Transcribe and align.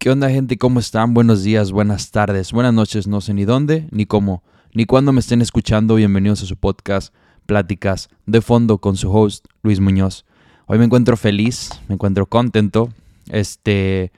¿Qué 0.00 0.08
onda 0.08 0.30
gente? 0.30 0.56
¿Cómo 0.56 0.80
están? 0.80 1.12
Buenos 1.12 1.42
días, 1.42 1.72
buenas 1.72 2.10
tardes, 2.10 2.52
buenas 2.52 2.72
noches, 2.72 3.06
no 3.06 3.20
sé 3.20 3.34
ni 3.34 3.44
dónde, 3.44 3.86
ni 3.90 4.06
cómo, 4.06 4.42
ni 4.72 4.86
cuándo 4.86 5.12
me 5.12 5.20
estén 5.20 5.42
escuchando. 5.42 5.96
Bienvenidos 5.96 6.42
a 6.42 6.46
su 6.46 6.56
podcast 6.56 7.12
Pláticas 7.44 8.08
de 8.24 8.40
Fondo 8.40 8.78
con 8.78 8.96
su 8.96 9.14
host 9.14 9.44
Luis 9.62 9.78
Muñoz. 9.78 10.24
Hoy 10.64 10.78
me 10.78 10.86
encuentro 10.86 11.18
feliz, 11.18 11.68
me 11.86 11.96
encuentro 11.96 12.24
contento. 12.24 12.88
Este, 13.28 14.10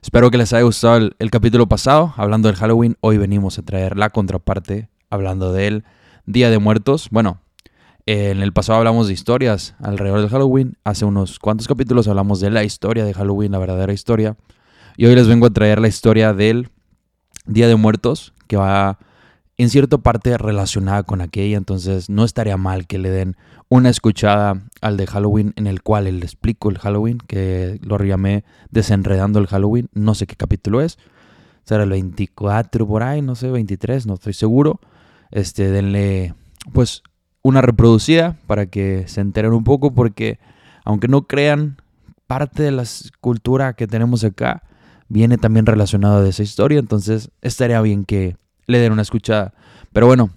espero 0.00 0.30
que 0.30 0.38
les 0.38 0.54
haya 0.54 0.62
gustado 0.62 0.96
el, 0.96 1.16
el 1.18 1.30
capítulo 1.30 1.66
pasado 1.66 2.14
hablando 2.16 2.48
del 2.48 2.56
Halloween. 2.56 2.96
Hoy 3.02 3.18
venimos 3.18 3.58
a 3.58 3.62
traer 3.62 3.98
la 3.98 4.08
contraparte 4.08 4.88
hablando 5.10 5.52
del 5.52 5.84
Día 6.24 6.48
de 6.48 6.58
Muertos. 6.58 7.08
Bueno, 7.10 7.42
en 8.06 8.40
el 8.40 8.54
pasado 8.54 8.78
hablamos 8.78 9.06
de 9.06 9.12
historias 9.12 9.74
alrededor 9.80 10.22
del 10.22 10.30
Halloween. 10.30 10.78
Hace 10.82 11.04
unos 11.04 11.38
cuantos 11.38 11.68
capítulos 11.68 12.08
hablamos 12.08 12.40
de 12.40 12.48
la 12.48 12.64
historia 12.64 13.04
de 13.04 13.12
Halloween, 13.12 13.52
la 13.52 13.58
verdadera 13.58 13.92
historia. 13.92 14.34
Y 14.98 15.04
hoy 15.04 15.14
les 15.14 15.28
vengo 15.28 15.46
a 15.46 15.50
traer 15.50 15.78
la 15.78 15.88
historia 15.88 16.32
del 16.32 16.70
Día 17.44 17.68
de 17.68 17.76
Muertos, 17.76 18.32
que 18.46 18.56
va 18.56 18.98
en 19.58 19.68
cierta 19.68 19.98
parte 19.98 20.38
relacionada 20.38 21.02
con 21.02 21.20
aquella. 21.20 21.58
Entonces 21.58 22.08
no 22.08 22.24
estaría 22.24 22.56
mal 22.56 22.86
que 22.86 22.98
le 22.98 23.10
den 23.10 23.36
una 23.68 23.90
escuchada 23.90 24.62
al 24.80 24.96
de 24.96 25.06
Halloween 25.06 25.52
en 25.56 25.66
el 25.66 25.82
cual 25.82 26.04
le 26.04 26.24
explico 26.24 26.70
el 26.70 26.78
Halloween, 26.78 27.18
que 27.18 27.78
lo 27.82 27.98
llamé 27.98 28.44
Desenredando 28.70 29.38
el 29.38 29.48
Halloween. 29.48 29.90
No 29.92 30.14
sé 30.14 30.26
qué 30.26 30.34
capítulo 30.34 30.80
es. 30.80 30.98
Será 31.64 31.82
el 31.82 31.90
24 31.90 32.86
por 32.86 33.02
ahí, 33.02 33.20
no 33.20 33.34
sé, 33.34 33.50
23, 33.50 34.06
no 34.06 34.14
estoy 34.14 34.32
seguro. 34.32 34.80
Este, 35.30 35.70
denle 35.70 36.34
pues 36.72 37.02
una 37.42 37.60
reproducida 37.60 38.38
para 38.46 38.66
que 38.66 39.04
se 39.08 39.20
enteren 39.20 39.52
un 39.52 39.64
poco 39.64 39.92
porque 39.92 40.38
aunque 40.84 41.08
no 41.08 41.26
crean, 41.26 41.76
parte 42.26 42.62
de 42.62 42.70
la 42.70 42.84
cultura 43.20 43.74
que 43.74 43.86
tenemos 43.86 44.24
acá 44.24 44.62
viene 45.08 45.38
también 45.38 45.66
relacionado 45.66 46.22
de 46.22 46.30
esa 46.30 46.42
historia, 46.42 46.78
entonces 46.78 47.30
estaría 47.42 47.80
bien 47.80 48.04
que 48.04 48.36
le 48.66 48.78
den 48.78 48.92
una 48.92 49.02
escuchada. 49.02 49.54
Pero 49.92 50.06
bueno, 50.06 50.30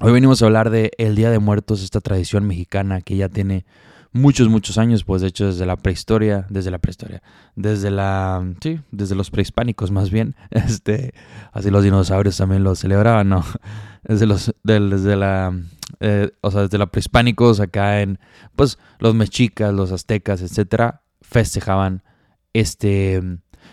hoy 0.00 0.12
venimos 0.12 0.42
a 0.42 0.46
hablar 0.46 0.70
de 0.70 0.92
el 0.98 1.16
Día 1.16 1.30
de 1.30 1.38
Muertos, 1.38 1.82
esta 1.82 2.00
tradición 2.00 2.46
mexicana 2.46 3.00
que 3.00 3.16
ya 3.16 3.28
tiene 3.28 3.64
muchos, 4.12 4.48
muchos 4.48 4.78
años, 4.78 5.04
pues 5.04 5.22
de 5.22 5.28
hecho 5.28 5.46
desde 5.46 5.66
la 5.66 5.76
prehistoria, 5.76 6.46
desde 6.48 6.70
la 6.70 6.78
prehistoria, 6.78 7.22
desde 7.54 7.90
la, 7.90 8.46
sí, 8.60 8.80
desde 8.90 9.14
los 9.14 9.30
prehispánicos 9.30 9.90
más 9.90 10.10
bien, 10.10 10.34
este, 10.50 11.14
así 11.52 11.70
los 11.70 11.84
dinosaurios 11.84 12.36
también 12.36 12.64
lo 12.64 12.74
celebraban, 12.74 13.28
¿no? 13.28 13.44
Desde 14.04 14.26
los, 14.26 14.54
desde 14.62 15.16
la, 15.16 15.52
eh, 16.00 16.30
o 16.40 16.50
sea, 16.50 16.62
desde 16.62 16.78
la 16.78 16.86
prehispánicos 16.86 17.60
acá 17.60 18.00
en, 18.00 18.18
pues 18.56 18.78
los 19.00 19.14
mexicas, 19.14 19.74
los 19.74 19.92
aztecas, 19.92 20.40
etcétera, 20.40 21.02
festejaban 21.20 22.02
este, 22.54 23.20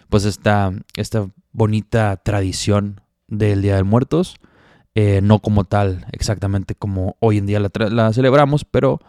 pues 0.09 0.25
esta, 0.25 0.71
esta 0.95 1.29
bonita 1.51 2.17
tradición 2.17 3.01
del 3.27 3.61
Día 3.61 3.75
de 3.75 3.83
Muertos, 3.83 4.37
eh, 4.93 5.19
no 5.21 5.39
como 5.39 5.63
tal, 5.65 6.05
exactamente 6.11 6.75
como 6.75 7.17
hoy 7.19 7.37
en 7.37 7.45
día 7.45 7.59
la, 7.59 8.13
celebramos, 8.13 8.65
pero 8.65 8.99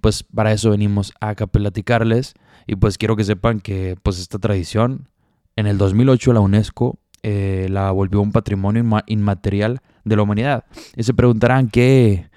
pues 0.00 0.22
para 0.22 0.52
eso 0.52 0.70
venimos 0.70 1.12
a 1.20 1.34
platicarles 1.34 2.34
y 2.66 2.76
pues 2.76 2.98
quiero 2.98 3.16
que 3.16 3.24
sepan 3.24 3.60
que 3.60 3.96
pues 4.02 4.18
esta 4.18 4.38
tradición 4.38 5.08
en 5.56 5.66
el 5.66 5.78
2008 5.78 6.32
la 6.32 6.40
UNESCO 6.40 6.98
eh, 7.22 7.68
la 7.70 7.90
volvió 7.92 8.20
un 8.20 8.32
patrimonio 8.32 8.84
inmaterial 9.06 9.80
de 10.04 10.16
la 10.16 10.22
humanidad. 10.22 10.64
Y 10.96 11.04
se 11.04 11.14
preguntarán 11.14 11.68
qué, 11.68 12.28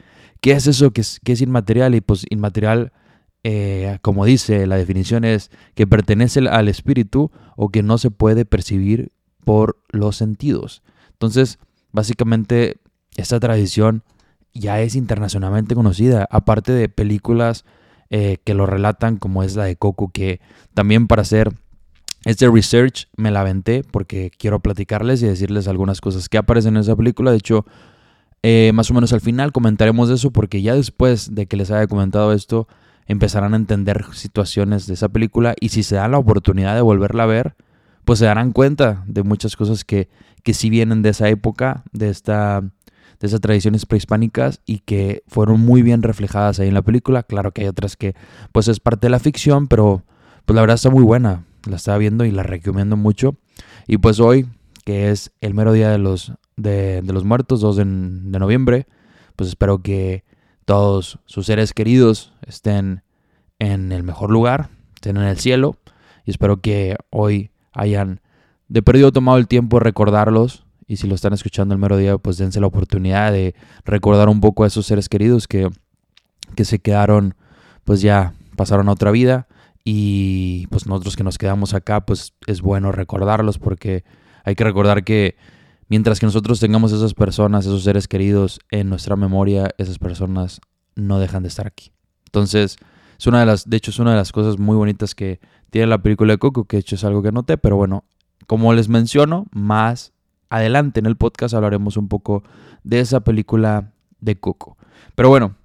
qué 0.42 0.52
es 0.52 0.68
eso 0.68 0.92
que 0.92 1.02
es, 1.02 1.20
es 1.26 1.42
inmaterial 1.42 1.96
y 1.96 2.02
pues 2.02 2.26
inmaterial 2.30 2.92
eh, 3.48 4.00
como 4.02 4.26
dice 4.26 4.66
la 4.66 4.76
definición 4.76 5.24
es 5.24 5.52
que 5.76 5.86
pertenece 5.86 6.40
al 6.50 6.68
espíritu 6.68 7.30
o 7.56 7.70
que 7.70 7.84
no 7.84 8.00
se 8.00 8.10
puede 8.10 8.44
percibir 8.44 9.12
por 9.44 9.78
los 9.90 10.16
sentidos. 10.16 10.82
Entonces 11.12 11.60
básicamente 11.92 12.78
esta 13.18 13.40
tradición 13.40 14.02
ya 14.52 14.82
es 14.82 14.96
internacionalmente 14.96 15.76
conocida, 15.76 16.28
aparte 16.32 16.72
de 16.72 16.90
películas 16.90 17.66
eh, 18.10 18.38
que 18.44 18.56
lo 18.56 18.66
relatan, 18.66 19.18
como 19.18 19.44
es 19.44 19.56
la 19.56 19.66
de 19.66 19.76
Coco, 19.76 20.10
que 20.12 20.42
también 20.74 21.06
para 21.06 21.22
hacer 21.22 21.54
este 22.24 22.50
research 22.50 23.10
me 23.16 23.30
la 23.30 23.42
aventé 23.42 23.84
porque 23.84 24.32
quiero 24.36 24.60
platicarles 24.60 25.22
y 25.22 25.28
decirles 25.28 25.68
algunas 25.68 26.02
cosas 26.02 26.30
que 26.30 26.40
aparecen 26.40 26.78
en 26.78 26.82
esa 26.82 26.96
película. 26.96 27.30
De 27.30 27.38
hecho, 27.38 27.64
eh, 28.42 28.72
más 28.74 28.90
o 28.90 28.96
menos 28.96 29.14
al 29.14 29.22
final 29.22 29.52
comentaremos 29.52 30.10
eso 30.10 30.32
porque 30.32 30.64
ya 30.64 30.74
después 30.74 31.36
de 31.36 31.46
que 31.46 31.58
les 31.58 31.70
haya 31.70 31.86
comentado 31.86 32.34
esto, 32.34 32.68
empezarán 33.08 33.54
a 33.54 33.58
entender 33.58 34.06
situaciones 34.14 34.88
de 34.88 34.96
esa 34.96 35.10
película 35.10 35.56
y 35.60 35.70
si 35.70 35.84
se 35.84 35.96
dan 35.96 36.12
la 36.12 36.18
oportunidad 36.18 36.76
de 36.76 36.82
volverla 36.82 37.24
a 37.24 37.28
ver, 37.28 37.56
pues 38.04 38.20
se 38.20 38.26
darán 38.26 38.52
cuenta 38.52 39.04
de 39.08 39.24
muchas 39.24 39.56
cosas 39.56 39.84
que, 39.84 40.10
que 40.44 40.54
sí 40.54 40.70
vienen 40.70 41.02
de 41.02 41.10
esa 41.10 41.30
época, 41.30 41.84
de 41.92 42.10
esta 42.10 42.64
de 43.20 43.28
esas 43.28 43.42
tradiciones 43.42 43.86
prehispánicas 43.86 44.62
y 44.66 44.80
que 44.80 45.24
fueron 45.28 45.62
muy 45.62 45.82
bien 45.82 46.04
reflejadas 46.04 46.60
ahí 46.60 46.68
en 46.68 46.74
la 46.74 46.82
película. 46.82 47.24
Claro 47.24 47.52
que 47.52 47.62
hay 47.62 47.68
otras 47.68 47.96
que 47.96 48.16
pues 48.52 48.68
es 48.68 48.80
parte 48.80 49.08
de 49.08 49.12
la 49.12 49.20
ficción, 49.20 49.68
pero 49.68 50.04
pues 50.46 50.56
la 50.56 50.62
verdad 50.62 50.76
está 50.76 50.90
muy 50.90 51.04
buena. 51.04 51.46
La 51.70 51.78
estaba 51.78 51.98
viendo 51.98 52.26
y 52.26 52.32
la 52.32 52.44
recomiendo 52.44 52.98
mucho. 52.98 53.38
Y 53.88 53.98
pues 53.98 54.20
hoy, 54.20 54.48
que 54.84 55.12
es 55.12 55.32
el 55.42 55.54
mero 55.54 55.72
día 55.72 55.90
de 55.90 55.98
los, 55.98 56.34
de, 56.58 57.02
los 57.06 57.24
muertos, 57.24 57.62
2 57.62 57.76
de, 57.78 57.86
de 57.86 58.40
noviembre, 58.40 58.88
pues 59.36 59.50
espero 59.50 59.82
que 59.82 60.24
todos 60.66 61.20
sus 61.26 61.46
seres 61.46 61.74
queridos 61.74 62.34
estén 62.46 63.04
en 63.60 63.92
el 63.92 64.04
mejor 64.04 64.32
lugar, 64.32 64.70
estén 64.96 65.18
en 65.18 65.24
el 65.24 65.38
cielo. 65.38 65.78
Y 66.26 66.32
espero 66.32 66.60
que 66.62 66.98
hoy 67.12 67.52
hayan 67.72 68.22
de 68.68 68.82
perdido 68.82 69.12
tomado 69.12 69.38
el 69.38 69.48
tiempo 69.48 69.78
de 69.78 69.84
recordarlos 69.84 70.66
y 70.88 70.98
si 70.98 71.08
lo 71.08 71.16
están 71.16 71.34
escuchando 71.34 71.74
el 71.74 71.80
mero 71.80 71.98
día, 71.98 72.18
pues 72.18 72.38
dense 72.38 72.60
la 72.60 72.68
oportunidad 72.68 73.32
de 73.32 73.56
recordar 73.86 74.30
un 74.30 74.42
poco 74.42 74.64
a 74.64 74.68
esos 74.68 74.86
seres 74.86 75.10
queridos 75.10 75.48
que, 75.48 75.70
que 76.56 76.66
se 76.66 76.80
quedaron, 76.80 77.36
pues 77.84 78.02
ya 78.02 78.34
pasaron 78.56 78.90
a 78.90 78.92
otra 78.92 79.12
vida. 79.12 79.48
Y 79.84 80.66
pues 80.68 80.88
nosotros 80.88 81.16
que 81.16 81.24
nos 81.24 81.38
quedamos 81.38 81.76
acá, 81.76 82.06
pues 82.06 82.34
es 82.48 82.62
bueno 82.62 82.92
recordarlos 82.92 83.60
porque 83.60 84.04
hay 84.44 84.56
que 84.56 84.64
recordar 84.64 85.04
que 85.04 85.36
mientras 85.88 86.20
que 86.20 86.26
nosotros 86.26 86.60
tengamos 86.60 86.92
esas 86.92 87.14
personas, 87.14 87.66
esos 87.66 87.84
seres 87.84 88.08
queridos 88.08 88.60
en 88.72 88.90
nuestra 88.90 89.16
memoria, 89.16 89.70
esas 89.78 90.00
personas 90.00 90.62
no 90.96 91.20
dejan 91.20 91.44
de 91.44 91.50
estar 91.50 91.68
aquí. 91.68 91.92
Entonces, 92.26 92.78
es 93.18 93.28
una 93.28 93.40
de 93.40 93.46
las, 93.46 93.70
de 93.70 93.78
hecho, 93.78 93.92
es 93.92 94.00
una 94.00 94.12
de 94.12 94.18
las 94.18 94.32
cosas 94.32 94.60
muy 94.60 94.76
bonitas 94.76 95.16
que 95.16 95.40
tiene 95.70 95.88
la 95.88 96.00
película 96.00 96.34
de 96.34 96.38
Coco, 96.38 96.66
que 96.66 96.78
de 96.78 96.82
hecho 96.82 96.96
es 96.96 97.04
algo 97.04 97.22
que 97.22 97.32
noté, 97.32 97.58
pero 97.58 97.76
bueno, 97.76 98.04
como 98.48 98.74
les 98.74 98.90
menciono, 98.90 99.48
más 99.52 100.14
adelante 100.50 101.00
en 101.00 101.06
el 101.06 101.16
podcast 101.16 101.54
hablaremos 101.54 101.98
un 101.98 102.08
poco 102.08 102.44
de 102.84 103.00
esa 103.00 103.22
película 103.22 103.92
de 104.20 104.36
Coco. 104.40 104.78
Pero 105.16 105.30
bueno, 105.30 105.56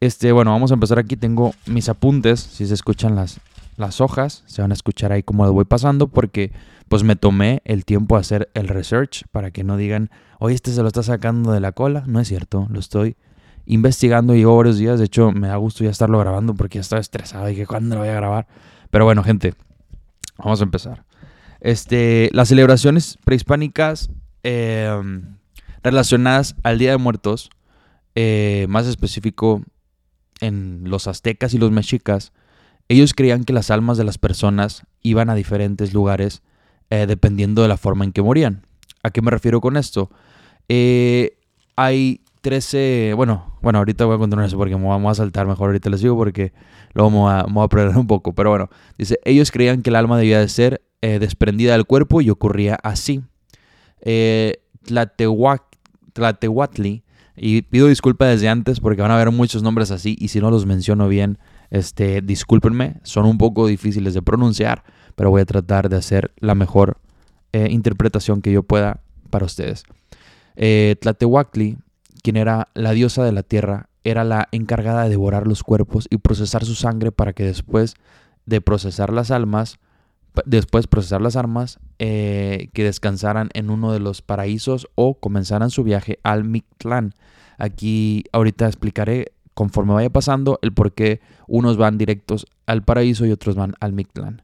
este, 0.00 0.32
bueno, 0.32 0.50
vamos 0.50 0.70
a 0.70 0.74
empezar 0.74 0.98
aquí. 0.98 1.16
Tengo 1.16 1.54
mis 1.66 1.88
apuntes, 1.88 2.40
si 2.40 2.66
se 2.66 2.74
escuchan 2.74 3.14
las, 3.14 3.40
las 3.76 4.00
hojas, 4.00 4.42
se 4.46 4.62
van 4.62 4.70
a 4.70 4.74
escuchar 4.74 5.12
ahí 5.12 5.22
como 5.22 5.44
lo 5.44 5.52
voy 5.52 5.64
pasando 5.64 6.08
porque 6.08 6.52
pues 6.88 7.02
me 7.02 7.16
tomé 7.16 7.62
el 7.64 7.84
tiempo 7.84 8.16
a 8.16 8.20
hacer 8.20 8.48
el 8.54 8.68
research 8.68 9.24
para 9.32 9.50
que 9.50 9.64
no 9.64 9.76
digan, 9.76 10.10
oye, 10.38 10.54
este 10.54 10.72
se 10.72 10.82
lo 10.82 10.88
está 10.88 11.02
sacando 11.02 11.52
de 11.52 11.60
la 11.60 11.72
cola. 11.72 12.04
No 12.06 12.20
es 12.20 12.28
cierto, 12.28 12.66
lo 12.70 12.78
estoy 12.78 13.16
investigando 13.66 14.34
y 14.34 14.38
llevo 14.38 14.56
varios 14.56 14.78
días. 14.78 14.98
De 14.98 15.06
hecho, 15.06 15.32
me 15.32 15.48
da 15.48 15.56
gusto 15.56 15.84
ya 15.84 15.90
estarlo 15.90 16.18
grabando 16.18 16.54
porque 16.54 16.76
ya 16.76 16.82
estaba 16.82 17.00
estresado 17.00 17.50
y 17.50 17.56
que 17.56 17.66
cuándo 17.66 17.96
lo 17.96 18.02
voy 18.02 18.10
a 18.10 18.14
grabar. 18.14 18.46
Pero 18.90 19.04
bueno, 19.04 19.24
gente, 19.24 19.54
vamos 20.38 20.60
a 20.60 20.64
empezar. 20.64 21.04
Este, 21.60 22.30
las 22.32 22.48
celebraciones 22.48 23.18
prehispánicas 23.24 24.10
em, 24.44 25.36
relacionadas 25.82 26.54
al 26.62 26.78
Día 26.78 26.92
de 26.92 26.98
Muertos, 26.98 27.50
eh, 28.14 28.66
más 28.68 28.86
específico 28.86 29.62
en 30.40 30.82
los 30.84 31.08
aztecas 31.08 31.54
y 31.54 31.58
los 31.58 31.72
mexicas, 31.72 32.32
ellos 32.88 33.14
creían 33.14 33.42
que 33.44 33.52
las 33.52 33.72
almas 33.72 33.98
de 33.98 34.04
las 34.04 34.18
personas 34.18 34.84
iban 35.02 35.28
a 35.28 35.34
diferentes 35.34 35.92
lugares 35.92 36.42
eh, 36.90 37.06
dependiendo 37.06 37.62
de 37.62 37.68
la 37.68 37.76
forma 37.76 38.04
en 38.04 38.12
que 38.12 38.22
morían. 38.22 38.62
¿A 39.02 39.10
qué 39.10 39.22
me 39.22 39.30
refiero 39.30 39.60
con 39.60 39.76
esto? 39.76 40.10
Eh, 40.68 41.38
hay 41.76 42.20
13, 42.40 43.14
bueno, 43.16 43.58
bueno, 43.60 43.78
ahorita 43.78 44.04
voy 44.04 44.14
a 44.14 44.18
continuar 44.18 44.46
eso 44.46 44.56
porque 44.56 44.76
me 44.76 44.84
voy 44.84 45.10
a 45.10 45.14
saltar, 45.14 45.46
mejor 45.46 45.70
ahorita 45.70 45.90
les 45.90 46.00
digo 46.00 46.16
porque 46.16 46.52
luego 46.94 47.10
me 47.10 47.16
voy 47.18 47.32
a, 47.32 47.44
me 47.46 47.98
un 47.98 48.06
poco, 48.06 48.34
pero 48.34 48.50
bueno, 48.50 48.70
dice, 48.96 49.18
ellos 49.24 49.50
creían 49.50 49.82
que 49.82 49.90
el 49.90 49.96
alma 49.96 50.16
debía 50.16 50.38
de 50.38 50.48
ser 50.48 50.82
eh, 51.02 51.18
desprendida 51.18 51.72
del 51.72 51.84
cuerpo 51.86 52.20
y 52.20 52.30
ocurría 52.30 52.78
así. 52.82 53.22
Eh, 54.00 54.62
Tlatehuatli, 56.12 57.02
y 57.36 57.62
pido 57.62 57.88
disculpas 57.88 58.28
desde 58.28 58.48
antes 58.48 58.80
porque 58.80 59.02
van 59.02 59.10
a 59.10 59.16
haber 59.16 59.30
muchos 59.30 59.62
nombres 59.62 59.90
así 59.90 60.16
y 60.18 60.28
si 60.28 60.40
no 60.40 60.50
los 60.50 60.66
menciono 60.66 61.08
bien, 61.08 61.38
este, 61.70 62.22
discúlpenme, 62.22 63.00
son 63.02 63.26
un 63.26 63.38
poco 63.38 63.66
difíciles 63.66 64.14
de 64.14 64.22
pronunciar, 64.22 64.84
pero 65.16 65.30
voy 65.30 65.42
a 65.42 65.46
tratar 65.46 65.88
de 65.88 65.96
hacer 65.96 66.32
la 66.38 66.54
mejor 66.54 66.98
eh, 67.52 67.68
interpretación 67.70 68.40
que 68.40 68.52
yo 68.52 68.62
pueda 68.62 69.00
para 69.30 69.46
ustedes. 69.46 69.82
Eh, 70.54 70.94
Tlatehuatli, 71.00 71.78
quien 72.22 72.36
era 72.36 72.68
la 72.74 72.92
diosa 72.92 73.24
de 73.24 73.32
la 73.32 73.42
tierra, 73.42 73.88
era 74.04 74.22
la 74.22 74.48
encargada 74.52 75.02
de 75.02 75.10
devorar 75.10 75.48
los 75.48 75.64
cuerpos 75.64 76.06
y 76.10 76.18
procesar 76.18 76.64
su 76.64 76.76
sangre 76.76 77.10
para 77.10 77.32
que 77.32 77.42
después 77.42 77.94
de 78.44 78.60
procesar 78.60 79.12
las 79.12 79.32
almas 79.32 79.80
después 80.44 80.86
procesar 80.86 81.22
las 81.22 81.36
armas, 81.36 81.78
eh, 81.98 82.68
que 82.74 82.84
descansaran 82.84 83.48
en 83.54 83.70
uno 83.70 83.92
de 83.92 84.00
los 84.00 84.22
paraísos 84.22 84.88
o 84.94 85.14
comenzaran 85.14 85.70
su 85.70 85.82
viaje 85.82 86.18
al 86.22 86.44
Mictlán. 86.44 87.14
Aquí 87.58 88.24
ahorita 88.32 88.66
explicaré 88.66 89.32
conforme 89.54 89.94
vaya 89.94 90.10
pasando 90.10 90.58
el 90.60 90.72
por 90.72 90.92
qué 90.92 91.20
unos 91.48 91.78
van 91.78 91.96
directos 91.96 92.46
al 92.66 92.82
paraíso 92.82 93.24
y 93.24 93.32
otros 93.32 93.54
van 93.54 93.74
al 93.80 93.92
Mictlán. 93.94 94.42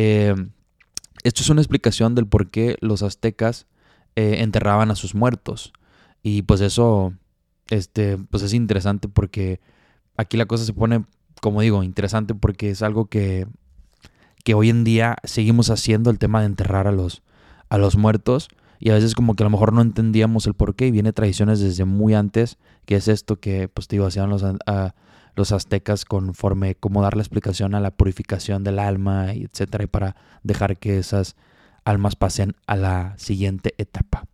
Eh, 0.00 0.32
esto 1.24 1.42
es 1.42 1.50
una 1.50 1.60
explicación 1.60 2.14
del 2.14 2.28
por 2.28 2.50
qué 2.52 2.76
los 2.80 3.02
aztecas 3.02 3.66
eh, 4.14 4.36
enterraban 4.42 4.92
a 4.92 4.94
sus 4.94 5.16
muertos. 5.16 5.72
Y 6.22 6.42
pues 6.42 6.60
eso 6.60 7.14
este, 7.68 8.16
pues 8.16 8.44
es 8.44 8.54
interesante 8.54 9.08
porque 9.08 9.60
aquí 10.16 10.36
la 10.36 10.46
cosa 10.46 10.64
se 10.64 10.72
pone, 10.72 11.04
como 11.40 11.62
digo, 11.62 11.82
interesante 11.82 12.32
porque 12.32 12.70
es 12.70 12.82
algo 12.82 13.06
que, 13.06 13.48
que 14.44 14.54
hoy 14.54 14.70
en 14.70 14.84
día 14.84 15.16
seguimos 15.24 15.68
haciendo 15.68 16.10
el 16.10 16.20
tema 16.20 16.40
de 16.40 16.46
enterrar 16.46 16.86
a 16.86 16.92
los, 16.92 17.24
a 17.68 17.76
los 17.76 17.96
muertos. 17.96 18.46
Y 18.78 18.90
a 18.90 18.94
veces 18.94 19.16
como 19.16 19.34
que 19.34 19.42
a 19.42 19.46
lo 19.46 19.50
mejor 19.50 19.72
no 19.72 19.82
entendíamos 19.82 20.46
el 20.46 20.54
por 20.54 20.76
qué 20.76 20.86
y 20.86 20.92
viene 20.92 21.12
tradiciones 21.12 21.58
desde 21.58 21.84
muy 21.84 22.14
antes, 22.14 22.56
que 22.86 22.94
es 22.94 23.08
esto 23.08 23.40
que, 23.40 23.66
pues 23.66 23.88
te 23.88 23.96
digo, 23.96 24.06
hacían 24.06 24.30
los, 24.30 24.44
a, 24.44 24.94
los 25.38 25.52
aztecas 25.52 26.04
conforme 26.04 26.74
cómo 26.74 27.00
dar 27.00 27.16
la 27.16 27.22
explicación 27.22 27.74
a 27.74 27.80
la 27.80 27.90
purificación 27.90 28.64
del 28.64 28.78
alma, 28.78 29.32
etcétera, 29.32 29.84
y 29.84 29.86
para 29.86 30.16
dejar 30.42 30.76
que 30.76 30.98
esas 30.98 31.36
almas 31.84 32.16
pasen 32.16 32.54
a 32.66 32.76
la 32.76 33.14
siguiente 33.16 33.74
etapa. 33.78 34.26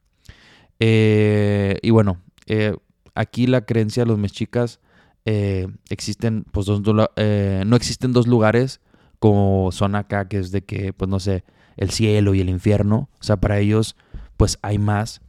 Eh, 0.81 1.79
y 1.83 1.91
bueno, 1.91 2.19
eh, 2.47 2.77
aquí 3.15 3.47
la 3.47 3.65
creencia 3.65 4.03
de 4.03 4.09
los 4.09 4.19
mexicas 4.19 4.81
eh, 5.27 5.69
existen, 5.91 6.45
pues 6.51 6.67
dos, 6.67 6.81
no 6.83 7.77
existen 7.77 8.13
dos 8.13 8.27
lugares 8.27 8.81
como 9.19 9.73
son 9.73 9.95
acá, 9.95 10.29
que 10.29 10.39
es 10.39 10.51
de 10.51 10.65
que, 10.65 10.93
pues 10.93 11.09
no 11.09 11.21
sé, 11.21 11.45
el 11.77 11.91
cielo 11.91 12.35
y 12.35 12.41
el 12.41 12.49
infierno. 12.49 13.09
O 13.21 13.23
sea, 13.23 13.37
para 13.37 13.59
ellos, 13.59 13.97
pues 14.37 14.59
hay 14.63 14.79
más. 14.79 15.21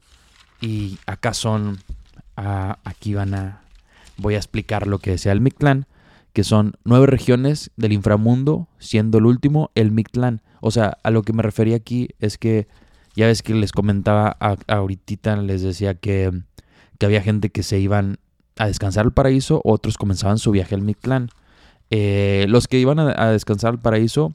Y 0.62 1.00
acá 1.06 1.33
son, 1.33 1.80
ah, 2.36 2.80
aquí 2.83 3.13
van 3.13 3.33
a, 3.33 3.65
voy 4.18 4.36
a 4.36 4.38
explicar 4.38 4.88
lo 4.88 5.00
que 5.00 5.12
decía 5.12 5.32
el 5.32 5.42
Mictlán, 5.42 5.88
que 6.34 6.44
son 6.44 6.74
nueve 6.84 7.08
regiones 7.08 7.72
del 7.78 7.94
inframundo, 7.94 8.68
siendo 8.78 9.18
el 9.18 9.26
último 9.26 9.72
el 9.76 9.92
Mictlán. 9.92 10.42
O 10.62 10.72
sea, 10.72 10.98
a 11.04 11.12
lo 11.12 11.24
que 11.24 11.34
me 11.34 11.44
refería 11.44 11.78
aquí 11.78 12.10
es 12.20 12.38
que 12.38 12.68
ya 13.16 13.28
ves 13.28 13.42
que 13.42 13.54
les 13.54 13.72
comentaba 13.72 14.38
ahorita, 14.68 15.38
les 15.38 15.62
decía 15.62 15.96
que, 15.96 16.32
que, 17.00 17.06
había 17.06 17.22
gente 17.22 17.50
que 17.50 17.64
se 17.64 17.80
iban 17.80 18.18
a 18.58 18.68
descansar 18.68 19.06
al 19.06 19.14
paraíso, 19.14 19.62
otros 19.64 19.98
comenzaban 19.98 20.38
su 20.38 20.52
viaje 20.52 20.76
al 20.76 20.82
Mictlán. 20.82 21.30
Eh, 21.92 22.46
los 22.50 22.68
que 22.68 22.80
iban 22.80 23.00
a, 23.00 23.14
a, 23.16 23.32
descansar 23.32 23.72
al 23.72 23.82
paraíso, 23.82 24.34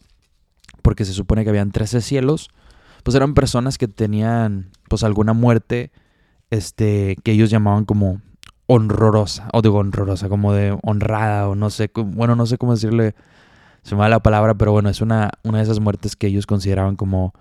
porque 0.83 1.05
se 1.05 1.13
supone 1.13 1.45
que 1.45 1.51
habían 1.51 1.73
13 1.73 2.01
cielos, 2.01 2.49
pues 3.03 3.15
eran 3.15 3.35
personas 3.35 3.77
que 3.77 3.89
tenían 3.89 4.71
pues 4.89 5.05
alguna 5.05 5.33
muerte 5.33 5.91
este, 6.51 7.17
que 7.23 7.33
ellos 7.33 7.51
llamaban 7.51 7.85
como 7.85 8.21
honrorosa, 8.73 9.49
o 9.53 9.63
digo 9.63 9.79
honrorosa, 9.79 10.29
como 10.29 10.53
de 10.53 10.79
honrada, 10.83 11.49
o 11.49 11.57
no 11.57 11.71
sé, 11.71 11.91
bueno, 11.93 12.37
no 12.37 12.47
sé 12.47 12.57
cómo 12.57 12.73
decirle, 12.73 13.17
se 13.83 13.97
me 13.97 14.03
va 14.03 14.09
la 14.09 14.21
palabra, 14.21 14.55
pero 14.55 14.71
bueno, 14.71 14.89
es 14.89 15.01
una, 15.01 15.33
una 15.43 15.59
de 15.59 15.65
esas 15.65 15.81
muertes 15.81 16.15
que 16.15 16.29
ellos 16.29 16.47
consideraban 16.47 16.95
como, 16.95 17.35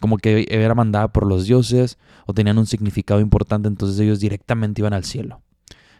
como 0.00 0.18
que 0.18 0.44
era 0.50 0.74
mandada 0.74 1.06
por 1.06 1.24
los 1.24 1.46
dioses, 1.46 1.98
o 2.26 2.34
tenían 2.34 2.58
un 2.58 2.66
significado 2.66 3.20
importante, 3.20 3.68
entonces 3.68 4.00
ellos 4.00 4.18
directamente 4.18 4.80
iban 4.80 4.92
al 4.92 5.04
cielo. 5.04 5.40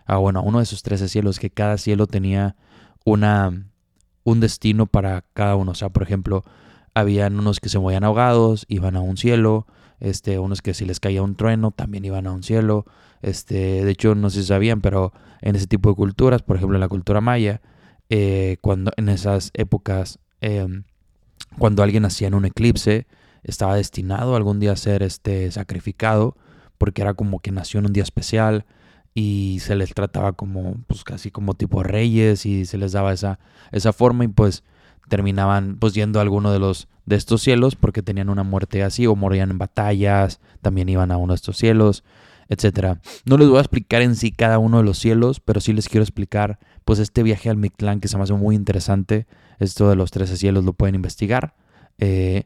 Ah, 0.04 0.16
bueno, 0.16 0.40
a 0.40 0.42
uno 0.42 0.58
de 0.58 0.64
esos 0.64 0.82
trece 0.82 1.06
cielos, 1.06 1.38
que 1.38 1.50
cada 1.50 1.78
cielo 1.78 2.08
tenía 2.08 2.56
una, 3.04 3.68
un 4.24 4.40
destino 4.40 4.86
para 4.86 5.22
cada 5.32 5.54
uno. 5.54 5.70
O 5.70 5.74
sea, 5.76 5.90
por 5.90 6.02
ejemplo, 6.02 6.42
habían 6.92 7.38
unos 7.38 7.60
que 7.60 7.68
se 7.68 7.78
movían 7.78 8.02
ahogados, 8.02 8.66
iban 8.68 8.96
a 8.96 9.00
un 9.00 9.16
cielo, 9.16 9.68
este, 10.02 10.40
unos 10.40 10.62
que 10.62 10.74
si 10.74 10.84
les 10.84 10.98
caía 10.98 11.22
un 11.22 11.36
trueno, 11.36 11.70
también 11.70 12.04
iban 12.04 12.26
a 12.26 12.32
un 12.32 12.42
cielo, 12.42 12.84
este, 13.22 13.84
de 13.84 13.90
hecho, 13.90 14.16
no 14.16 14.30
si 14.30 14.42
sabían, 14.42 14.80
pero 14.80 15.12
en 15.40 15.54
ese 15.54 15.68
tipo 15.68 15.90
de 15.90 15.94
culturas, 15.94 16.42
por 16.42 16.56
ejemplo 16.56 16.76
en 16.76 16.80
la 16.80 16.88
cultura 16.88 17.20
maya, 17.20 17.62
eh, 18.10 18.56
cuando 18.60 18.90
en 18.96 19.08
esas 19.08 19.52
épocas, 19.54 20.18
em, 20.40 20.82
cuando 21.56 21.84
alguien 21.84 22.04
hacía 22.04 22.26
en 22.26 22.34
un 22.34 22.44
eclipse, 22.44 23.06
estaba 23.44 23.76
destinado 23.76 24.34
algún 24.34 24.58
día 24.58 24.72
a 24.72 24.76
ser 24.76 25.04
este, 25.04 25.52
sacrificado, 25.52 26.36
porque 26.78 27.02
era 27.02 27.14
como 27.14 27.38
que 27.38 27.52
nació 27.52 27.78
en 27.78 27.86
un 27.86 27.92
día 27.92 28.02
especial 28.02 28.66
y 29.14 29.58
se 29.60 29.76
les 29.76 29.94
trataba 29.94 30.32
como, 30.32 30.78
pues 30.88 31.04
casi 31.04 31.30
como 31.30 31.54
tipo 31.54 31.84
reyes 31.84 32.44
y 32.44 32.66
se 32.66 32.76
les 32.76 32.90
daba 32.90 33.12
esa, 33.12 33.38
esa 33.70 33.92
forma 33.92 34.24
y 34.24 34.28
pues 34.28 34.64
terminaban 35.08 35.76
pues 35.78 35.94
yendo 35.94 36.18
a 36.18 36.22
alguno 36.22 36.52
de 36.52 36.58
los 36.58 36.88
de 37.06 37.16
estos 37.16 37.42
cielos 37.42 37.76
porque 37.76 38.02
tenían 38.02 38.28
una 38.28 38.42
muerte 38.42 38.82
así 38.82 39.06
o 39.06 39.16
morían 39.16 39.50
en 39.50 39.58
batallas, 39.58 40.40
también 40.60 40.88
iban 40.88 41.10
a 41.10 41.16
uno 41.16 41.32
de 41.32 41.36
estos 41.36 41.56
cielos 41.56 42.04
etcétera. 42.52 43.00
No 43.24 43.38
les 43.38 43.48
voy 43.48 43.56
a 43.56 43.60
explicar 43.60 44.02
en 44.02 44.14
sí 44.14 44.30
cada 44.30 44.58
uno 44.58 44.78
de 44.78 44.84
los 44.84 44.98
cielos, 44.98 45.40
pero 45.40 45.60
sí 45.60 45.72
les 45.72 45.88
quiero 45.88 46.02
explicar 46.02 46.58
pues 46.84 46.98
este 46.98 47.22
viaje 47.22 47.48
al 47.48 47.56
Mictlán 47.56 48.00
que 48.00 48.08
se 48.08 48.16
me 48.16 48.24
hace 48.24 48.34
muy 48.34 48.54
interesante. 48.54 49.26
Esto 49.58 49.88
de 49.88 49.96
los 49.96 50.10
13 50.10 50.36
cielos 50.36 50.64
lo 50.64 50.74
pueden 50.74 50.94
investigar. 50.94 51.54
Eh, 51.98 52.44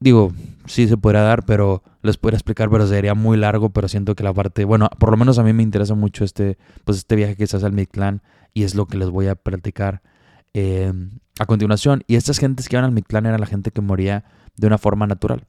digo, 0.00 0.32
sí 0.66 0.88
se 0.88 0.96
podrá 0.96 1.22
dar, 1.22 1.44
pero 1.44 1.82
les 2.02 2.16
podría 2.16 2.38
explicar, 2.38 2.70
pero 2.70 2.86
sería 2.88 3.14
muy 3.14 3.36
largo, 3.36 3.70
pero 3.70 3.86
siento 3.86 4.16
que 4.16 4.24
la 4.24 4.34
parte, 4.34 4.64
bueno, 4.64 4.88
por 4.98 5.10
lo 5.10 5.16
menos 5.16 5.38
a 5.38 5.44
mí 5.44 5.52
me 5.52 5.62
interesa 5.62 5.94
mucho 5.94 6.24
este, 6.24 6.58
pues 6.84 6.98
este 6.98 7.14
viaje 7.14 7.36
que 7.36 7.46
se 7.46 7.56
hace 7.56 7.66
al 7.66 7.72
Mictlán 7.72 8.22
y 8.52 8.64
es 8.64 8.74
lo 8.74 8.86
que 8.86 8.96
les 8.96 9.10
voy 9.10 9.28
a 9.28 9.36
platicar 9.36 10.02
eh, 10.54 10.92
a 11.38 11.46
continuación. 11.46 12.02
Y 12.06 12.16
estas 12.16 12.38
gentes 12.38 12.68
que 12.68 12.76
iban 12.76 12.84
al 12.84 12.92
Mictlán 12.92 13.26
era 13.26 13.38
la 13.38 13.46
gente 13.46 13.70
que 13.70 13.80
moría 13.80 14.24
de 14.56 14.66
una 14.66 14.78
forma 14.78 15.06
natural. 15.06 15.46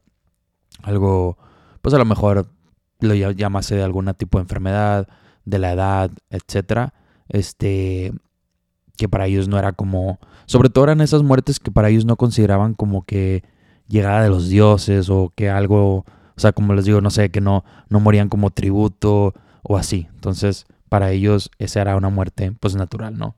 Algo, 0.82 1.38
pues 1.80 1.94
a 1.94 1.98
lo 1.98 2.04
mejor 2.04 2.48
lo 3.00 3.14
llamase 3.14 3.74
de 3.74 3.82
algún 3.82 4.12
tipo 4.14 4.38
de 4.38 4.42
enfermedad, 4.42 5.08
de 5.44 5.58
la 5.58 5.72
edad, 5.72 6.10
etcétera, 6.30 6.94
este, 7.28 8.12
que 8.96 9.08
para 9.08 9.26
ellos 9.26 9.48
no 9.48 9.58
era 9.58 9.72
como, 9.72 10.20
sobre 10.46 10.70
todo 10.70 10.84
eran 10.84 11.00
esas 11.00 11.22
muertes 11.22 11.58
que 11.58 11.70
para 11.70 11.88
ellos 11.88 12.04
no 12.04 12.16
consideraban 12.16 12.74
como 12.74 13.04
que 13.04 13.42
llegada 13.88 14.22
de 14.22 14.30
los 14.30 14.48
dioses 14.48 15.10
o 15.10 15.32
que 15.34 15.50
algo, 15.50 15.96
o 15.96 16.04
sea, 16.36 16.52
como 16.52 16.74
les 16.74 16.84
digo, 16.84 17.00
no 17.00 17.10
sé, 17.10 17.30
que 17.30 17.40
no, 17.40 17.64
no 17.88 18.00
morían 18.00 18.28
como 18.28 18.50
tributo 18.50 19.34
o 19.62 19.76
así. 19.76 20.08
Entonces, 20.14 20.66
para 20.88 21.10
ellos 21.10 21.50
esa 21.58 21.80
era 21.80 21.96
una 21.96 22.08
muerte 22.08 22.52
pues 22.60 22.76
natural, 22.76 23.18
¿no? 23.18 23.34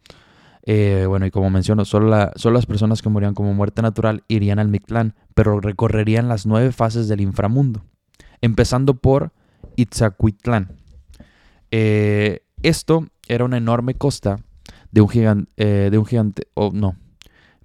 Eh, 0.67 1.05
bueno, 1.07 1.27
y 1.27 1.31
como 1.31 1.51
menciono, 1.51 1.85
solo, 1.85 2.09
la, 2.09 2.33
solo 2.37 2.55
las 2.55 2.65
personas 2.67 3.03
que 3.03 3.11
morían 3.11 3.35
como 3.35 3.53
muerte 3.53 3.83
natural 3.83 4.25
irían 4.29 4.59
al 4.59 4.69
Mictlán, 4.69 5.15
pero 5.35 5.61
recorrerían 5.61 6.29
las 6.29 6.47
nueve 6.47 6.73
fases 6.73 7.07
del 7.07 7.21
inframundo, 7.21 7.85
empezando 8.41 8.95
por 8.95 9.33
Itzacuitlán. 9.77 10.73
Eh, 11.71 12.41
esto 12.63 13.06
era 13.29 13.44
una 13.44 13.59
enorme 13.59 13.94
costa 13.94 14.41
de 14.91 15.03
un 15.03 15.09
gigante, 15.09 15.53
eh, 15.56 16.03
gigante, 16.06 16.49
oh, 16.55 16.71
no, 16.73 16.97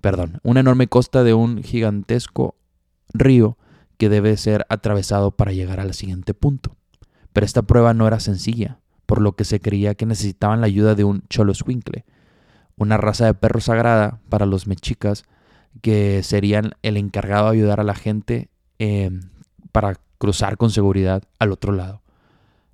perdón, 0.02 0.40
una 0.44 0.60
enorme 0.60 0.88
costa 0.88 1.24
de 1.24 1.34
un 1.34 1.64
gigantesco 1.64 2.56
río 3.14 3.58
que 3.98 4.10
debe 4.10 4.36
ser 4.36 4.66
atravesado 4.70 5.32
para 5.32 5.54
llegar 5.54 5.80
al 5.80 5.94
siguiente 5.94 6.34
punto. 6.34 6.76
Pero 7.32 7.46
esta 7.46 7.62
prueba 7.62 7.94
no 7.94 8.08
era 8.08 8.20
sencilla, 8.20 8.80
por 9.06 9.22
lo 9.22 9.36
que 9.36 9.46
se 9.46 9.62
creía 9.62 9.96
que 9.96 10.06
necesitaban 10.06 10.60
la 10.60 10.68
ayuda 10.68 10.96
de 10.96 11.04
un 11.04 11.24
choloscuincle, 11.30 12.06
una 12.80 12.98
raza 12.98 13.26
de 13.26 13.34
perro 13.36 13.62
sagrada 13.62 14.20
para 14.30 14.46
los 14.46 14.66
mexicas 14.66 15.26
que 15.82 16.24
serían 16.24 16.72
el 16.82 16.98
encargado 16.98 17.52
de 17.52 17.58
ayudar 17.58 17.80
a 17.80 17.84
la 17.84 17.94
gente 17.94 18.50
eh, 18.80 19.12
para 19.72 19.98
cruzar 20.18 20.58
con 20.58 20.72
seguridad 20.72 21.24
al 21.38 21.52
otro 21.52 21.74
lado. 21.74 22.02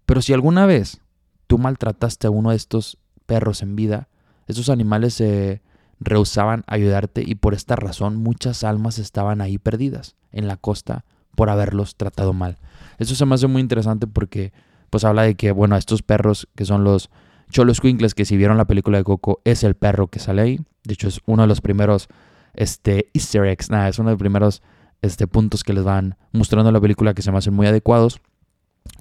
Pero 0.05 0.21
si 0.21 0.33
alguna 0.33 0.65
vez 0.65 1.01
tú 1.47 1.57
maltrataste 1.57 2.27
a 2.27 2.31
uno 2.31 2.51
de 2.51 2.55
estos 2.55 2.97
perros 3.25 3.61
en 3.61 3.75
vida, 3.75 4.07
estos 4.47 4.69
animales 4.69 5.15
se 5.15 5.61
rehusaban 5.99 6.63
ayudarte 6.67 7.23
y 7.25 7.35
por 7.35 7.53
esta 7.53 7.75
razón 7.75 8.15
muchas 8.15 8.63
almas 8.63 8.99
estaban 8.99 9.41
ahí 9.41 9.57
perdidas 9.57 10.15
en 10.31 10.47
la 10.47 10.57
costa 10.57 11.05
por 11.35 11.49
haberlos 11.49 11.95
tratado 11.95 12.33
mal. 12.33 12.57
Eso 12.99 13.15
se 13.15 13.25
me 13.25 13.35
hace 13.35 13.47
muy 13.47 13.61
interesante 13.61 14.07
porque 14.07 14.53
pues 14.89 15.03
habla 15.03 15.23
de 15.23 15.35
que, 15.35 15.51
bueno, 15.51 15.75
estos 15.75 16.03
perros 16.03 16.47
que 16.55 16.65
son 16.65 16.83
los 16.83 17.09
Cholos 17.49 17.81
Quinkles, 17.81 18.13
que 18.13 18.25
si 18.25 18.37
vieron 18.37 18.57
la 18.57 18.65
película 18.65 18.97
de 18.97 19.03
Coco, 19.03 19.41
es 19.43 19.63
el 19.63 19.75
perro 19.75 20.07
que 20.07 20.19
sale 20.19 20.41
ahí. 20.41 20.59
De 20.83 20.93
hecho, 20.93 21.07
es 21.07 21.21
uno 21.25 21.43
de 21.43 21.47
los 21.47 21.61
primeros 21.61 22.07
este, 22.53 23.09
easter 23.13 23.45
eggs, 23.45 23.69
nada, 23.69 23.89
es 23.89 23.99
uno 23.99 24.09
de 24.09 24.13
los 24.13 24.19
primeros 24.19 24.61
este, 25.01 25.27
puntos 25.27 25.63
que 25.63 25.73
les 25.73 25.83
van 25.83 26.17
mostrando 26.31 26.69
en 26.69 26.73
la 26.73 26.81
película 26.81 27.13
que 27.13 27.21
se 27.21 27.31
me 27.31 27.37
hacen 27.37 27.53
muy 27.53 27.67
adecuados. 27.67 28.21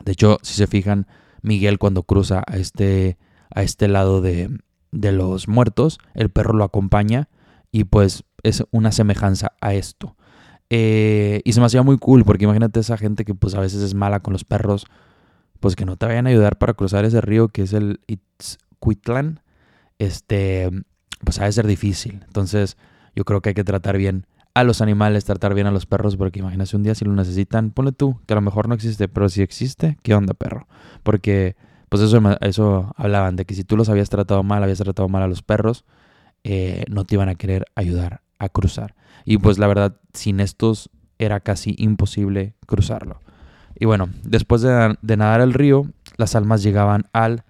De 0.05 0.13
hecho, 0.13 0.39
si 0.43 0.55
se 0.55 0.67
fijan, 0.67 1.07
Miguel 1.43 1.79
cuando 1.79 2.03
cruza 2.03 2.43
a 2.47 2.57
este, 2.57 3.19
a 3.55 3.63
este 3.63 3.89
lado 3.89 4.21
de, 4.21 4.51
de 4.93 5.13
los 5.13 5.49
muertos, 5.49 5.99
el 6.15 6.31
perro 6.31 6.55
lo 6.55 6.65
acompaña 6.65 7.29
y 7.71 7.85
pues 7.85 8.25
es 8.43 8.65
una 8.71 8.93
semejanza 8.93 9.53
a 9.61 9.75
esto. 9.75 10.17
Eh, 10.71 11.43
y 11.45 11.53
se 11.53 11.61
me 11.61 11.67
hacía 11.67 11.83
muy 11.83 11.99
cool 11.99 12.25
porque 12.25 12.45
imagínate 12.45 12.81
esa 12.81 12.97
gente 12.97 13.25
que 13.25 13.35
pues 13.35 13.55
a 13.55 13.61
veces 13.61 13.83
es 13.83 13.95
mala 13.95 14.21
con 14.21 14.33
los 14.33 14.45
perros, 14.45 14.87
pues 15.65 15.77
que 15.77 15.87
no 15.87 15.97
te 15.97 16.05
vayan 16.05 16.27
a 16.27 16.29
ayudar 16.29 16.59
para 16.59 16.75
cruzar 16.75 17.07
ese 17.07 17.23
río 17.23 17.49
que 17.49 17.63
es 17.63 17.73
el 17.73 17.99
Itzcuitlán, 18.07 19.41
este, 19.99 20.71
pues 21.25 21.41
ha 21.41 21.47
de 21.47 21.53
ser 21.53 21.67
difícil. 21.67 22.21
Entonces 22.27 22.77
yo 23.17 23.25
creo 23.25 23.41
que 23.41 23.49
hay 23.49 23.55
que 23.55 23.65
tratar 23.65 23.97
bien 23.97 24.27
a 24.53 24.63
los 24.63 24.83
animales, 24.83 25.25
tratar 25.25 25.55
bien 25.55 25.67
a 25.67 25.71
los 25.71 25.87
perros, 25.87 26.19
porque 26.19 26.41
imagínate 26.41 26.77
un 26.77 26.83
día 26.83 26.95
si 26.95 27.07
lo 27.07 27.15
necesitan, 27.15 27.71
ponle 27.71 27.93
tú, 27.93 28.21
que 28.27 28.35
a 28.35 28.37
lo 28.37 28.43
mejor 28.43 28.69
no 28.69 28.75
existe, 28.75 29.09
pero 29.09 29.31
si 29.31 29.41
existe, 29.41 29.97
¿qué 30.03 30.15
onda, 30.15 30.35
perro? 30.35 30.69
Porque, 31.03 31.57
pues 31.89 32.03
eso, 32.03 32.21
eso 32.43 32.93
hablaban, 32.99 33.37
de 33.37 33.47
que 33.47 33.55
si 33.55 33.65
tú 33.65 33.79
los 33.79 33.89
habías 33.89 34.11
tratado 34.11 34.43
mal, 34.43 34.63
habías 34.63 34.81
tratado 34.81 35.09
mal 35.09 35.23
a 35.23 35.29
los 35.29 35.41
perros, 35.41 35.87
eh, 36.43 36.85
no 36.91 37.07
te 37.07 37.15
iban 37.15 37.31
a 37.31 37.37
querer 37.37 37.65
ayudar 37.75 38.21
a 38.39 38.51
cruzar. 38.51 38.97
Y 39.25 39.39
pues 39.39 39.57
la 39.57 39.67
verdad, 39.67 39.97
sin 40.13 40.41
estos 40.41 40.91
era 41.17 41.41
casi 41.41 41.75
imposible 41.79 42.55
cruzarlo. 42.67 43.24
Y 43.79 43.87
bueno, 43.87 44.09
después 44.23 44.63
de, 44.63 45.17
nadar 45.17 45.41
el 45.41 45.53
río, 45.53 45.87
las 46.17 46.35
almas 46.35 46.63
llegaban 46.63 47.05
al 47.13 47.45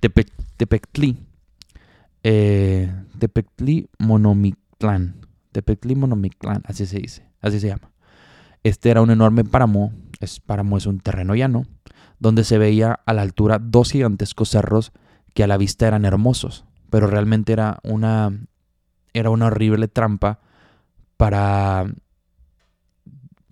Tepe, 0.00 0.26
Tepectli, 0.56 1.18
eh, 2.22 2.92
Tepectli 3.18 3.88
Monomictlán. 3.98 5.16
Tepectli 5.52 5.94
Monomictlán, 5.94 6.62
así 6.66 6.86
se 6.86 6.98
dice, 6.98 7.28
así 7.40 7.60
se 7.60 7.68
llama. 7.68 7.92
Este 8.64 8.90
era 8.90 9.02
un 9.02 9.10
enorme 9.10 9.44
páramo, 9.44 9.92
es, 10.20 10.40
páramo 10.40 10.76
es 10.76 10.86
un 10.86 10.98
terreno 10.98 11.34
llano, 11.34 11.66
donde 12.18 12.44
se 12.44 12.58
veía 12.58 13.00
a 13.06 13.12
la 13.12 13.22
altura 13.22 13.58
dos 13.60 13.92
gigantescos 13.92 14.50
cerros 14.50 14.92
que 15.34 15.44
a 15.44 15.46
la 15.46 15.56
vista 15.56 15.86
eran 15.86 16.04
hermosos, 16.04 16.64
pero 16.90 17.06
realmente 17.06 17.52
era 17.52 17.78
una, 17.82 18.32
era 19.12 19.30
una 19.30 19.46
horrible 19.46 19.88
trampa 19.88 20.40
para 21.16 21.86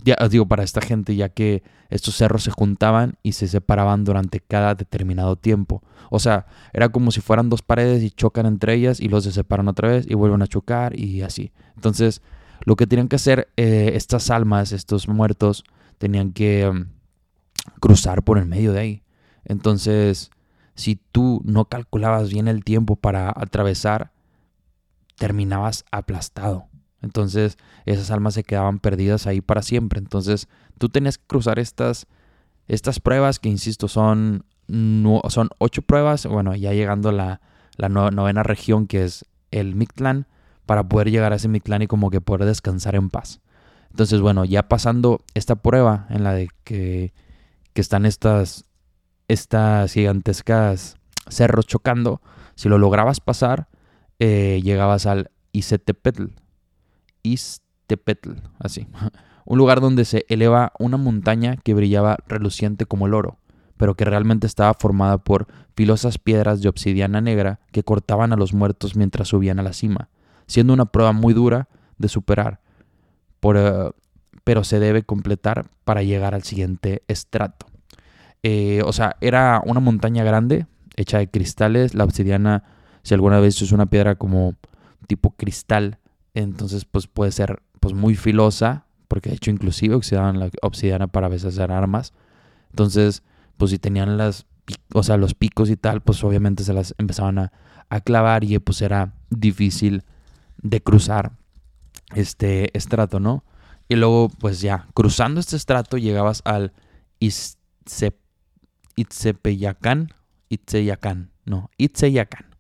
ya 0.05 0.17
digo, 0.29 0.47
para 0.47 0.63
esta 0.63 0.81
gente, 0.81 1.15
ya 1.15 1.29
que 1.29 1.63
estos 1.91 2.17
cerros 2.17 2.43
se 2.43 2.51
juntaban 2.51 3.17
y 3.23 3.33
se 3.33 3.49
separaban 3.49 4.05
durante 4.05 4.41
cada 4.41 4.75
determinado 4.75 5.37
tiempo. 5.37 5.83
O 6.11 6.19
sea, 6.19 6.47
era 6.73 6.89
como 6.91 7.11
si 7.11 7.21
fueran 7.21 7.49
dos 7.49 7.63
paredes 7.63 8.03
y 8.03 8.11
chocan 8.11 8.47
entre 8.47 8.75
ellas 8.75 9.01
y 9.01 9.09
los 9.09 9.25
se 9.25 9.33
separan 9.33 9.69
otra 9.69 9.89
vez 9.89 10.07
y 10.09 10.15
vuelven 10.15 10.43
a 10.43 10.47
chocar 10.47 10.99
y 10.99 11.23
así. 11.23 11.53
Entonces, 11.77 12.23
lo 12.65 12.77
que 12.77 12.87
tenían 12.87 13.09
que 13.09 13.17
hacer 13.17 13.49
eh, 13.57 13.93
estas 13.95 14.31
almas, 14.31 14.73
estos 14.73 15.09
muertos, 15.09 15.65
tenían 15.99 16.33
que 16.33 16.69
um, 16.69 16.87
cruzar 17.81 18.23
por 18.23 18.39
el 18.39 18.47
medio 18.47 18.73
de 18.73 18.81
ahí. 18.81 19.03
Entonces, 19.45 20.31
si 20.75 20.97
tú 20.97 21.43
no 21.45 21.67
calculabas 21.67 22.31
bien 22.31 22.49
el 22.49 22.65
tiempo 22.65 22.97
para 22.97 23.29
atravesar, 23.29 24.13
terminabas 25.17 25.85
aplastado. 25.91 26.72
Entonces 27.03 27.59
esas 27.85 28.11
almas 28.11 28.35
se 28.35 28.45
quedaban 28.45 28.79
perdidas 28.79 29.27
ahí 29.27 29.41
para 29.41 29.63
siempre. 29.63 29.99
Entonces 29.99 30.49
tú 30.79 30.89
tenías 30.89 31.19
que 31.19 31.25
cruzar 31.27 31.59
estas, 31.59 32.07
estas 32.69 33.01
pruebas 33.01 33.39
que, 33.39 33.49
insisto, 33.49 33.89
son, 33.89 34.45
son 35.29 35.51
ocho 35.59 35.83
pruebas. 35.83 36.27
Bueno, 36.27 36.55
ya 36.55 36.73
llegando 36.73 37.11
a 37.11 37.13
la, 37.13 37.41
la 37.77 37.89
novena 37.89 38.43
región 38.43 38.87
que 38.87 39.05
es 39.05 39.25
el 39.51 39.75
Mictlán, 39.75 40.27
para 40.67 40.89
poder 40.89 41.11
llegar 41.11 41.33
a 41.33 41.37
ese 41.37 41.49
Mictlán 41.49 41.83
y 41.83 41.87
como 41.87 42.11
que 42.11 42.21
poder 42.21 42.45
descansar 42.45 42.95
en 42.95 43.11
paz. 43.11 43.41
Entonces, 43.91 44.21
bueno, 44.21 44.45
ya 44.45 44.69
pasando 44.69 45.21
esta 45.35 45.57
prueba 45.57 46.07
en 46.09 46.25
la 46.25 46.33
de 46.33 46.49
que, 46.65 47.13
que 47.75 47.81
están 47.81 48.07
estas, 48.07 48.65
estas 49.29 49.93
gigantescas 49.93 50.97
cerros 51.29 51.67
chocando, 51.67 52.23
si 52.55 52.69
lo 52.69 52.79
lograbas 52.79 53.21
pasar, 53.21 53.69
eh, 54.19 54.61
llegabas 54.63 55.07
al 55.07 55.31
Isetepetl, 55.53 56.29
Istepetl, 57.23 58.33
así. 58.59 58.87
Un 59.45 59.59
lugar 59.59 59.81
donde 59.81 60.05
se 60.05 60.25
eleva 60.29 60.73
una 60.79 60.97
montaña 60.97 61.57
que 61.57 61.75
brillaba 61.75 62.19
reluciente 62.29 62.87
como 62.87 63.07
el 63.07 63.15
oro, 63.15 63.39
pero 63.77 63.95
que 63.95 64.05
realmente 64.05 64.47
estaba 64.47 64.75
formada 64.75 65.19
por 65.19 65.49
filosas 65.75 66.19
piedras 66.19 66.63
de 66.63 66.69
obsidiana 66.69 67.21
negra 67.21 67.61
que 67.73 67.83
cortaban 67.83 68.33
a 68.33 68.37
los 68.37 68.55
muertos 68.55 68.95
mientras 68.97 69.29
subían 69.29 69.59
a 69.59 69.63
la 69.63 69.73
cima, 69.73 70.09
siendo 70.47 70.73
una 70.73 70.87
prueba 70.87 71.13
muy 71.13 71.35
dura 71.35 71.69
de 71.99 72.09
superar, 72.09 72.61
eh, 73.43 73.91
pero 74.45 74.65
se 74.65 74.79
debe 74.79 75.03
completar 75.03 75.71
para 75.85 76.03
llegar 76.03 76.35
al 76.35 76.43
siguiente 76.43 77.03
estrato. 77.09 77.67
Eh, 78.43 78.83
o 78.85 78.93
sea, 78.93 79.17
era 79.21 79.63
una 79.65 79.81
montaña 79.81 80.25
grande, 80.25 80.67
hecha 80.97 81.19
de 81.19 81.29
cristales, 81.29 81.95
la 81.95 82.05
obsidiana, 82.05 82.65
si 83.03 83.15
alguna 83.15 83.41
vez 83.41 83.63
es 83.63 83.73
una 83.73 83.87
piedra 83.87 84.17
como 84.17 84.55
tipo 85.07 85.31
cristal, 85.33 85.99
entonces, 86.35 86.85
pues 86.85 87.07
puede 87.07 87.33
ser 87.33 87.63
pues 87.81 87.95
muy 87.95 88.15
filosa, 88.15 88.87
porque 89.09 89.31
de 89.31 89.37
hecho 89.37 89.51
inclusive 89.51 89.95
oxidaban 89.95 90.39
la 90.39 90.51
obsidiana 90.63 91.07
para 91.09 91.27
a 91.27 91.31
veces 91.31 91.55
hacer 91.55 91.71
armas. 91.73 92.13
Entonces, 92.71 93.23
pues 93.57 93.71
si 93.71 93.79
tenían 93.79 94.17
las, 94.17 94.47
o 94.95 95.03
sea, 95.03 95.17
los 95.17 95.35
picos 95.35 95.69
y 95.69 95.77
tal, 95.77 96.01
pues 96.01 96.25
obviamente 96.25 96.65
se 96.65 96.73
las 96.73 96.95
empezaban 96.99 97.39
a, 97.39 97.53
clavar 98.05 98.43
y 98.43 98.59
pues 98.59 98.81
era 98.81 99.13
difícil 99.29 100.05
de 100.63 100.83
cruzar 100.83 101.33
este 102.15 102.75
estrato, 102.75 103.21
¿no? 103.21 103.45
Y 103.87 103.97
luego, 103.97 104.31
pues 104.31 104.63
ya, 104.63 104.89
cruzando 104.95 105.41
este 105.41 105.57
estrato 105.57 105.99
llegabas 105.99 106.41
al 106.47 106.73
Itzepeyacán, 108.97 110.09
Itzeyacán, 110.49 111.33
no, 111.45 111.71
Itzeyacán. 111.77 112.52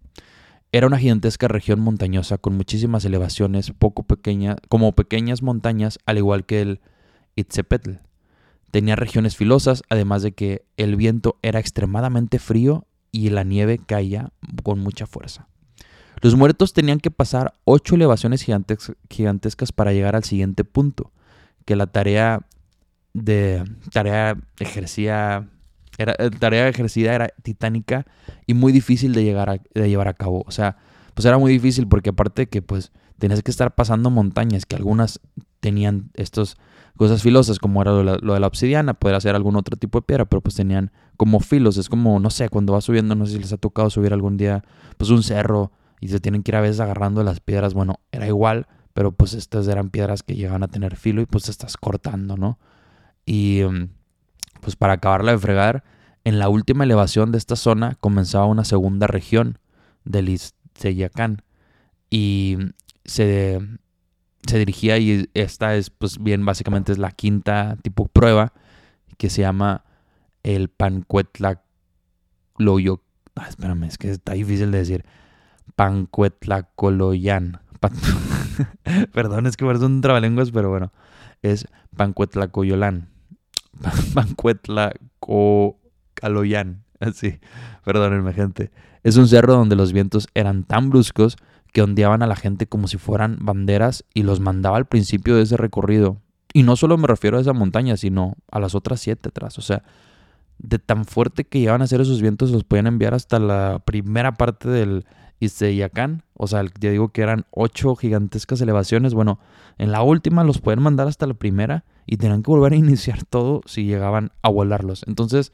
Era 0.75 0.87
una 0.87 0.99
gigantesca 0.99 1.49
región 1.49 1.81
montañosa 1.81 2.39
con 2.39 2.57
muchísimas 2.57 3.05
elevaciones, 3.05 3.73
poco 3.73 4.05
pequeñas, 4.05 4.57
como 4.71 4.93
pequeñas 4.93 5.43
montañas, 5.43 5.99
al 6.07 6.17
igual 6.17 6.47
que 6.47 6.63
el 6.63 6.81
Itzepetl. 7.37 7.97
Tenía 8.71 8.97
regiones 8.97 9.37
filosas, 9.37 9.83
además 9.91 10.23
de 10.23 10.33
que 10.33 10.65
el 10.79 10.97
viento 10.97 11.39
era 11.43 11.61
extremadamente 11.61 12.39
frío 12.39 12.87
y 13.11 13.29
la 13.29 13.45
nieve 13.45 13.81
caía 13.85 14.33
con 14.63 14.81
mucha 14.81 15.07
fuerza. 15.07 15.47
Los 16.23 16.37
muertos 16.37 16.73
tenían 16.73 17.01
que 17.01 17.11
pasar 17.11 17.53
ocho 17.65 17.97
elevaciones 17.97 18.43
gigantescas 19.11 19.73
para 19.73 19.93
llegar 19.93 20.17
al 20.17 20.25
siguiente 20.25 20.65
punto, 20.65 21.13
que 21.67 21.77
la 21.77 21.87
tarea 21.87 22.47
de 23.13 23.63
tarea 23.93 24.39
ejercía 24.59 25.51
la 26.07 26.31
tarea 26.31 26.69
ejercida 26.69 27.15
era 27.15 27.29
titánica 27.43 28.07
y 28.47 28.55
muy 28.55 28.73
difícil 28.73 29.15
de, 29.15 29.25
llegar 29.25 29.63
de 29.75 29.89
llevar 29.89 30.09
a 30.09 30.15
cabo. 30.15 30.45
O 30.47 30.51
sea, 30.51 30.77
pues 31.15 31.25
era 31.27 31.39
muy 31.39 31.53
difícil 31.53 31.87
porque 31.89 32.11
aparte 32.11 32.49
que 32.49 32.63
pues 32.63 32.93
tenías 33.19 33.43
que 33.43 33.51
estar 33.51 33.75
pasando 33.75 34.11
montañas 34.11 34.67
que 34.67 34.77
algunas 34.77 35.21
tenían 35.61 36.11
estas 36.15 36.57
cosas 36.97 37.23
filosas 37.23 37.59
como 37.59 37.81
era 37.83 37.93
lo, 37.93 38.35
de 38.35 38.41
la 38.41 38.47
obsidiana, 38.47 38.95
podría 38.95 39.21
ser 39.21 39.35
algún 39.35 39.57
otro 39.57 39.77
tipo 39.77 39.99
de 39.99 40.03
piedra, 40.03 40.25
pero 40.25 40.41
pues 40.41 40.57
tenían 40.57 40.91
como 41.17 41.41
filos. 41.41 41.77
Es 41.77 41.89
como, 41.89 42.19
no 42.19 42.31
sé, 42.31 42.49
cuando 42.49 42.73
vas 42.73 42.85
subiendo, 42.85 43.15
no 43.15 43.27
sé 43.27 43.35
si 43.35 43.39
les 43.39 43.53
ha 43.53 43.59
tocado 43.59 43.91
subir 43.91 44.13
algún 44.13 44.37
día 44.37 44.65
pues 44.99 45.11
un 45.11 45.23
cerro 45.23 45.73
y 46.01 46.09
se 46.09 46.21
tienen 46.21 46.43
que 46.43 46.51
ir 46.51 46.57
a 46.57 46.61
veces 46.61 46.81
agarrando 46.81 47.23
las 47.23 47.41
piedras. 47.41 47.75
Bueno, 47.75 48.01
era 48.11 48.27
igual, 48.27 48.67
pero 48.93 49.13
pues 49.13 49.35
estas 49.35 49.69
eran 49.69 49.91
piedras 49.91 50.23
que 50.23 50.35
llegaban 50.35 50.63
a 50.63 50.69
tener 50.69 50.97
filo 50.97 51.23
y 51.23 51.27
pues 51.27 51.45
te 51.45 51.51
estás 51.51 51.77
cortando, 51.77 52.37
¿no? 52.37 52.59
Y... 53.25 53.63
Mm, 53.63 54.02
pues 54.63 54.77
para 54.77 54.95
acabarla 54.95 55.33
de 55.33 55.39
fregar, 55.39 55.85
en 56.25 56.39
la 56.39 56.49
última 56.49 56.85
elevación 56.85 57.33
de 57.33 57.39
esta 57.39 57.57
zona 57.57 57.97
comenzaba 58.01 58.47
una 58.47 58.65
segunda 58.65 59.09
región 59.09 59.59
del 60.05 60.29
Izteyacán 60.29 61.43
y 62.11 62.59
se, 63.05 63.59
se 64.47 64.59
dirigía 64.59 64.99
y 64.99 65.29
esta 65.35 65.75
es 65.75 65.91
pues 65.91 66.23
bien 66.23 66.45
básicamente 66.45 66.93
es 66.93 66.99
la 66.99 67.11
quinta 67.11 67.77
tipo 67.83 68.07
prueba 68.07 68.53
que 69.19 69.31
se 69.31 69.43
llama 69.43 69.83
el 70.45 70.69
Pancuetlacloyo. 70.69 73.03
Ah, 73.35 73.47
espérame, 73.49 73.83
es 73.85 73.97
que 73.99 74.11
está 74.11 74.35
difícil 74.35 74.71
de 74.71 74.79
decir. 74.79 75.05
Pancuetlacoloyan. 75.75 77.61
Perdón, 79.13 79.47
es 79.47 79.57
que 79.57 79.65
parece 79.65 79.87
un 79.87 80.03
trabalenguas, 80.03 80.53
pero 80.53 80.71
bueno, 80.71 80.93
es 81.43 81.67
Pancuetlacoyolán. 81.97 83.12
Caloyan, 86.15 86.85
Así, 87.03 87.41
perdónenme, 87.85 88.33
gente. 88.33 88.71
Es 89.03 89.17
un 89.17 89.27
cerro 89.27 89.55
donde 89.55 89.75
los 89.75 89.93
vientos 89.93 90.29
eran 90.35 90.63
tan 90.63 90.91
bruscos 90.91 91.37
que 91.73 91.83
ondeaban 91.83 92.23
a 92.23 92.29
la 92.29 92.37
gente 92.37 92.67
como 92.67 92.87
si 92.87 92.97
fueran 92.97 93.39
banderas 93.41 94.05
y 94.15 94.23
los 94.23 94.39
mandaba 94.39 94.77
al 94.77 94.87
principio 94.87 95.35
de 95.35 95.43
ese 95.43 95.57
recorrido. 95.57 96.19
Y 96.55 96.63
no 96.63 96.77
solo 96.77 96.97
me 96.99 97.09
refiero 97.09 97.39
a 97.39 97.41
esa 97.41 97.55
montaña, 97.55 97.97
sino 97.97 98.37
a 98.51 98.61
las 98.61 98.77
otras 98.77 99.01
siete 99.01 99.31
atrás. 99.31 99.59
O 99.59 99.63
sea, 99.63 99.83
de 100.59 100.79
tan 100.79 101.05
fuerte 101.05 101.45
que 101.45 101.59
llegaban 101.59 101.83
a 101.83 101.89
ser 101.89 102.01
esos 102.01 102.21
vientos, 102.21 102.51
los 102.51 102.63
podían 102.63 102.87
enviar 102.87 103.15
hasta 103.15 103.41
la 103.41 103.83
primera 103.85 104.35
parte 104.35 104.69
del 104.69 105.05
Izeyacán. 105.41 106.23
O 106.35 106.47
sea, 106.47 106.63
ya 106.79 106.91
digo 106.91 107.09
que 107.09 107.23
eran 107.23 107.47
ocho 107.51 107.97
gigantescas 107.97 108.61
elevaciones. 108.61 109.15
Bueno, 109.15 109.41
en 109.79 109.91
la 109.91 110.03
última 110.03 110.45
los 110.45 110.61
pueden 110.61 110.83
mandar 110.83 111.09
hasta 111.09 111.27
la 111.27 111.35
primera 111.35 111.85
y 112.07 112.17
tenían 112.17 112.43
que 112.43 112.51
volver 112.51 112.73
a 112.73 112.77
iniciar 112.77 113.25
todo 113.29 113.63
si 113.67 113.85
llegaban 113.85 114.33
a 114.43 114.51
volarlos. 114.51 115.05
Entonces, 115.07 115.53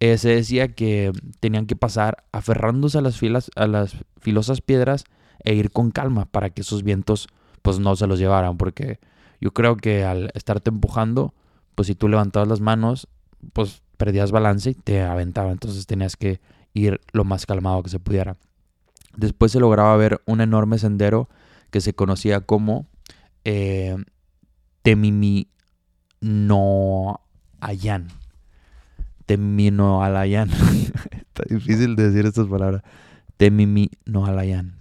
eh, 0.00 0.18
se 0.18 0.30
decía 0.30 0.74
que 0.74 1.12
tenían 1.40 1.66
que 1.66 1.76
pasar 1.76 2.24
aferrándose 2.32 2.98
a 2.98 3.00
las, 3.00 3.18
filas, 3.18 3.50
a 3.54 3.66
las 3.66 3.96
filosas 4.20 4.60
piedras 4.60 5.04
e 5.44 5.54
ir 5.54 5.70
con 5.70 5.90
calma 5.90 6.26
para 6.26 6.50
que 6.50 6.62
esos 6.62 6.82
vientos 6.82 7.28
pues 7.62 7.78
no 7.78 7.94
se 7.94 8.06
los 8.06 8.18
llevaran. 8.18 8.56
Porque 8.56 8.98
yo 9.40 9.52
creo 9.52 9.76
que 9.76 10.04
al 10.04 10.30
estarte 10.34 10.70
empujando, 10.70 11.34
pues 11.74 11.86
si 11.86 11.94
tú 11.94 12.08
levantabas 12.08 12.48
las 12.48 12.60
manos, 12.60 13.08
pues 13.52 13.82
perdías 13.96 14.32
balance 14.32 14.70
y 14.70 14.74
te 14.74 15.02
aventaba. 15.02 15.52
Entonces 15.52 15.86
tenías 15.86 16.16
que 16.16 16.40
ir 16.74 17.00
lo 17.12 17.24
más 17.24 17.46
calmado 17.46 17.82
que 17.82 17.90
se 17.90 18.00
pudiera. 18.00 18.36
Después 19.16 19.52
se 19.52 19.60
lograba 19.60 19.96
ver 19.96 20.20
un 20.26 20.40
enorme 20.40 20.78
sendero 20.78 21.28
que 21.70 21.80
se 21.80 21.94
conocía 21.94 22.40
como 22.40 22.86
eh, 23.44 23.96
Temimi 24.82 25.48
no 26.22 27.20
Ayan. 27.60 28.08
Temino 29.26 30.02
Alayan. 30.02 30.50
Está 31.12 31.44
difícil 31.48 31.94
de 31.94 32.10
decir 32.10 32.26
estas 32.26 32.48
palabras. 32.48 32.82
Temimi 33.36 33.90
no 34.04 34.26
Alayan. 34.26 34.78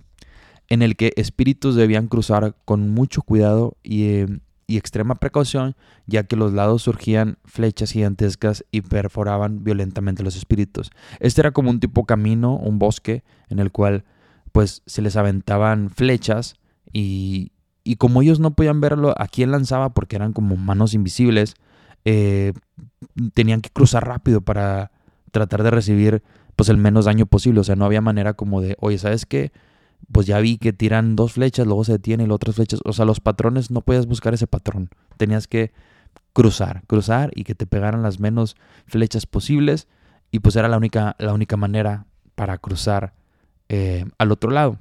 En 0.67 0.81
el 0.81 0.95
que 0.95 1.13
espíritus 1.15 1.75
debían 1.75 2.07
cruzar 2.07 2.55
con 2.65 2.89
mucho 2.89 3.21
cuidado 3.21 3.77
y, 3.83 4.03
eh, 4.05 4.39
y 4.65 4.77
extrema 4.77 5.15
precaución, 5.15 5.75
ya 6.07 6.23
que 6.23 6.35
los 6.35 6.53
lados 6.53 6.81
surgían 6.81 7.37
flechas 7.45 7.91
gigantescas 7.91 8.65
y 8.71 8.81
perforaban 8.81 9.63
violentamente 9.63 10.23
los 10.23 10.35
espíritus. 10.35 10.89
Este 11.19 11.41
era 11.41 11.51
como 11.51 11.69
un 11.69 11.79
tipo 11.79 12.05
camino, 12.05 12.55
un 12.55 12.79
bosque, 12.79 13.23
en 13.49 13.59
el 13.59 13.71
cual 13.71 14.05
pues 14.51 14.81
se 14.85 15.01
les 15.01 15.17
aventaban 15.17 15.89
flechas 15.89 16.55
y, 16.93 17.50
y 17.83 17.95
como 17.95 18.21
ellos 18.21 18.39
no 18.39 18.51
podían 18.51 18.81
verlo 18.81 19.13
a 19.17 19.27
quién 19.27 19.51
lanzaba 19.51 19.89
porque 19.89 20.15
eran 20.15 20.33
como 20.33 20.55
manos 20.55 20.93
invisibles, 20.93 21.55
eh, 22.05 22.53
tenían 23.33 23.61
que 23.61 23.69
cruzar 23.69 24.07
rápido 24.07 24.41
para 24.41 24.91
tratar 25.31 25.63
de 25.63 25.71
recibir 25.71 26.23
pues 26.55 26.69
el 26.69 26.77
menos 26.77 27.05
daño 27.05 27.25
posible. 27.25 27.61
O 27.61 27.63
sea, 27.63 27.75
no 27.75 27.85
había 27.85 28.01
manera 28.01 28.33
como 28.33 28.61
de, 28.61 28.75
oye, 28.79 28.97
¿sabes 28.97 29.25
qué? 29.25 29.51
Pues 30.11 30.27
ya 30.27 30.39
vi 30.39 30.57
que 30.57 30.73
tiran 30.73 31.15
dos 31.15 31.33
flechas, 31.33 31.65
luego 31.65 31.83
se 31.83 31.93
detiene 31.93 32.25
y 32.25 32.29
otras 32.29 32.55
flechas. 32.55 32.81
O 32.85 32.93
sea, 32.93 33.05
los 33.05 33.19
patrones 33.19 33.71
no 33.71 33.81
podías 33.81 34.05
buscar 34.05 34.33
ese 34.33 34.47
patrón. 34.47 34.89
Tenías 35.17 35.47
que 35.47 35.71
cruzar, 36.33 36.83
cruzar 36.87 37.31
y 37.35 37.43
que 37.43 37.55
te 37.55 37.65
pegaran 37.65 38.03
las 38.03 38.19
menos 38.19 38.55
flechas 38.85 39.25
posibles. 39.25 39.87
Y 40.31 40.39
pues 40.39 40.55
era 40.55 40.67
la 40.67 40.77
única, 40.77 41.15
la 41.19 41.33
única 41.33 41.57
manera 41.57 42.05
para 42.35 42.57
cruzar 42.57 43.13
eh, 43.69 44.05
al 44.17 44.31
otro 44.31 44.51
lado. 44.51 44.77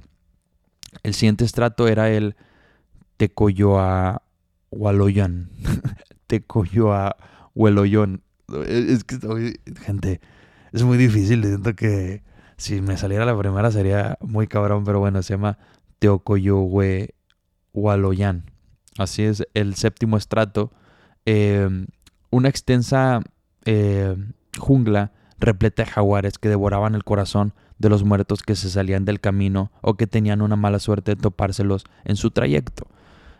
El 1.03 1.13
siguiente 1.13 1.45
estrato 1.45 1.87
era 1.87 2.09
el 2.09 2.35
Tecoyoa 3.21 4.23
Hualoyan. 4.71 5.51
Tecoyoa 6.27 7.15
Hueloyón. 7.53 8.23
Es 8.65 9.03
que, 9.03 9.19
gente, 9.79 10.21
es 10.71 10.81
muy 10.81 10.97
difícil. 10.97 11.43
Siento 11.43 11.75
que 11.75 12.23
si 12.57 12.81
me 12.81 12.97
saliera 12.97 13.23
la 13.25 13.37
primera 13.37 13.69
sería 13.69 14.17
muy 14.21 14.47
cabrón, 14.47 14.85
pero 14.85 14.99
bueno, 14.99 15.21
se 15.21 15.35
llama 15.35 15.59
Teocoyohue 15.99 17.13
Hualoyan. 17.73 18.49
Así 18.97 19.21
es, 19.21 19.45
el 19.53 19.75
séptimo 19.75 20.17
estrato. 20.17 20.71
Em, 21.25 21.85
una 22.31 22.49
extensa 22.49 23.21
eh, 23.65 24.15
jungla 24.57 25.11
repleta 25.37 25.83
de 25.83 25.91
jaguares 25.91 26.39
que 26.39 26.49
devoraban 26.49 26.95
el 26.95 27.03
corazón 27.03 27.53
de 27.77 27.89
los 27.89 28.03
muertos 28.03 28.41
que 28.41 28.55
se 28.55 28.71
salían 28.71 29.05
del 29.05 29.19
camino 29.19 29.71
o 29.81 29.93
que 29.93 30.07
tenían 30.07 30.41
una 30.41 30.55
mala 30.55 30.79
suerte 30.79 31.13
de 31.13 31.21
topárselos 31.21 31.83
en 32.03 32.15
su 32.15 32.31
trayecto. 32.31 32.87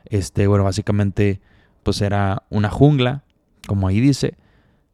Este, 0.05 0.47
bueno, 0.47 0.63
básicamente, 0.63 1.41
pues 1.83 2.01
era 2.01 2.43
una 2.49 2.69
jungla, 2.69 3.23
como 3.67 3.87
ahí 3.87 3.99
dice, 3.99 4.37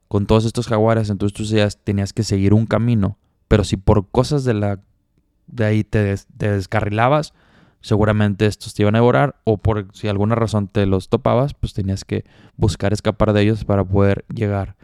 con 0.07 0.25
todos 0.25 0.45
estos 0.45 0.67
jaguares, 0.67 1.09
entonces 1.09 1.37
tú 1.37 1.45
tenías 1.83 2.13
que 2.13 2.23
seguir 2.23 2.53
un 2.53 2.65
camino, 2.65 3.17
pero 3.47 3.63
si 3.63 3.77
por 3.77 4.09
cosas 4.09 4.43
de 4.43 4.53
la 4.53 4.79
de 5.47 5.65
ahí 5.65 5.83
te, 5.83 6.15
descarrilabas, 6.37 7.33
seguramente 7.81 8.45
estos 8.45 8.73
te 8.73 8.83
iban 8.83 8.95
a 8.95 8.97
devorar 8.99 9.39
o 9.45 9.57
por 9.57 9.87
si 9.93 10.09
alguna 10.09 10.35
razón 10.35 10.67
te 10.67 10.85
los 10.85 11.07
topabas, 11.07 11.53
pues 11.53 11.73
tenías 11.73 12.03
que 12.03 12.25
buscar 12.57 12.91
escapar 12.91 13.31
de 13.31 13.43
ellos 13.43 13.63
para 13.63 13.85
poder 13.85 14.25
llegar 14.33 14.75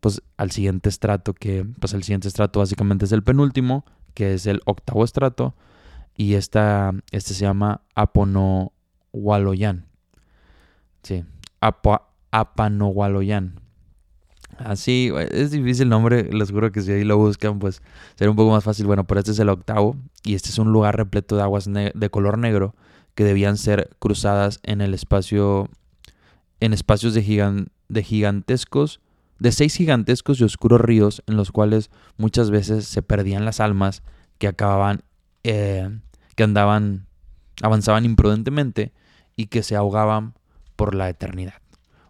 pues 0.00 0.22
al 0.36 0.50
siguiente 0.50 0.88
estrato 0.88 1.32
que 1.34 1.64
pues 1.78 1.94
el 1.94 2.02
siguiente 2.02 2.28
estrato 2.28 2.60
básicamente 2.60 3.06
es 3.06 3.12
el 3.12 3.22
penúltimo 3.22 3.84
que 4.14 4.34
es 4.34 4.46
el 4.46 4.60
octavo 4.66 5.04
estrato, 5.04 5.54
y 6.16 6.34
esta, 6.34 6.92
este 7.12 7.34
se 7.34 7.44
llama 7.44 7.82
Aponohualoyan. 9.12 9.86
Sí, 11.02 11.24
Apanohualoyan. 12.30 13.60
Así, 14.58 15.10
es 15.30 15.50
difícil 15.52 15.84
el 15.84 15.88
nombre, 15.88 16.24
les 16.32 16.50
juro 16.50 16.70
que 16.70 16.82
si 16.82 16.92
ahí 16.92 17.04
lo 17.04 17.16
buscan, 17.16 17.58
pues 17.58 17.82
será 18.16 18.30
un 18.30 18.36
poco 18.36 18.50
más 18.50 18.64
fácil. 18.64 18.86
Bueno, 18.86 19.04
pero 19.04 19.20
este 19.20 19.30
es 19.30 19.38
el 19.38 19.48
octavo, 19.48 19.96
y 20.22 20.34
este 20.34 20.50
es 20.50 20.58
un 20.58 20.72
lugar 20.72 20.96
repleto 20.96 21.36
de 21.36 21.42
aguas 21.42 21.66
de 21.66 22.10
color 22.10 22.36
negro 22.36 22.74
que 23.14 23.24
debían 23.24 23.56
ser 23.56 23.90
cruzadas 23.98 24.60
en 24.62 24.80
el 24.80 24.92
espacio, 24.92 25.68
en 26.60 26.72
espacios 26.72 27.14
de, 27.14 27.66
de 27.88 28.02
gigantescos 28.02 29.00
de 29.40 29.52
seis 29.52 29.74
gigantescos 29.74 30.38
y 30.38 30.44
oscuros 30.44 30.80
ríos 30.80 31.22
en 31.26 31.36
los 31.36 31.50
cuales 31.50 31.90
muchas 32.18 32.50
veces 32.50 32.84
se 32.84 33.02
perdían 33.02 33.44
las 33.44 33.58
almas 33.58 34.02
que 34.38 34.46
acababan, 34.46 35.02
eh, 35.42 35.88
que 36.36 36.42
andaban, 36.44 37.06
avanzaban 37.62 38.04
imprudentemente 38.04 38.92
y 39.40 39.46
que 39.46 39.62
se 39.62 39.74
ahogaban 39.74 40.34
por 40.76 40.94
la 40.94 41.08
eternidad. 41.08 41.54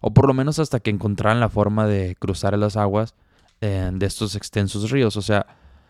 O 0.01 0.13
por 0.13 0.27
lo 0.27 0.35
menos 0.35 0.59
hasta 0.59 0.81
que 0.81 0.91
encontraran 0.91 1.39
la 1.39 1.49
forma 1.49 1.87
de 1.87 2.17
cruzar 2.19 2.59
las 2.59 2.77
aguas 2.77 3.15
eh, 3.61 3.89
de 3.93 4.07
estos 4.07 4.35
extensos 4.35 4.91
ríos. 4.91 5.17
O 5.17 5.23
sea, 5.23 5.47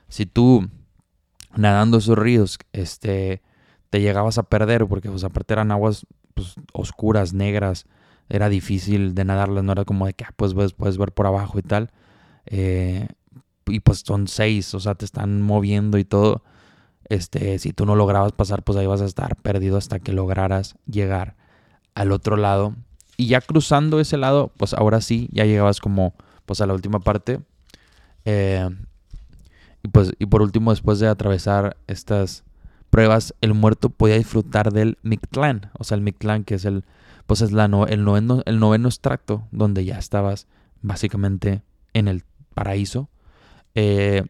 si 0.08 0.26
tú 0.26 0.68
nadando 1.56 1.96
esos 1.96 2.18
ríos, 2.18 2.58
este, 2.72 3.40
te 3.88 4.02
llegabas 4.02 4.36
a 4.36 4.42
perder, 4.42 4.86
porque 4.86 5.08
pues 5.08 5.24
aparte 5.24 5.54
eran 5.54 5.72
aguas 5.72 6.06
pues, 6.34 6.56
oscuras, 6.74 7.32
negras, 7.32 7.86
era 8.28 8.50
difícil 8.50 9.14
de 9.14 9.24
nadarlas, 9.24 9.64
no 9.64 9.72
era 9.72 9.86
como 9.86 10.04
de 10.04 10.12
que 10.12 10.24
ah, 10.24 10.34
pues 10.36 10.52
puedes, 10.52 10.98
ver 10.98 11.12
por 11.12 11.26
abajo 11.26 11.58
y 11.58 11.62
tal. 11.62 11.90
Eh, 12.44 13.08
y 13.66 13.80
pues 13.80 14.02
son 14.04 14.28
seis, 14.28 14.74
o 14.74 14.80
sea, 14.80 14.94
te 14.94 15.06
están 15.06 15.40
moviendo 15.40 15.96
y 15.96 16.04
todo. 16.04 16.42
Este, 17.10 17.58
si 17.58 17.74
tú 17.74 17.84
no 17.84 17.94
lograbas 17.94 18.32
pasar, 18.32 18.62
pues 18.62 18.78
ahí 18.78 18.86
vas 18.86 19.02
a 19.02 19.04
estar 19.04 19.36
perdido 19.36 19.76
hasta 19.76 19.98
que 19.98 20.12
lograras 20.12 20.76
llegar 20.86 21.36
al 21.94 22.12
otro 22.12 22.38
lado. 22.38 22.74
Y 23.18 23.26
ya 23.26 23.42
cruzando 23.42 24.00
ese 24.00 24.16
lado, 24.16 24.50
pues 24.56 24.72
ahora 24.72 25.02
sí, 25.02 25.28
ya 25.32 25.44
llegabas 25.44 25.80
como 25.80 26.14
pues 26.46 26.62
a 26.62 26.66
la 26.66 26.72
última 26.72 27.00
parte. 27.00 27.40
Eh, 28.24 28.66
y 29.82 29.88
pues, 29.88 30.12
y 30.18 30.24
por 30.24 30.40
último, 30.40 30.70
después 30.70 30.98
de 30.98 31.08
atravesar 31.08 31.76
estas 31.86 32.44
pruebas, 32.88 33.34
el 33.42 33.52
muerto 33.52 33.90
podía 33.90 34.16
disfrutar 34.16 34.72
del 34.72 34.96
Mictlán. 35.02 35.70
O 35.78 35.84
sea, 35.84 35.96
el 35.96 36.02
Mictlán, 36.02 36.44
que 36.44 36.54
es 36.54 36.64
el 36.64 36.84
pues 37.30 37.42
es 37.42 37.52
la 37.52 37.66
el, 37.66 38.04
noveno, 38.04 38.42
el 38.44 38.58
noveno 38.58 38.88
extracto 38.88 39.46
donde 39.52 39.84
ya 39.84 40.00
estabas 40.00 40.48
básicamente 40.82 41.62
en 41.92 42.08
el 42.08 42.24
paraíso, 42.54 43.08
eh, 43.76 44.24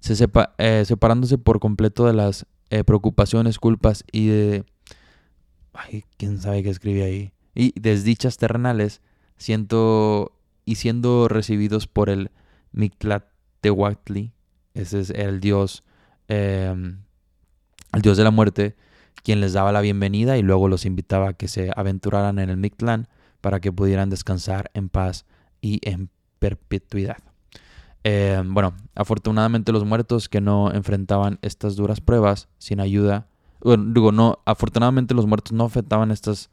se 0.00 0.28
eh, 0.58 0.84
separándose 0.86 1.38
por 1.38 1.60
completo 1.60 2.06
de 2.06 2.12
las 2.12 2.46
eh, 2.70 2.84
preocupaciones, 2.84 3.58
culpas 3.58 4.04
y 4.10 4.26
de... 4.28 4.64
Ay, 5.72 6.04
quién 6.16 6.40
sabe 6.40 6.62
qué 6.62 6.70
escribí 6.70 7.02
ahí. 7.02 7.32
Y 7.54 7.78
desdichas 7.78 8.36
terrenales, 8.36 9.00
siento, 9.36 10.32
y 10.64 10.76
siendo 10.76 11.28
recibidos 11.28 11.86
por 11.86 12.08
el 12.10 12.30
Mictlatehuatli, 12.72 14.32
ese 14.74 15.00
es 15.00 15.10
el 15.10 15.40
dios, 15.40 15.84
el 16.28 16.98
dios 18.02 18.16
de 18.16 18.24
la 18.24 18.30
muerte, 18.30 18.76
quien 19.22 19.40
les 19.40 19.54
daba 19.54 19.72
la 19.72 19.80
bienvenida 19.80 20.38
y 20.38 20.42
luego 20.42 20.68
los 20.68 20.84
invitaba 20.84 21.30
a 21.30 21.32
que 21.32 21.48
se 21.48 21.72
aventuraran 21.74 22.38
en 22.38 22.48
el 22.48 22.56
Mictlán 22.56 23.08
para 23.40 23.58
que 23.58 23.72
pudieran 23.72 24.08
descansar 24.08 24.70
en 24.72 24.88
paz 24.88 25.26
y 25.60 25.80
en 25.82 26.10
perpetuidad. 26.38 27.18
Eh, 28.08 28.40
bueno, 28.46 28.72
afortunadamente 28.94 29.72
los 29.72 29.84
muertos 29.84 30.28
que 30.28 30.40
no 30.40 30.72
enfrentaban 30.72 31.40
estas 31.42 31.74
duras 31.74 32.00
pruebas 32.00 32.46
sin 32.56 32.78
ayuda, 32.78 33.26
bueno, 33.60 33.92
digo, 33.92 34.12
no, 34.12 34.38
afortunadamente 34.44 35.12
los 35.12 35.26
muertos 35.26 35.52
no 35.52 35.64
enfrentaban 35.64 36.12
estas 36.12 36.48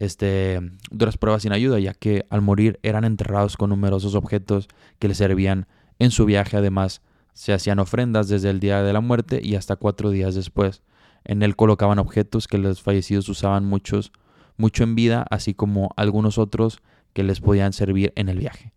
este, 0.00 0.60
duras 0.90 1.16
pruebas 1.16 1.42
sin 1.42 1.52
ayuda, 1.52 1.78
ya 1.78 1.94
que 1.94 2.26
al 2.28 2.42
morir 2.42 2.80
eran 2.82 3.04
enterrados 3.04 3.56
con 3.56 3.70
numerosos 3.70 4.16
objetos 4.16 4.66
que 4.98 5.06
les 5.06 5.18
servían 5.18 5.68
en 6.00 6.10
su 6.10 6.24
viaje. 6.24 6.56
Además, 6.56 7.02
se 7.34 7.52
hacían 7.52 7.78
ofrendas 7.78 8.26
desde 8.26 8.50
el 8.50 8.58
día 8.58 8.82
de 8.82 8.92
la 8.92 9.00
muerte 9.00 9.38
y 9.40 9.54
hasta 9.54 9.76
cuatro 9.76 10.10
días 10.10 10.34
después. 10.34 10.82
En 11.22 11.44
él 11.44 11.54
colocaban 11.54 12.00
objetos 12.00 12.48
que 12.48 12.58
los 12.58 12.82
fallecidos 12.82 13.28
usaban 13.28 13.64
muchos, 13.64 14.10
mucho 14.56 14.82
en 14.82 14.96
vida, 14.96 15.24
así 15.30 15.54
como 15.54 15.90
algunos 15.96 16.36
otros 16.36 16.80
que 17.12 17.22
les 17.22 17.40
podían 17.40 17.72
servir 17.72 18.12
en 18.16 18.28
el 18.28 18.40
viaje. 18.40 18.72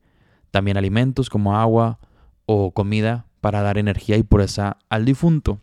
También 0.52 0.78
alimentos 0.78 1.32
como 1.32 1.58
agua 1.58 1.98
o 2.52 2.72
comida 2.72 3.28
para 3.42 3.62
dar 3.62 3.78
energía 3.78 4.18
y 4.18 4.24
pureza 4.24 4.78
al 4.90 5.06
difunto. 5.06 5.60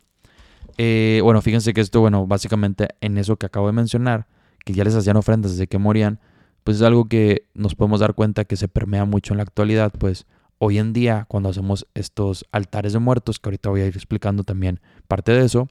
Eh, 0.79 1.19
bueno, 1.25 1.43
fíjense 1.43 1.75
que 1.75 1.81
esto, 1.81 2.01
bueno, 2.01 2.29
básicamente 2.29 2.91
en 3.01 3.19
eso 3.19 3.39
que 3.39 3.47
acabo 3.47 3.67
de 3.67 3.73
mencionar, 3.73 4.29
que 4.65 4.73
ya 4.73 4.85
les 4.85 4.95
hacían 4.95 5.17
ofrendas 5.17 5.51
desde 5.51 5.67
que 5.67 5.79
morían, 5.79 6.21
pues 6.63 6.77
es 6.77 6.85
algo 6.85 7.09
que 7.09 7.49
nos 7.55 7.75
podemos 7.75 7.99
dar 7.99 8.15
cuenta 8.15 8.45
que 8.45 8.55
se 8.55 8.69
permea 8.69 9.05
mucho 9.05 9.35
en 9.35 9.39
la 9.39 9.43
actualidad, 9.43 9.93
pues 9.99 10.27
hoy 10.59 10.79
en 10.79 10.93
día 10.93 11.25
cuando 11.27 11.49
hacemos 11.49 11.89
estos 11.95 12.45
altares 12.53 12.93
de 12.93 13.01
muertos, 13.01 13.41
que 13.41 13.49
ahorita 13.49 13.69
voy 13.69 13.81
a 13.81 13.87
ir 13.87 13.97
explicando 13.97 14.45
también 14.45 14.79
parte 15.09 15.33
de 15.33 15.45
eso, 15.45 15.69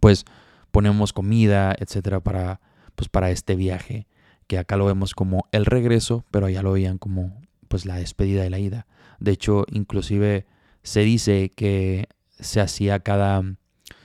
pues 0.00 0.24
ponemos 0.70 1.12
comida, 1.12 1.74
etcétera, 1.78 2.20
para, 2.20 2.62
pues 2.94 3.10
para 3.10 3.30
este 3.30 3.56
viaje, 3.56 4.06
que 4.46 4.56
acá 4.56 4.78
lo 4.78 4.86
vemos 4.86 5.12
como 5.12 5.48
el 5.52 5.66
regreso, 5.66 6.24
pero 6.30 6.46
allá 6.46 6.62
lo 6.62 6.72
veían 6.72 6.96
como 6.96 7.42
pues 7.68 7.84
la 7.84 7.96
despedida 7.96 8.46
y 8.46 8.48
la 8.48 8.58
ida. 8.58 8.86
De 9.20 9.32
hecho, 9.32 9.64
inclusive 9.70 10.46
se 10.82 11.00
dice 11.00 11.50
que 11.50 12.08
se 12.38 12.60
hacía 12.60 13.00
cada, 13.00 13.40
o 13.40 13.54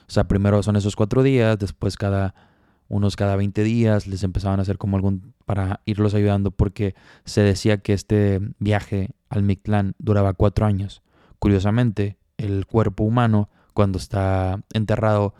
sea, 0.07 0.27
primero 0.27 0.63
son 0.63 0.75
esos 0.75 0.95
cuatro 0.95 1.23
días, 1.23 1.57
después 1.59 1.97
cada 1.97 2.35
unos 2.89 3.15
cada 3.15 3.35
20 3.35 3.63
días, 3.63 4.07
les 4.07 4.23
empezaban 4.23 4.59
a 4.59 4.63
hacer 4.63 4.77
como 4.77 4.97
algún 4.97 5.33
para 5.45 5.81
irlos 5.85 6.13
ayudando 6.15 6.51
porque 6.51 6.95
se 7.23 7.41
decía 7.41 7.77
que 7.77 7.93
este 7.93 8.41
viaje 8.59 9.11
al 9.29 9.43
Mictlán 9.43 9.93
duraba 9.99 10.33
cuatro 10.33 10.65
años. 10.65 11.01
Curiosamente, 11.37 12.17
el 12.37 12.65
cuerpo 12.65 13.03
humano 13.03 13.49
cuando 13.73 13.97
está 13.97 14.61
enterrado 14.73 15.33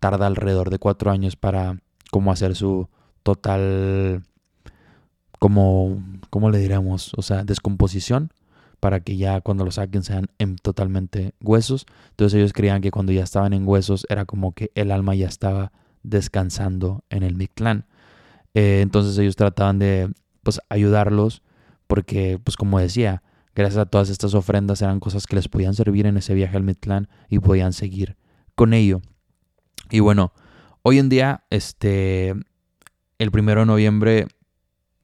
tarda 0.00 0.26
alrededor 0.26 0.70
de 0.70 0.78
cuatro 0.78 1.10
años 1.10 1.36
para 1.36 1.80
como 2.10 2.32
hacer 2.32 2.54
su 2.56 2.88
total 3.22 4.22
como 5.38 6.02
¿cómo 6.30 6.50
le 6.50 6.58
diremos? 6.58 7.12
O 7.16 7.22
sea, 7.22 7.44
descomposición 7.44 8.32
para 8.86 9.00
que 9.00 9.16
ya 9.16 9.40
cuando 9.40 9.64
lo 9.64 9.72
saquen 9.72 10.04
sean 10.04 10.28
en 10.38 10.54
totalmente 10.54 11.34
huesos. 11.40 11.86
Entonces 12.10 12.38
ellos 12.38 12.52
creían 12.52 12.80
que 12.80 12.92
cuando 12.92 13.10
ya 13.10 13.24
estaban 13.24 13.52
en 13.52 13.66
huesos 13.66 14.06
era 14.08 14.26
como 14.26 14.52
que 14.52 14.70
el 14.76 14.92
alma 14.92 15.16
ya 15.16 15.26
estaba 15.26 15.72
descansando 16.04 17.02
en 17.10 17.24
el 17.24 17.34
Mictlán. 17.34 17.86
Eh, 18.54 18.82
entonces 18.82 19.18
ellos 19.18 19.34
trataban 19.34 19.80
de 19.80 20.14
pues 20.44 20.60
ayudarlos 20.68 21.42
porque 21.88 22.38
pues 22.38 22.56
como 22.56 22.78
decía, 22.78 23.24
gracias 23.56 23.78
a 23.78 23.86
todas 23.86 24.08
estas 24.08 24.34
ofrendas 24.34 24.82
eran 24.82 25.00
cosas 25.00 25.26
que 25.26 25.34
les 25.34 25.48
podían 25.48 25.74
servir 25.74 26.06
en 26.06 26.16
ese 26.16 26.34
viaje 26.34 26.56
al 26.56 26.62
Mictlán 26.62 27.08
y 27.28 27.40
podían 27.40 27.72
seguir 27.72 28.16
con 28.54 28.72
ello. 28.72 29.00
Y 29.90 29.98
bueno, 29.98 30.32
hoy 30.82 31.00
en 31.00 31.08
día, 31.08 31.42
este, 31.50 32.36
el 33.18 33.32
primero 33.32 33.62
de 33.62 33.66
noviembre 33.66 34.28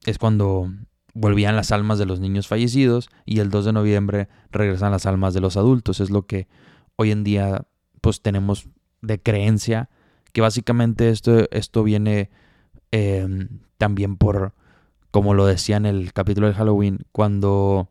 es 0.05 0.17
cuando 0.17 0.71
volvían 1.13 1.55
las 1.55 1.71
almas 1.71 1.99
de 1.99 2.05
los 2.05 2.19
niños 2.19 2.47
fallecidos 2.47 3.09
y 3.25 3.39
el 3.39 3.49
2 3.49 3.65
de 3.65 3.73
noviembre 3.73 4.29
regresan 4.51 4.91
las 4.91 5.05
almas 5.05 5.33
de 5.33 5.41
los 5.41 5.57
adultos. 5.57 5.99
Es 5.99 6.09
lo 6.09 6.25
que 6.25 6.47
hoy 6.95 7.11
en 7.11 7.23
día 7.23 7.65
pues 8.01 8.21
tenemos 8.21 8.67
de 9.01 9.21
creencia, 9.21 9.89
que 10.31 10.41
básicamente 10.41 11.09
esto, 11.09 11.47
esto 11.51 11.83
viene 11.83 12.29
em, 12.91 13.59
también 13.77 14.17
por, 14.17 14.53
como 15.11 15.33
lo 15.33 15.45
decía 15.45 15.77
en 15.77 15.85
el 15.85 16.13
capítulo 16.13 16.47
de 16.47 16.53
Halloween, 16.53 16.99
cuando, 17.11 17.89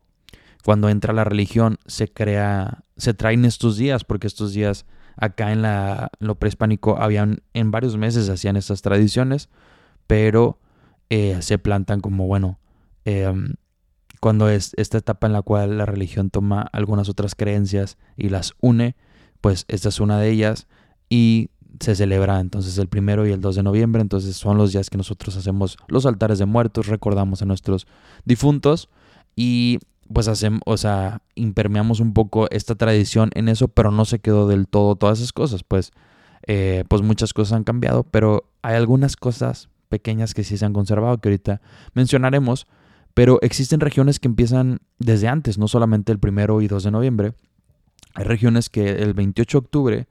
cuando 0.63 0.89
entra 0.89 1.13
la 1.13 1.23
religión 1.23 1.77
se 1.85 2.07
crea, 2.11 2.83
se 2.97 3.13
traen 3.13 3.45
estos 3.45 3.77
días, 3.77 4.03
porque 4.03 4.27
estos 4.27 4.53
días 4.53 4.85
acá 5.15 5.51
en, 5.51 5.61
la, 5.61 6.09
lo 6.19 6.35
prehispánico 6.35 6.97
habían, 6.99 7.41
en 7.53 7.71
varios 7.71 7.97
meses 7.97 8.29
hacían 8.29 8.57
estas 8.57 8.81
tradiciones, 8.81 9.49
pero 10.07 10.59
eh, 11.09 11.37
se 11.41 11.57
plantan 11.57 12.01
como, 12.01 12.27
bueno, 12.27 12.59
Em, 13.05 13.55
cuando 14.19 14.49
es 14.49 14.71
esta 14.77 14.97
etapa 14.97 15.27
en 15.27 15.33
la 15.33 15.41
cual 15.41 15.77
la 15.77 15.85
religión 15.85 16.29
toma 16.29 16.61
algunas 16.61 17.09
otras 17.09 17.35
creencias 17.35 17.97
y 18.15 18.29
las 18.29 18.53
une, 18.61 18.95
pues 19.41 19.65
esta 19.67 19.89
es 19.89 19.99
una 19.99 20.17
de 20.19 20.29
ellas 20.29 20.67
y 21.09 21.49
se 21.79 21.95
celebra 21.95 22.39
entonces 22.39 22.77
el 22.77 22.87
primero 22.87 23.27
y 23.27 23.31
el 23.31 23.41
2 23.41 23.55
de 23.55 23.63
noviembre, 23.63 24.01
entonces 24.01 24.35
son 24.37 24.57
los 24.57 24.71
días 24.71 24.89
que 24.89 24.97
nosotros 24.97 25.35
hacemos 25.35 25.77
los 25.87 26.05
altares 26.05 26.39
de 26.39 26.45
muertos, 26.45 26.87
recordamos 26.87 27.41
a 27.41 27.45
nuestros 27.45 27.87
difuntos 28.23 28.89
y 29.35 29.79
pues 30.11 30.27
hacemos, 30.27 30.61
o 30.65 30.77
sea, 30.77 31.21
impermeamos 31.35 31.99
un 31.99 32.13
poco 32.13 32.47
esta 32.51 32.75
tradición 32.75 33.31
en 33.33 33.49
eso, 33.49 33.67
pero 33.67 33.91
no 33.91 34.05
se 34.05 34.19
quedó 34.19 34.47
del 34.47 34.67
todo 34.67 34.95
todas 34.95 35.19
esas 35.19 35.33
cosas, 35.33 35.63
pues, 35.63 35.91
eh, 36.45 36.83
pues 36.87 37.01
muchas 37.01 37.33
cosas 37.33 37.53
han 37.53 37.63
cambiado, 37.63 38.03
pero 38.03 38.49
hay 38.61 38.75
algunas 38.75 39.15
cosas 39.15 39.69
pequeñas 39.89 40.33
que 40.33 40.43
sí 40.43 40.57
se 40.57 40.65
han 40.65 40.73
conservado 40.73 41.17
que 41.19 41.29
ahorita 41.29 41.61
mencionaremos, 41.93 42.67
pero 43.13 43.39
existen 43.41 43.79
regiones 43.79 44.19
que 44.19 44.27
empiezan 44.27 44.79
desde 44.97 45.27
antes, 45.27 45.57
no 45.57 45.67
solamente 45.67 46.11
el 46.11 46.19
primero 46.19 46.61
y 46.61 46.67
2 46.67 46.83
de 46.83 46.91
noviembre. 46.91 47.33
Hay 48.15 48.25
regiones 48.25 48.69
que 48.69 48.89
el 48.89 49.13
28 49.13 49.59
de 49.59 49.65
octubre 49.65 50.07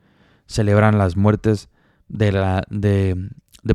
celebran 0.46 0.98
las 0.98 1.16
muertes 1.16 1.68
de, 2.08 2.32
la, 2.32 2.64
de, 2.68 3.16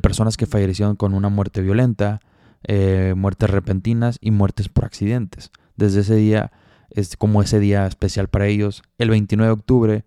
personas 0.02 0.38
que 0.38 0.46
fallecieron 0.46 0.96
con 0.96 1.14
una 1.14 1.30
muerte 1.30 1.62
violenta, 1.62 2.22
eh, 2.64 3.14
muertes 3.18 3.50
repentinas 3.50 4.18
y 4.22 4.32
muertes 4.32 4.70
por 4.70 4.86
accidentes. 4.86 5.52
Desde 5.76 6.02
ese 6.02 6.16
día 6.16 6.52
es 6.90 7.18
como 7.18 7.42
ese 7.42 7.60
día 7.60 7.86
especial 7.88 8.30
para 8.30 8.48
ellos. 8.48 8.82
El 8.98 9.10
29 9.10 9.48
de 9.48 9.54
octubre 9.54 10.06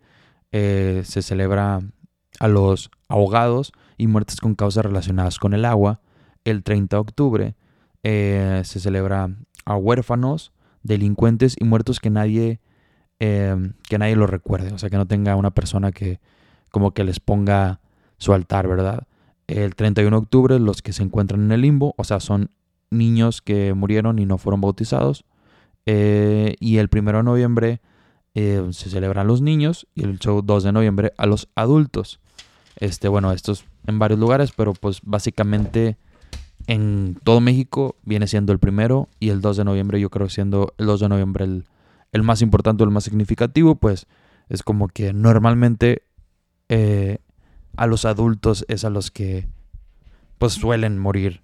eh, 0.52 1.02
se 1.04 1.22
celebra 1.22 1.80
a 2.38 2.48
los 2.48 2.90
ahogados 3.08 3.72
y 3.98 4.06
muertes 4.06 4.40
con 4.40 4.54
causas 4.54 4.84
relacionadas 4.84 5.38
con 5.38 5.52
el 5.52 5.64
agua. 5.64 6.00
El 6.44 6.62
30 6.62 6.96
de 6.96 7.00
octubre 7.00 7.56
eh, 8.02 8.62
se 8.64 8.80
celebra 8.80 9.30
a 9.64 9.76
huérfanos, 9.76 10.52
delincuentes 10.82 11.56
y 11.58 11.64
muertos 11.64 12.00
que 12.00 12.10
nadie, 12.10 12.60
eh, 13.18 13.56
que 13.88 13.98
nadie 13.98 14.16
lo 14.16 14.26
recuerde, 14.26 14.72
o 14.72 14.78
sea, 14.78 14.90
que 14.90 14.96
no 14.96 15.06
tenga 15.06 15.36
una 15.36 15.50
persona 15.50 15.92
que 15.92 16.20
como 16.70 16.92
que 16.92 17.04
les 17.04 17.20
ponga 17.20 17.80
su 18.16 18.32
altar, 18.32 18.68
¿verdad? 18.68 19.06
El 19.46 19.74
31 19.74 20.16
de 20.16 20.22
octubre 20.22 20.58
los 20.58 20.82
que 20.82 20.92
se 20.92 21.02
encuentran 21.02 21.42
en 21.42 21.52
el 21.52 21.62
limbo, 21.62 21.94
o 21.96 22.04
sea, 22.04 22.20
son 22.20 22.50
niños 22.90 23.42
que 23.42 23.74
murieron 23.74 24.18
y 24.18 24.26
no 24.26 24.38
fueron 24.38 24.60
bautizados. 24.60 25.24
Eh, 25.86 26.56
y 26.60 26.78
el 26.78 26.88
1 26.92 27.12
de 27.12 27.22
noviembre 27.22 27.80
se 28.34 28.88
celebran 28.88 29.26
los 29.26 29.42
niños 29.42 29.88
y 29.94 30.04
el 30.04 30.18
2 30.18 30.62
de 30.62 30.72
noviembre 30.72 31.12
a 31.18 31.26
los 31.26 31.48
adultos. 31.56 32.20
Este, 32.76 33.08
bueno, 33.08 33.32
estos 33.32 33.64
en 33.86 33.98
varios 33.98 34.20
lugares, 34.20 34.52
pero 34.56 34.72
pues 34.72 35.00
básicamente 35.02 35.98
en 36.70 37.18
todo 37.24 37.40
México 37.40 37.96
viene 38.04 38.28
siendo 38.28 38.52
el 38.52 38.60
primero 38.60 39.08
y 39.18 39.30
el 39.30 39.40
2 39.40 39.56
de 39.56 39.64
noviembre 39.64 39.98
yo 39.98 40.08
creo 40.08 40.28
siendo 40.28 40.72
el 40.78 40.86
2 40.86 41.00
de 41.00 41.08
noviembre 41.08 41.44
el, 41.44 41.64
el 42.12 42.22
más 42.22 42.42
importante 42.42 42.84
el 42.84 42.90
más 42.90 43.02
significativo, 43.02 43.74
pues 43.74 44.06
es 44.48 44.62
como 44.62 44.86
que 44.86 45.12
normalmente 45.12 46.04
eh, 46.68 47.18
a 47.76 47.88
los 47.88 48.04
adultos 48.04 48.64
es 48.68 48.84
a 48.84 48.90
los 48.90 49.10
que 49.10 49.48
pues 50.38 50.52
suelen 50.52 50.96
morir 50.96 51.42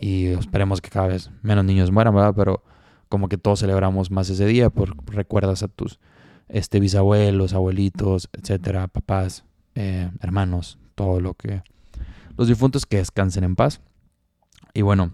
y 0.00 0.26
esperemos 0.26 0.80
que 0.80 0.90
cada 0.90 1.08
vez 1.08 1.30
menos 1.42 1.64
niños 1.64 1.90
mueran, 1.90 2.14
¿verdad? 2.14 2.34
Pero 2.36 2.62
como 3.08 3.28
que 3.28 3.38
todos 3.38 3.58
celebramos 3.58 4.12
más 4.12 4.30
ese 4.30 4.46
día, 4.46 4.70
por 4.70 4.94
recuerdas 5.12 5.64
a 5.64 5.68
tus 5.68 5.98
este, 6.48 6.78
bisabuelos, 6.78 7.52
abuelitos, 7.52 8.28
etcétera, 8.32 8.86
papás, 8.86 9.44
eh, 9.74 10.08
hermanos, 10.20 10.78
todo 10.94 11.20
lo 11.20 11.34
que... 11.34 11.62
Los 12.38 12.46
difuntos 12.46 12.86
que 12.86 12.98
descansen 12.98 13.42
en 13.42 13.56
paz. 13.56 13.80
Y 14.74 14.82
bueno, 14.82 15.12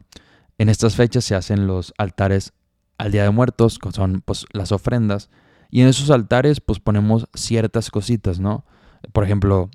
en 0.59 0.69
estas 0.69 0.97
fechas 0.97 1.25
se 1.25 1.35
hacen 1.35 1.67
los 1.67 1.95
altares 1.99 2.53
al 2.99 3.13
Día 3.13 3.23
de 3.23 3.31
Muertos, 3.31 3.79
que 3.79 3.91
son 3.93 4.23
pues 4.25 4.47
las 4.53 4.73
ofrendas. 4.73 5.31
Y 5.71 5.83
en 5.83 5.89
esos 5.89 6.11
altares 6.11 6.61
pues 6.61 6.81
ponemos 6.81 7.27
ciertas 7.35 7.91
cositas, 7.91 8.41
¿no? 8.41 8.65
Por 9.13 9.25
ejemplo, 9.25 9.71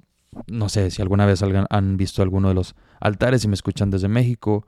no 0.48 0.70
sé 0.70 0.92
si 0.92 1.02
alguna 1.02 1.26
vez 1.26 1.42
han 1.70 1.98
visto 1.98 2.22
alguno 2.22 2.50
de 2.50 2.56
los 2.56 2.76
altares 3.00 3.44
y 3.44 3.48
me 3.48 3.54
escuchan 3.54 3.92
desde 3.92 4.08
México, 4.08 4.66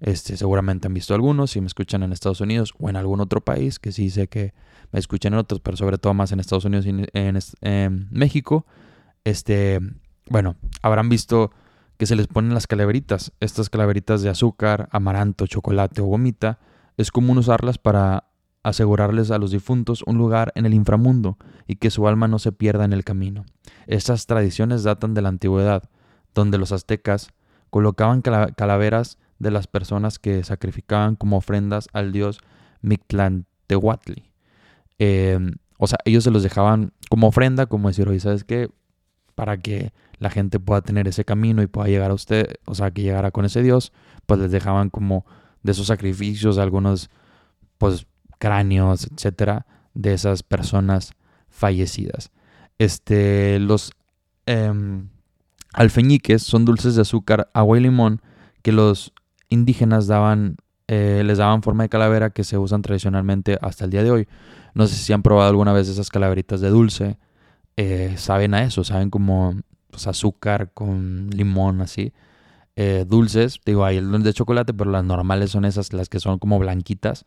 este, 0.00 0.36
seguramente 0.36 0.86
han 0.86 0.94
visto 0.94 1.14
algunos, 1.14 1.50
si 1.50 1.60
me 1.60 1.66
escuchan 1.66 2.02
en 2.02 2.12
Estados 2.12 2.40
Unidos 2.40 2.72
o 2.78 2.88
en 2.88 2.96
algún 2.96 3.20
otro 3.20 3.40
país, 3.40 3.78
que 3.78 3.90
sí 3.90 4.10
sé 4.10 4.28
que 4.28 4.54
me 4.92 5.00
escuchan 5.00 5.32
en 5.32 5.40
otros, 5.40 5.60
pero 5.60 5.76
sobre 5.76 5.98
todo 5.98 6.14
más 6.14 6.30
en 6.30 6.40
Estados 6.40 6.64
Unidos 6.64 6.86
y 6.86 6.90
en, 7.12 8.08
México, 8.10 8.64
este, 9.24 9.80
bueno, 10.30 10.56
habrán 10.82 11.08
visto 11.08 11.50
que 11.98 12.06
se 12.06 12.16
les 12.16 12.28
ponen 12.28 12.54
las 12.54 12.66
calaveritas. 12.66 13.32
Estas 13.40 13.68
calaveritas 13.68 14.22
de 14.22 14.30
azúcar, 14.30 14.88
amaranto, 14.92 15.46
chocolate 15.46 16.00
o 16.00 16.06
gomita, 16.06 16.58
es 16.96 17.10
común 17.10 17.38
usarlas 17.38 17.78
para 17.78 18.24
asegurarles 18.62 19.30
a 19.30 19.38
los 19.38 19.50
difuntos 19.50 20.02
un 20.06 20.16
lugar 20.16 20.52
en 20.54 20.66
el 20.66 20.74
inframundo 20.74 21.38
y 21.66 21.76
que 21.76 21.90
su 21.90 22.08
alma 22.08 22.28
no 22.28 22.38
se 22.38 22.52
pierda 22.52 22.84
en 22.84 22.92
el 22.92 23.04
camino. 23.04 23.44
Estas 23.86 24.26
tradiciones 24.26 24.84
datan 24.84 25.14
de 25.14 25.22
la 25.22 25.28
antigüedad, 25.28 25.90
donde 26.34 26.58
los 26.58 26.72
aztecas 26.72 27.30
colocaban 27.70 28.22
calaveras 28.22 29.18
de 29.38 29.50
las 29.50 29.66
personas 29.66 30.18
que 30.18 30.42
sacrificaban 30.44 31.16
como 31.16 31.36
ofrendas 31.36 31.88
al 31.92 32.12
dios 32.12 32.40
Mictlantehuatli. 32.82 34.30
Em, 34.98 35.56
o 35.78 35.86
sea, 35.86 35.98
ellos 36.04 36.24
se 36.24 36.30
los 36.30 36.42
dejaban 36.42 36.92
como 37.08 37.28
ofrenda, 37.28 37.66
como 37.66 37.88
decir, 37.88 38.08
oye, 38.08 38.20
¿sabes 38.20 38.44
qué? 38.44 38.68
Para 39.38 39.56
que 39.58 39.92
la 40.18 40.30
gente 40.30 40.58
pueda 40.58 40.80
tener 40.80 41.06
ese 41.06 41.24
camino 41.24 41.62
y 41.62 41.68
pueda 41.68 41.86
llegar 41.86 42.10
a 42.10 42.14
usted, 42.14 42.56
o 42.64 42.74
sea, 42.74 42.90
que 42.90 43.02
llegara 43.02 43.30
con 43.30 43.44
ese 43.44 43.62
Dios, 43.62 43.92
pues 44.26 44.40
les 44.40 44.50
dejaban 44.50 44.90
como 44.90 45.24
de 45.62 45.70
esos 45.70 45.86
sacrificios 45.86 46.58
algunos, 46.58 47.08
pues, 47.78 48.08
cráneos, 48.40 49.06
etcétera, 49.12 49.64
de 49.94 50.12
esas 50.12 50.42
personas 50.42 51.12
fallecidas. 51.48 52.32
Este, 52.78 53.60
los 53.60 53.92
em, 54.46 55.08
alfeñiques 55.72 56.42
son 56.42 56.64
dulces 56.64 56.96
de 56.96 57.02
azúcar, 57.02 57.48
agua 57.54 57.78
y 57.78 57.82
limón 57.82 58.20
que 58.62 58.72
los 58.72 59.12
indígenas 59.50 60.08
daban, 60.08 60.56
eh, 60.88 61.22
les 61.24 61.38
daban 61.38 61.62
forma 61.62 61.84
de 61.84 61.90
calavera 61.90 62.30
que 62.30 62.42
se 62.42 62.58
usan 62.58 62.82
tradicionalmente 62.82 63.56
hasta 63.62 63.84
el 63.84 63.92
día 63.92 64.02
de 64.02 64.10
hoy. 64.10 64.28
No 64.74 64.88
sé 64.88 64.96
si 64.96 65.12
han 65.12 65.22
probado 65.22 65.48
alguna 65.48 65.72
vez 65.72 65.88
esas 65.88 66.10
calaveritas 66.10 66.60
de 66.60 66.70
dulce. 66.70 67.18
Eh, 67.80 68.16
saben 68.16 68.54
a 68.54 68.64
eso, 68.64 68.82
saben 68.82 69.08
como 69.08 69.54
pues, 69.88 70.08
azúcar 70.08 70.72
con 70.74 71.30
limón, 71.30 71.80
así. 71.80 72.12
Eh, 72.74 73.04
dulces, 73.06 73.60
digo, 73.64 73.84
hay 73.84 73.98
el 73.98 74.22
de 74.24 74.34
chocolate, 74.34 74.74
pero 74.74 74.90
las 74.90 75.04
normales 75.04 75.52
son 75.52 75.64
esas, 75.64 75.92
las 75.92 76.08
que 76.08 76.18
son 76.18 76.40
como 76.40 76.58
blanquitas, 76.58 77.24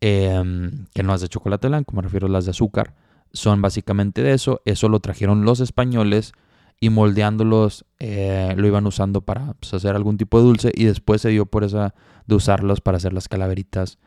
em, 0.00 0.86
que 0.94 1.02
no 1.02 1.12
es 1.12 1.20
de 1.22 1.28
chocolate 1.28 1.66
blanco, 1.66 1.92
me 1.96 2.02
refiero 2.02 2.28
a 2.28 2.30
las 2.30 2.44
de 2.44 2.52
azúcar. 2.52 2.94
Son 3.32 3.60
básicamente 3.60 4.22
de 4.22 4.32
eso. 4.32 4.62
Eso 4.64 4.88
lo 4.88 5.00
trajeron 5.00 5.44
los 5.44 5.58
españoles 5.58 6.34
y 6.78 6.90
moldeándolos 6.90 7.84
eh, 7.98 8.54
lo 8.56 8.66
iban 8.68 8.86
usando 8.86 9.22
para 9.22 9.54
pues, 9.54 9.74
hacer 9.74 9.96
algún 9.96 10.16
tipo 10.16 10.38
de 10.38 10.44
dulce 10.44 10.72
y 10.72 10.84
después 10.84 11.20
se 11.20 11.30
dio 11.30 11.46
por 11.46 11.64
esa 11.64 11.94
de 12.28 12.36
usarlos 12.36 12.80
para 12.80 12.98
hacer 12.98 13.12
las 13.12 13.28
calaveritas 13.28 13.98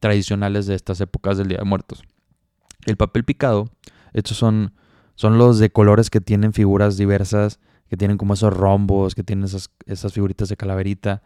tradicionales 0.00 0.66
de 0.66 0.74
estas 0.74 1.02
épocas 1.02 1.36
del 1.36 1.48
Día 1.48 1.58
de 1.58 1.64
Muertos. 1.64 2.02
El 2.86 2.96
papel 2.96 3.24
picado, 3.24 3.68
estos 4.12 4.36
son, 4.36 4.72
son 5.14 5.38
los 5.38 5.58
de 5.58 5.70
colores 5.70 6.10
que 6.10 6.20
tienen 6.20 6.52
figuras 6.52 6.96
diversas, 6.96 7.60
que 7.88 7.96
tienen 7.96 8.18
como 8.18 8.34
esos 8.34 8.52
rombos, 8.52 9.14
que 9.14 9.22
tienen 9.22 9.44
esas, 9.44 9.70
esas 9.86 10.12
figuritas 10.12 10.48
de 10.48 10.56
calaverita, 10.56 11.22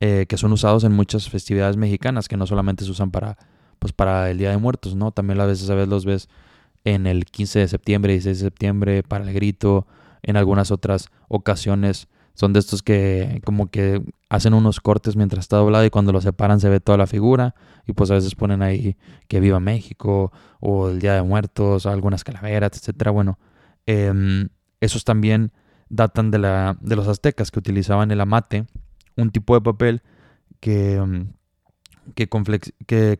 eh, 0.00 0.26
que 0.28 0.36
son 0.36 0.52
usados 0.52 0.84
en 0.84 0.92
muchas 0.92 1.28
festividades 1.28 1.76
mexicanas, 1.76 2.28
que 2.28 2.36
no 2.36 2.46
solamente 2.46 2.84
se 2.84 2.90
usan 2.90 3.10
para, 3.10 3.38
pues, 3.78 3.92
para 3.92 4.30
el 4.30 4.38
Día 4.38 4.50
de 4.50 4.56
Muertos, 4.58 4.94
¿no? 4.94 5.10
También 5.12 5.40
a 5.40 5.46
veces, 5.46 5.70
a 5.70 5.74
veces 5.74 5.88
los 5.88 6.04
ves 6.04 6.28
en 6.84 7.06
el 7.06 7.24
15 7.24 7.60
de 7.60 7.68
septiembre, 7.68 8.12
16 8.12 8.38
de 8.38 8.44
septiembre, 8.44 9.02
para 9.02 9.24
el 9.24 9.32
grito, 9.32 9.86
en 10.22 10.36
algunas 10.36 10.70
otras 10.70 11.08
ocasiones. 11.28 12.08
Son 12.36 12.52
de 12.52 12.58
estos 12.58 12.82
que 12.82 13.40
como 13.46 13.70
que 13.70 14.02
hacen 14.28 14.52
unos 14.52 14.80
cortes 14.80 15.16
mientras 15.16 15.44
está 15.44 15.56
doblado 15.56 15.86
y 15.86 15.90
cuando 15.90 16.12
lo 16.12 16.20
separan 16.20 16.60
se 16.60 16.68
ve 16.68 16.80
toda 16.80 16.98
la 16.98 17.06
figura 17.06 17.54
y 17.86 17.94
pues 17.94 18.10
a 18.10 18.14
veces 18.14 18.34
ponen 18.34 18.60
ahí 18.60 18.98
que 19.26 19.40
viva 19.40 19.58
México 19.58 20.32
o 20.60 20.90
el 20.90 21.00
Día 21.00 21.14
de 21.14 21.22
Muertos, 21.22 21.86
algunas 21.86 22.24
calaveras, 22.24 22.72
etcétera. 22.74 23.10
Bueno, 23.10 23.38
em, 23.86 24.50
esos 24.82 25.04
también 25.04 25.50
datan 25.88 26.30
de, 26.30 26.38
la, 26.38 26.76
de 26.82 26.94
los 26.94 27.08
aztecas 27.08 27.50
que 27.50 27.58
utilizaban 27.58 28.10
el 28.10 28.20
amate, 28.20 28.66
un 29.16 29.30
tipo 29.30 29.54
de 29.54 29.62
papel 29.62 30.02
que, 30.60 30.96
em, 30.96 31.32
que, 32.14 32.28
que 32.86 33.18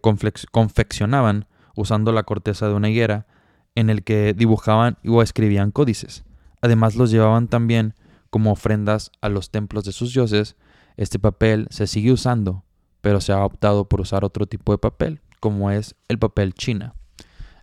confeccionaban 0.53 1.47
usando 1.75 2.13
la 2.13 2.25
corteza 2.25 2.69
de 2.69 2.75
una 2.75 2.91
higuera 2.91 3.27
en 3.75 3.89
el 3.89 4.05
que 4.05 4.35
dibujaban 4.35 4.99
o 5.07 5.23
escribían 5.23 5.71
códices. 5.71 6.25
Además 6.61 6.97
los 6.97 7.11
llevaban 7.11 7.49
también 7.49 7.95
como 8.37 8.53
ofrendas 8.53 9.13
a 9.23 9.31
los 9.31 9.49
templos 9.49 9.85
de 9.85 9.93
sus 9.93 10.13
dioses. 10.13 10.57
Este 10.99 11.19
papel 11.19 11.69
se 11.71 11.87
sigue 11.87 12.13
usando, 12.13 12.65
pero 13.01 13.23
se 13.23 13.33
ha 13.33 13.43
optado 13.43 13.89
por 13.89 14.03
usar 14.03 14.27
otro 14.27 14.45
tipo 14.45 14.73
de 14.73 14.79
papel, 14.79 15.23
como 15.41 15.71
es 15.71 15.95
el 16.09 16.19
papel 16.19 16.53
china, 16.53 16.95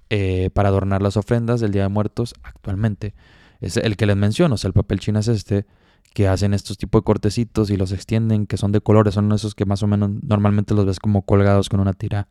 eh, 0.10 0.50
para 0.52 0.70
adornar 0.70 1.04
las 1.04 1.16
ofrendas 1.16 1.62
del 1.62 1.74
Día 1.74 1.84
de 1.84 1.90
Muertos 1.90 2.34
actualmente. 2.42 3.14
Es 3.62 3.78
el 3.78 3.96
que 3.98 4.08
les 4.08 4.16
menciono, 4.16 4.56
o 4.56 4.58
sea, 4.58 4.70
el 4.70 4.74
papel 4.74 5.00
china 5.00 5.20
es 5.20 5.28
este, 5.28 5.68
que 6.16 6.28
hacen 6.28 6.56
estos 6.56 6.80
tipos 6.80 7.02
de 7.02 7.06
cortecitos 7.06 7.70
y 7.70 7.78
los 7.78 7.92
extienden, 7.92 8.48
que 8.48 8.58
son 8.58 8.72
de 8.72 8.82
colores, 8.82 9.14
son 9.14 9.32
esos 9.32 9.54
que 9.54 9.66
más 9.66 9.84
o 9.84 9.88
menos 9.88 10.10
normalmente 10.24 10.74
los 10.74 10.88
ves 10.88 10.98
como 10.98 11.22
colgados 11.22 11.70
con 11.70 11.82
una 11.82 11.94
tira 11.94 12.30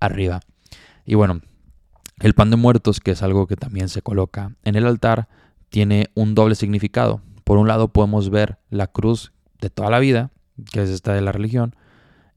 arriba. 0.00 0.40
Y 1.04 1.14
bueno, 1.14 1.40
el 2.18 2.34
pan 2.34 2.50
de 2.50 2.56
muertos, 2.56 2.98
que 2.98 3.12
es 3.12 3.22
algo 3.22 3.46
que 3.46 3.54
también 3.54 3.88
se 3.88 4.02
coloca 4.02 4.56
en 4.64 4.74
el 4.74 4.86
altar, 4.86 5.28
tiene 5.68 6.10
un 6.14 6.34
doble 6.34 6.56
significado. 6.56 7.22
Por 7.46 7.58
un 7.58 7.68
lado 7.68 7.86
podemos 7.92 8.28
ver 8.28 8.58
la 8.70 8.88
cruz 8.88 9.32
de 9.60 9.70
toda 9.70 9.88
la 9.88 10.00
vida, 10.00 10.32
que 10.72 10.82
es 10.82 10.90
esta 10.90 11.14
de 11.14 11.20
la 11.20 11.30
religión, 11.30 11.76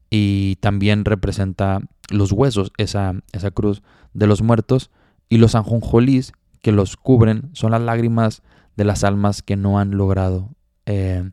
y 0.08 0.54
también 0.60 1.04
representa 1.04 1.80
los 2.10 2.30
huesos, 2.30 2.70
esa, 2.78 3.14
esa 3.32 3.50
cruz 3.50 3.82
de 4.14 4.28
los 4.28 4.40
muertos, 4.40 4.92
y 5.28 5.38
los 5.38 5.56
anjonjolís 5.56 6.32
que 6.62 6.70
los 6.70 6.96
cubren 6.96 7.50
son 7.54 7.72
las 7.72 7.80
lágrimas 7.80 8.42
de 8.76 8.84
las 8.84 9.02
almas 9.02 9.42
que 9.42 9.56
no 9.56 9.80
han 9.80 9.96
logrado 9.96 10.50
eh, 10.86 11.28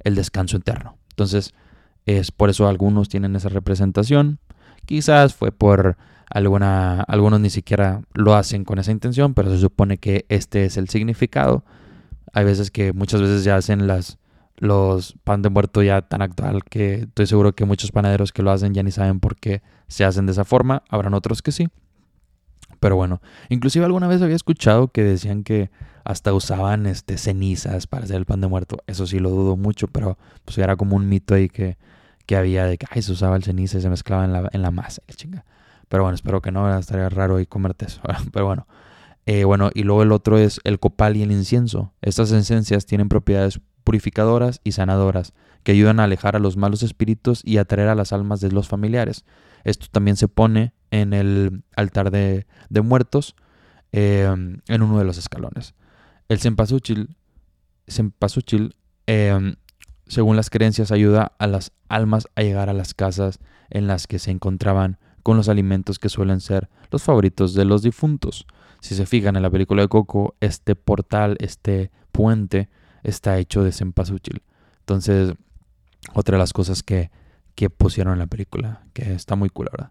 el 0.00 0.14
descanso 0.16 0.56
eterno. 0.56 0.96
Entonces, 1.10 1.54
es 2.06 2.32
por 2.32 2.50
eso 2.50 2.66
algunos 2.66 3.08
tienen 3.08 3.36
esa 3.36 3.48
representación. 3.48 4.40
Quizás 4.86 5.34
fue 5.34 5.52
por 5.52 5.96
Alguna, 6.30 7.02
algunos 7.02 7.38
ni 7.38 7.50
siquiera 7.50 8.02
lo 8.12 8.34
hacen 8.34 8.64
con 8.64 8.78
esa 8.78 8.90
intención, 8.90 9.34
pero 9.34 9.50
se 9.50 9.58
supone 9.58 9.98
que 9.98 10.24
este 10.28 10.64
es 10.64 10.76
el 10.76 10.88
significado. 10.88 11.64
Hay 12.32 12.44
veces 12.44 12.70
que 12.70 12.92
muchas 12.92 13.20
veces 13.20 13.44
ya 13.44 13.56
hacen 13.56 13.86
las, 13.86 14.18
los 14.56 15.14
pan 15.24 15.42
de 15.42 15.50
muerto 15.50 15.82
ya 15.82 16.02
tan 16.02 16.22
actual 16.22 16.64
que 16.64 16.94
estoy 17.02 17.26
seguro 17.26 17.54
que 17.54 17.64
muchos 17.64 17.92
panaderos 17.92 18.32
que 18.32 18.42
lo 18.42 18.50
hacen 18.50 18.74
ya 18.74 18.82
ni 18.82 18.90
saben 18.90 19.20
por 19.20 19.36
qué 19.36 19.62
se 19.88 20.04
hacen 20.04 20.26
de 20.26 20.32
esa 20.32 20.44
forma. 20.44 20.82
Habrán 20.88 21.14
otros 21.14 21.42
que 21.42 21.52
sí. 21.52 21.68
Pero 22.80 22.96
bueno, 22.96 23.22
inclusive 23.48 23.84
alguna 23.84 24.08
vez 24.08 24.20
había 24.20 24.36
escuchado 24.36 24.88
que 24.88 25.02
decían 25.02 25.42
que 25.42 25.70
hasta 26.04 26.34
usaban 26.34 26.86
este, 26.86 27.16
cenizas 27.16 27.86
para 27.86 28.04
hacer 28.04 28.16
el 28.16 28.26
pan 28.26 28.40
de 28.40 28.46
muerto. 28.46 28.78
Eso 28.86 29.06
sí 29.06 29.18
lo 29.18 29.30
dudo 29.30 29.56
mucho, 29.56 29.88
pero 29.88 30.18
pues 30.44 30.58
era 30.58 30.76
como 30.76 30.96
un 30.96 31.08
mito 31.08 31.34
ahí 31.34 31.48
que, 31.48 31.78
que 32.26 32.36
había 32.36 32.66
de 32.66 32.76
que 32.76 32.86
ay, 32.90 33.02
se 33.02 33.12
usaba 33.12 33.36
el 33.36 33.42
ceniza 33.42 33.78
y 33.78 33.80
se 33.80 33.88
mezclaba 33.88 34.24
en 34.24 34.32
la, 34.32 34.50
en 34.52 34.62
la 34.62 34.70
masa. 34.70 35.02
Chinga. 35.08 35.44
Pero 35.88 36.02
bueno, 36.02 36.14
espero 36.14 36.42
que 36.42 36.50
no, 36.50 36.78
estaría 36.78 37.08
raro 37.08 37.36
ahí 37.36 37.46
comerte 37.46 37.86
eso. 37.86 38.00
Pero 38.32 38.46
bueno. 38.46 38.66
Eh, 39.26 39.44
bueno, 39.44 39.70
y 39.74 39.84
luego 39.84 40.02
el 40.02 40.12
otro 40.12 40.38
es 40.38 40.60
el 40.64 40.78
copal 40.78 41.16
y 41.16 41.22
el 41.22 41.32
incienso. 41.32 41.94
Estas 42.02 42.30
esencias 42.30 42.86
tienen 42.86 43.08
propiedades 43.08 43.60
purificadoras 43.82 44.60
y 44.64 44.72
sanadoras 44.72 45.32
que 45.62 45.72
ayudan 45.72 46.00
a 46.00 46.04
alejar 46.04 46.36
a 46.36 46.40
los 46.40 46.56
malos 46.56 46.82
espíritus 46.82 47.40
y 47.44 47.58
atraer 47.58 47.88
a 47.88 47.94
las 47.94 48.12
almas 48.12 48.40
de 48.40 48.50
los 48.50 48.68
familiares. 48.68 49.24
Esto 49.64 49.86
también 49.90 50.16
se 50.16 50.28
pone 50.28 50.74
en 50.90 51.12
el 51.12 51.64
altar 51.74 52.10
de, 52.10 52.46
muertos 52.82 53.34
em, 53.92 54.60
en 54.68 54.82
uno 54.82 54.98
de 54.98 55.04
los 55.04 55.16
escalones. 55.16 55.74
El 56.28 56.38
cempasúchil, 56.38 57.16
em, 59.06 59.56
según 60.06 60.36
las 60.36 60.50
creencias, 60.50 60.92
ayuda 60.92 61.32
a 61.38 61.46
las 61.46 61.72
almas 61.88 62.28
a 62.36 62.42
llegar 62.42 62.68
a 62.68 62.74
las 62.74 62.92
casas 62.92 63.38
en 63.70 63.86
las 63.86 64.06
que 64.06 64.18
se 64.18 64.30
encontraban 64.30 64.98
con 65.22 65.38
los 65.38 65.48
alimentos 65.48 65.98
que 65.98 66.10
suelen 66.10 66.40
ser 66.40 66.68
los 66.90 67.02
favoritos 67.02 67.54
de 67.54 67.64
los 67.64 67.82
difuntos. 67.82 68.46
Si 68.84 68.94
se 68.94 69.06
fijan 69.06 69.34
en 69.34 69.40
la 69.40 69.48
película 69.48 69.80
de 69.80 69.88
Coco, 69.88 70.34
este 70.40 70.76
portal, 70.76 71.38
este 71.40 71.90
puente, 72.12 72.68
está 73.02 73.38
hecho 73.38 73.64
de 73.64 73.72
cempasúchil. 73.72 74.42
Entonces, 74.80 75.32
otra 76.12 76.36
de 76.36 76.38
las 76.38 76.52
cosas 76.52 76.82
que, 76.82 77.10
que 77.54 77.70
pusieron 77.70 78.12
en 78.12 78.18
la 78.18 78.26
película, 78.26 78.82
que 78.92 79.14
está 79.14 79.36
muy 79.36 79.48
cool, 79.48 79.70
¿verdad? 79.72 79.90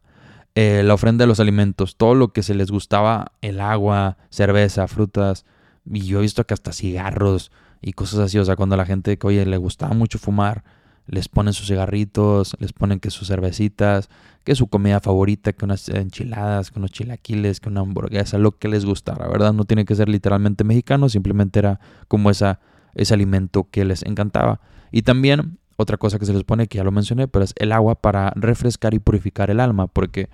Eh, 0.54 0.84
la 0.86 0.94
ofrenda 0.94 1.24
de 1.24 1.28
los 1.28 1.40
alimentos, 1.40 1.98
todo 1.98 2.14
lo 2.14 2.34
que 2.34 2.44
se 2.44 2.54
les 2.54 2.70
gustaba, 2.70 3.32
el 3.42 3.62
agua, 3.62 4.18
cerveza, 4.30 4.88
frutas, 4.88 5.44
y 5.92 6.02
yo 6.02 6.20
he 6.20 6.22
visto 6.22 6.46
que 6.46 6.54
hasta 6.54 6.72
cigarros 6.72 7.52
y 7.82 7.94
cosas 7.94 8.20
así, 8.20 8.38
o 8.38 8.46
sea, 8.46 8.56
cuando 8.56 8.78
la 8.78 8.86
gente 8.86 9.18
que, 9.18 9.46
le 9.48 9.58
gustaba 9.58 9.96
mucho 9.96 10.20
fumar, 10.20 10.64
les 11.08 11.28
ponen 11.28 11.54
sus 11.54 11.68
cigarritos, 11.68 12.56
les 12.60 12.74
ponen 12.74 13.00
que 13.00 13.10
sus 13.10 13.28
cervecitas, 13.28 14.10
que 14.44 14.56
su 14.56 14.68
comida 14.68 15.00
favorita, 15.00 15.54
que 15.54 15.66
unas 15.66 15.90
enchiladas, 15.90 16.72
que 16.72 16.80
unos 16.80 16.92
chilaquiles, 16.92 17.60
que 17.60 17.70
una 17.70 17.82
hamburguesa, 17.82 18.38
lo 18.38 18.58
que 18.58 18.68
les 18.68 18.86
gustara, 18.86 19.28
¿verdad? 19.28 19.54
No 19.54 19.66
tiene 19.66 19.86
que 19.86 19.96
ser 19.96 20.10
literalmente 20.10 20.64
mexicano, 20.64 21.10
simplemente 21.10 21.60
era 21.60 21.80
como 22.08 22.30
esa, 22.30 22.60
ese 22.94 23.14
alimento 23.14 23.68
que 23.70 23.86
les 23.86 24.04
encantaba. 24.04 24.62
Y 24.92 25.02
también 25.02 25.60
otra 25.76 25.98
cosa 25.98 26.20
que 26.20 26.26
se 26.26 26.34
les 26.34 26.44
pone, 26.44 26.68
que 26.68 26.78
ya 26.78 26.84
lo 26.84 26.92
mencioné, 26.92 27.28
pero 27.28 27.44
es 27.44 27.54
el 27.58 27.72
agua 27.72 27.96
para 27.96 28.32
refrescar 28.36 28.94
y 28.94 29.00
purificar 29.00 29.50
el 29.50 29.60
alma, 29.60 29.88
porque 29.88 30.30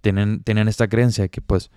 tienen, 0.00 0.42
tienen 0.42 0.68
esta 0.68 0.88
creencia 0.88 1.22
de 1.22 1.28
que 1.28 1.40
pues 1.40 1.70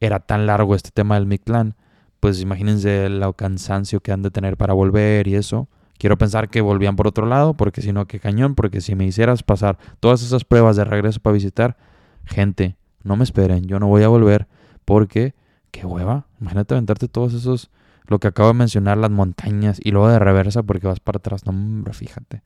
era 0.00 0.20
tan 0.20 0.46
largo 0.46 0.74
este 0.74 0.90
tema 0.90 1.16
del 1.16 1.26
Mictlán, 1.26 1.74
pues 2.20 2.40
imagínense 2.40 3.06
el 3.06 3.24
cansancio 3.36 4.00
que 4.00 4.12
han 4.12 4.22
de 4.22 4.30
tener 4.30 4.56
para 4.56 4.74
volver 4.74 5.26
y 5.28 5.34
eso 5.34 5.68
Quiero 5.98 6.16
pensar 6.16 6.48
que 6.48 6.60
volvían 6.60 6.94
por 6.94 7.08
otro 7.08 7.26
lado, 7.26 7.54
porque 7.54 7.82
si 7.82 7.92
no, 7.92 8.06
qué 8.06 8.20
cañón, 8.20 8.54
porque 8.54 8.80
si 8.80 8.94
me 8.94 9.04
hicieras 9.04 9.42
pasar 9.42 9.78
todas 9.98 10.22
esas 10.22 10.44
pruebas 10.44 10.76
de 10.76 10.84
regreso 10.84 11.18
para 11.20 11.34
visitar, 11.34 11.76
gente, 12.24 12.76
no 13.02 13.16
me 13.16 13.24
esperen, 13.24 13.64
yo 13.64 13.80
no 13.80 13.88
voy 13.88 14.04
a 14.04 14.08
volver, 14.08 14.46
porque, 14.84 15.34
qué 15.72 15.84
hueva, 15.84 16.26
imagínate 16.40 16.74
aventarte 16.74 17.08
todos 17.08 17.34
esos, 17.34 17.70
lo 18.06 18.20
que 18.20 18.28
acabo 18.28 18.48
de 18.48 18.54
mencionar, 18.54 18.96
las 18.96 19.10
montañas, 19.10 19.80
y 19.82 19.90
luego 19.90 20.08
de 20.08 20.20
reversa 20.20 20.62
porque 20.62 20.86
vas 20.86 21.00
para 21.00 21.18
atrás, 21.18 21.44
no, 21.44 21.50
hombre, 21.50 21.92
fíjate, 21.92 22.42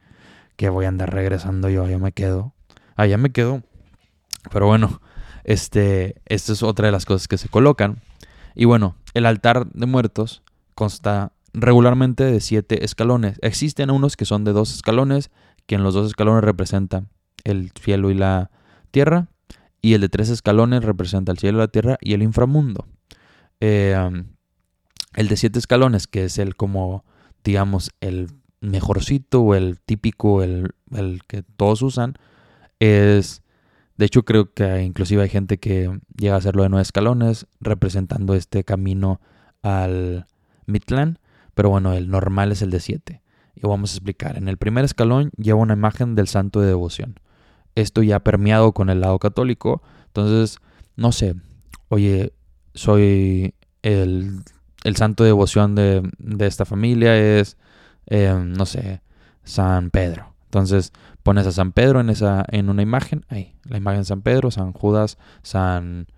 que 0.57 0.71
voy 0.71 0.87
a 0.87 0.89
andar 0.89 1.13
regresando 1.13 1.69
yo, 1.69 1.87
ya 1.87 1.99
me 1.99 2.13
quedo, 2.13 2.55
allá 2.97 3.19
me 3.19 3.33
quedo, 3.33 3.63
pero 4.51 4.67
bueno, 4.67 5.03
este, 5.45 6.23
esta 6.25 6.53
es 6.53 6.63
otra 6.63 6.87
de 6.87 6.93
las 6.93 7.05
cosas 7.05 7.29
que 7.29 7.37
se 7.37 7.51
colocan, 7.51 8.01
y 8.55 8.65
bueno, 8.65 8.97
el 9.13 9.27
altar 9.27 9.67
de 9.67 9.87
muertos 9.87 10.43
consta 10.75 11.33
regularmente 11.55 12.25
de 12.25 12.41
siete 12.41 12.85
escalones. 12.85 13.39
Existen 13.43 13.91
unos 13.91 14.17
que 14.17 14.25
son 14.25 14.45
de 14.45 14.53
dos 14.53 14.75
escalones, 14.75 15.31
que 15.67 15.75
en 15.75 15.83
los 15.83 15.95
dos 15.95 16.07
escalones 16.07 16.45
representan 16.45 17.09
el 17.45 17.73
cielo 17.81 18.11
y 18.11 18.15
la 18.15 18.51
tierra, 18.91 19.29
y 19.81 19.95
el 19.95 20.01
de 20.01 20.09
tres 20.09 20.29
escalones 20.29 20.85
representa 20.85 21.33
el 21.33 21.39
cielo, 21.39 21.59
la 21.59 21.69
tierra 21.69 21.99
y 22.01 22.15
el 22.15 22.23
inframundo. 22.23 22.87
Eh, 23.61 23.97
el 25.15 25.29
de 25.29 25.37
siete 25.37 25.59
escalones, 25.59 26.07
que 26.07 26.25
es 26.25 26.39
el 26.39 26.57
como, 26.57 27.05
digamos, 27.45 27.91
el 28.01 28.29
mejorcito 28.61 29.43
o 29.43 29.55
el 29.55 29.81
típico, 29.81 30.43
el, 30.43 30.71
el 30.93 31.23
que 31.27 31.43
todos 31.43 31.83
usan, 31.83 32.15
es, 32.79 33.43
de 33.97 34.07
hecho 34.07 34.25
creo 34.25 34.53
que 34.53 34.83
inclusive 34.83 35.23
hay 35.23 35.29
gente 35.29 35.59
que 35.59 36.01
llega 36.17 36.35
a 36.35 36.39
hacerlo 36.39 36.63
de 36.63 36.69
nueve 36.69 36.83
escalones, 36.83 37.47
representando 37.61 38.35
este 38.35 38.65
camino 38.65 39.21
al 39.63 40.27
Midland. 40.67 41.19
Pero 41.55 41.71
bueno, 41.71 41.93
el 41.93 42.09
normal 42.09 42.53
es 42.53 42.63
el 42.63 42.71
de 42.71 42.81
7. 42.81 43.23
Y 43.55 43.61
vamos 43.67 43.93
a 43.93 43.97
explicar. 43.97 44.37
En 44.39 44.49
el 44.49 44.57
primer 44.57 44.85
escalón 44.85 45.31
lleva 45.37 45.61
una 45.61 45.75
imagen 45.75 46.15
del 46.15 46.29
santo 46.29 46.61
de 46.61 46.69
devoción. 46.69 47.21
Esto 47.75 48.03
ya 48.03 48.21
permeado 48.21 48.73
con 48.73 48.91
el 48.91 49.01
lado 49.01 49.19
católico. 49.19 49.83
Entonces, 50.07 50.59
no 50.97 51.13
sé, 51.13 51.35
oye, 51.89 52.33
soy 52.75 53.55
el 53.83 54.43
el 54.85 54.97
santo 54.97 55.25
de 55.25 55.29
devoción 55.29 55.75
de, 55.75 56.09
de 56.19 56.47
esta 56.47 56.65
familia 56.65 57.17
es, 57.17 57.57
eh, 58.07 58.35
no 58.45 58.67
sé, 58.67 59.01
San 59.45 59.91
Pedro. 59.91 60.35
Entonces 60.45 60.93
pones 61.23 61.47
a 61.47 61.53
San 61.53 61.73
Pedro 61.73 62.01
en, 62.01 62.11
esa, 62.11 62.45
en 62.49 62.69
una 62.69 62.83
imagen, 62.83 63.25
ahí, 63.29 63.55
la 63.65 63.79
imagen 63.79 64.01
de 64.01 64.07
San 64.07 64.23
Pedro, 64.23 64.51
San 64.51 64.73
Judas, 64.73 65.19
San, 65.43 66.09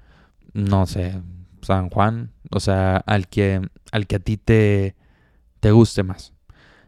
no 0.52 0.86
sé, 0.86 1.20
San 1.62 1.90
Juan, 1.90 2.30
o 2.50 2.60
sea, 2.60 2.96
al 2.96 3.28
que, 3.28 3.60
al 3.92 4.06
que 4.06 4.16
a 4.16 4.20
ti 4.20 4.36
te, 4.36 4.96
te 5.64 5.72
guste 5.72 6.02
más. 6.02 6.34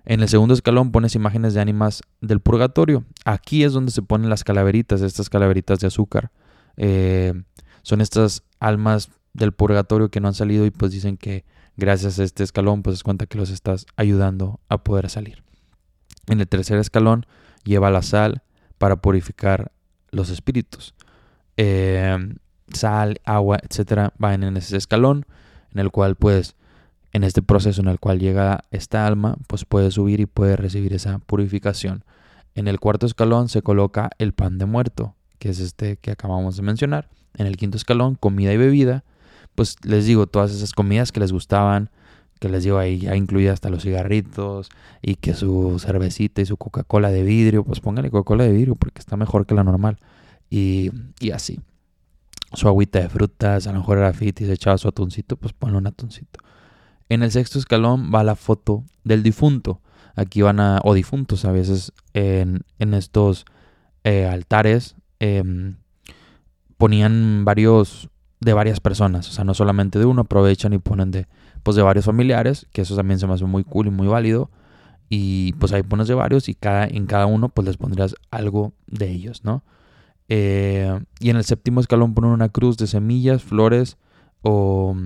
En 0.05 0.21
el 0.21 0.29
segundo 0.29 0.53
escalón 0.53 0.93
pones 0.93 1.15
imágenes 1.15 1.55
de 1.55 1.63
ánimas 1.63 2.03
del 2.21 2.41
purgatorio. 2.41 3.07
Aquí 3.25 3.65
es 3.65 3.73
donde 3.73 3.91
se 3.91 4.03
ponen 4.03 4.29
las 4.29 4.45
calaveritas, 4.45 5.01
estas 5.01 5.31
calaveritas 5.31 5.79
de 5.79 5.87
azúcar. 5.87 6.31
Eh, 6.77 7.33
son 7.81 8.03
estas 8.03 8.43
almas 8.61 9.09
del 9.33 9.53
purgatorio 9.53 10.11
que 10.11 10.21
no 10.21 10.29
han 10.29 10.35
salido 10.35 10.67
y 10.67 10.71
pues 10.71 10.93
dicen 10.93 11.17
que 11.17 11.47
gracias 11.79 12.19
a 12.19 12.25
este 12.25 12.45
escalón 12.45 12.83
pues 12.83 12.97
es 12.97 13.03
cuenta 13.03 13.25
que 13.25 13.39
los 13.39 13.49
estás 13.49 13.87
ayudando 13.97 14.61
a 14.69 14.77
poder 14.85 15.09
salir. 15.09 15.43
En 16.27 16.39
el 16.41 16.47
tercer 16.47 16.79
escalón 16.79 17.25
lleva 17.65 17.91
la 17.91 18.03
sal 18.03 18.43
para 18.77 18.97
purificar 18.97 19.73
los 20.11 20.29
espíritus. 20.29 20.95
Eh, 21.57 22.15
sal, 22.75 23.23
agua, 23.25 23.59
etcétera, 23.63 24.13
van 24.19 24.45
en 24.45 24.59
ese 24.59 24.77
escalón 24.77 25.25
en 25.73 25.79
el 25.79 25.91
cual 25.91 26.15
pues 26.15 26.57
en 27.17 27.25
este 27.25 27.41
proceso 27.41 27.81
en 27.81 27.89
el 27.89 27.99
cual 27.99 28.19
llega 28.19 28.65
esta 28.71 29.07
alma 29.07 29.39
pues 29.47 29.65
puede 29.65 29.91
subir 29.91 30.21
y 30.21 30.27
puede 30.27 30.55
recibir 30.55 30.93
esa 30.93 31.19
purificación. 31.19 32.05
En 32.55 32.69
el 32.69 32.79
cuarto 32.79 33.07
escalón 33.07 33.49
se 33.49 33.63
coloca 33.63 34.11
el 34.19 34.35
pan 34.35 34.59
de 34.59 34.67
muerto, 34.67 35.15
que 35.39 35.49
es 35.49 35.59
este 35.59 35.97
que 35.97 36.11
acabamos 36.11 36.57
de 36.57 36.63
mencionar. 36.63 37.09
En 37.35 37.47
el 37.47 37.57
quinto 37.57 37.79
escalón, 37.79 38.17
comida 38.17 38.53
y 38.53 38.59
bebida. 38.59 39.03
Pues 39.55 39.77
les 39.83 40.05
digo, 40.05 40.27
todas 40.27 40.53
esas 40.53 40.75
comidas 40.75 41.11
que 41.11 41.21
les 41.21 41.33
gustaban, 41.33 41.89
que 42.39 42.51
les 42.51 42.65
digo 42.65 42.77
ahí 42.77 42.99
ya 42.99 43.17
incluye 43.17 43.49
hasta 43.49 43.71
los 43.71 43.83
cigarritos 43.83 44.69
y 45.01 45.15
que 45.15 45.33
su 45.33 45.79
cervecita 45.79 46.43
y 46.43 46.47
su 46.47 46.59
Coca-Cola 46.59 47.11
de 47.11 47.23
vidrio, 47.23 47.65
pues 47.65 47.81
pónganle 47.81 48.11
Coca-Cola 48.11 48.45
de 48.45 48.53
vidrio 48.53 48.75
porque 48.77 48.99
está 48.99 49.17
mejor 49.17 49.47
que 49.47 49.55
la 49.55 49.65
normal. 49.65 49.99
Y, 50.51 50.91
y, 51.19 51.31
así. 51.31 51.61
Su 52.53 52.69
agüita 52.69 53.01
de 53.01 53.09
frutas, 53.09 53.67
a 53.67 53.73
lo 53.73 53.79
mejor 53.79 53.97
era 53.97 54.13
fit 54.13 54.39
echaba 54.43 54.77
su 54.77 54.87
atuncito, 54.87 55.39
pues 55.39 55.55
ponle 55.55 55.79
un 55.79 55.87
atuncito. 55.87 56.41
En 57.09 57.23
el 57.23 57.31
sexto 57.31 57.59
escalón 57.59 58.11
va 58.15 58.25
la 58.25 58.37
foto 58.37 58.85
del 59.05 59.23
difunto. 59.23 59.81
Aquí 60.15 60.43
van 60.43 60.61
a, 60.61 60.81
o 60.83 60.95
difuntos 60.95 61.45
a 61.45 61.53
veces, 61.53 61.93
en, 62.15 62.65
estos 62.79 63.45
eh, 64.05 64.27
altares 64.27 64.97
eh, 65.21 65.43
ponían 66.79 67.45
varios, 67.45 68.09
de 68.41 68.53
varias 68.53 68.81
personas, 68.81 69.29
o 69.29 69.33
sea, 69.33 69.45
no 69.45 69.55
solamente 69.55 69.99
de 69.99 70.05
uno, 70.05 70.23
aprovechan 70.23 70.73
y 70.73 70.79
ponen 70.79 71.11
de, 71.11 71.27
pues 71.63 71.77
de 71.77 71.83
varios 71.83 72.05
familiares, 72.05 72.67
que 72.73 72.83
eso 72.83 72.97
también 72.97 73.19
se 73.19 73.27
me 73.27 73.35
hace 73.35 73.45
muy 73.45 73.65
cool 73.65 73.89
y 73.89 73.91
muy 73.91 74.07
válido. 74.07 74.51
Y 75.09 75.53
pues 75.55 75.73
ahí 75.73 75.83
pones 75.83 76.09
de 76.09 76.15
varios 76.15 76.49
y 76.49 76.55
cada, 76.55 76.85
en 76.87 77.07
cada 77.07 77.27
uno 77.27 77.49
pues 77.49 77.67
les 77.67 77.77
pondrías 77.77 78.17
algo 78.31 78.73
de 78.87 79.11
ellos, 79.11 79.45
¿no? 79.45 79.63
Eh, 80.29 81.01
y 81.21 81.31
en 81.31 81.37
el 81.37 81.45
séptimo 81.45 81.81
escalón 81.81 82.15
ponen 82.15 82.33
una 82.33 82.49
cruz 82.49 82.77
de 82.77 82.89
semillas, 82.89 83.43
flores 83.43 83.99
o, 84.43 84.97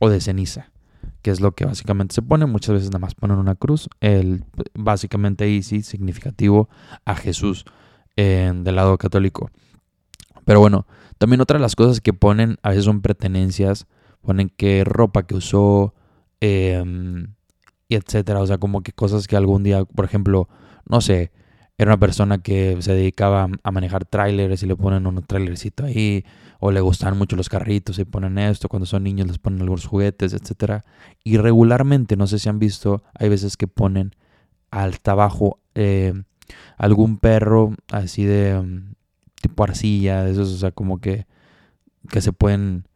o, 0.00 0.08
de 0.08 0.20
ceniza, 0.20 0.72
que 1.24 1.30
es 1.30 1.40
lo 1.40 1.52
que 1.52 1.64
básicamente 1.64 2.14
se 2.14 2.20
pone. 2.20 2.44
Muchas 2.44 2.74
veces 2.74 2.90
nada 2.90 2.98
más 2.98 3.14
ponen 3.14 3.38
una 3.38 3.54
cruz. 3.54 3.88
El, 4.00 4.44
básicamente 4.74 5.44
ahí 5.44 5.62
sí, 5.62 5.80
significativo 5.80 6.68
a 7.06 7.14
Jesús 7.16 7.64
del 8.14 8.76
lado 8.76 8.98
católico. 8.98 9.50
Pero 10.44 10.60
bueno, 10.60 10.86
también 11.16 11.40
otra 11.40 11.58
de 11.58 11.62
las 11.62 11.76
cosas 11.76 12.02
que 12.02 12.12
ponen 12.12 12.58
a 12.62 12.68
veces 12.68 12.84
son 12.84 13.00
pertenencias. 13.00 13.86
Ponen 14.20 14.52
qué 14.54 14.84
ropa 14.84 15.26
que 15.26 15.34
usó, 15.34 15.94
eh, 16.42 16.84
y 17.88 17.94
etcétera. 17.94 18.40
O 18.40 18.46
sea, 18.46 18.58
como 18.58 18.82
que 18.82 18.92
cosas 18.92 19.26
que 19.26 19.34
algún 19.34 19.62
día, 19.62 19.86
por 19.86 20.04
ejemplo, 20.04 20.50
no 20.86 21.00
sé, 21.00 21.32
era 21.76 21.90
una 21.90 21.98
persona 21.98 22.38
que 22.38 22.76
se 22.80 22.94
dedicaba 22.94 23.48
a 23.62 23.70
manejar 23.72 24.04
trailers 24.04 24.62
y 24.62 24.66
le 24.66 24.76
ponen 24.76 25.06
un 25.06 25.22
trailercito 25.22 25.84
ahí, 25.84 26.24
o 26.60 26.70
le 26.70 26.80
gustan 26.80 27.18
mucho 27.18 27.36
los 27.36 27.48
carritos 27.48 27.98
y 27.98 28.04
ponen 28.04 28.38
esto, 28.38 28.68
cuando 28.68 28.86
son 28.86 29.02
niños 29.02 29.26
les 29.26 29.38
ponen 29.38 29.60
algunos 29.60 29.86
juguetes, 29.86 30.32
etcétera. 30.32 30.84
Y 31.24 31.36
regularmente, 31.36 32.16
no 32.16 32.26
sé 32.26 32.38
si 32.38 32.48
han 32.48 32.58
visto, 32.58 33.02
hay 33.18 33.28
veces 33.28 33.56
que 33.56 33.66
ponen 33.66 34.14
al 34.70 34.94
abajo 35.04 35.58
eh, 35.74 36.14
algún 36.78 37.18
perro 37.18 37.74
así 37.90 38.24
de 38.24 38.56
um, 38.58 38.94
tipo 39.40 39.64
arcilla, 39.64 40.24
de 40.24 40.32
esos, 40.32 40.52
o 40.52 40.56
sea, 40.56 40.70
como 40.70 41.00
que, 41.00 41.26
que 42.08 42.20
se 42.20 42.32
pueden, 42.32 42.86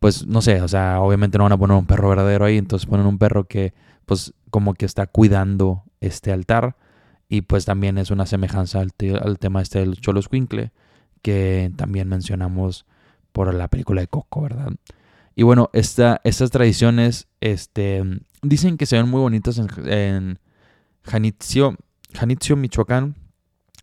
pues 0.00 0.26
no 0.26 0.40
sé, 0.40 0.62
o 0.62 0.68
sea, 0.68 1.00
obviamente 1.00 1.38
no 1.38 1.44
van 1.44 1.52
a 1.52 1.58
poner 1.58 1.76
un 1.76 1.86
perro 1.86 2.08
verdadero 2.08 2.46
ahí, 2.46 2.56
entonces 2.56 2.86
ponen 2.86 3.06
un 3.06 3.18
perro 3.18 3.44
que 3.44 3.74
pues 4.06 4.34
como 4.50 4.74
que 4.74 4.86
está 4.86 5.06
cuidando 5.06 5.84
este 6.00 6.32
altar 6.32 6.76
y 7.28 7.42
pues 7.42 7.64
también 7.64 7.98
es 7.98 8.10
una 8.10 8.26
semejanza 8.26 8.80
al, 8.80 8.92
tema 8.92 9.62
este 9.62 9.80
del 9.80 10.00
Cholos 10.00 10.28
Quinkle 10.28 10.72
que 11.22 11.72
también 11.76 12.08
mencionamos 12.08 12.86
por 13.32 13.52
la 13.52 13.68
película 13.68 14.00
de 14.00 14.08
Coco, 14.08 14.42
¿verdad? 14.42 14.72
Y 15.34 15.42
bueno, 15.42 15.68
esta, 15.72 16.20
estas 16.24 16.50
tradiciones 16.50 17.26
este, 17.40 18.02
dicen 18.42 18.78
que 18.78 18.86
se 18.86 18.96
ven 18.96 19.08
muy 19.08 19.20
bonitas 19.20 19.58
en, 19.58 19.68
en 19.86 20.38
Janitzio, 21.02 21.76
Janitzio, 22.14 22.56
Michoacán. 22.56 23.16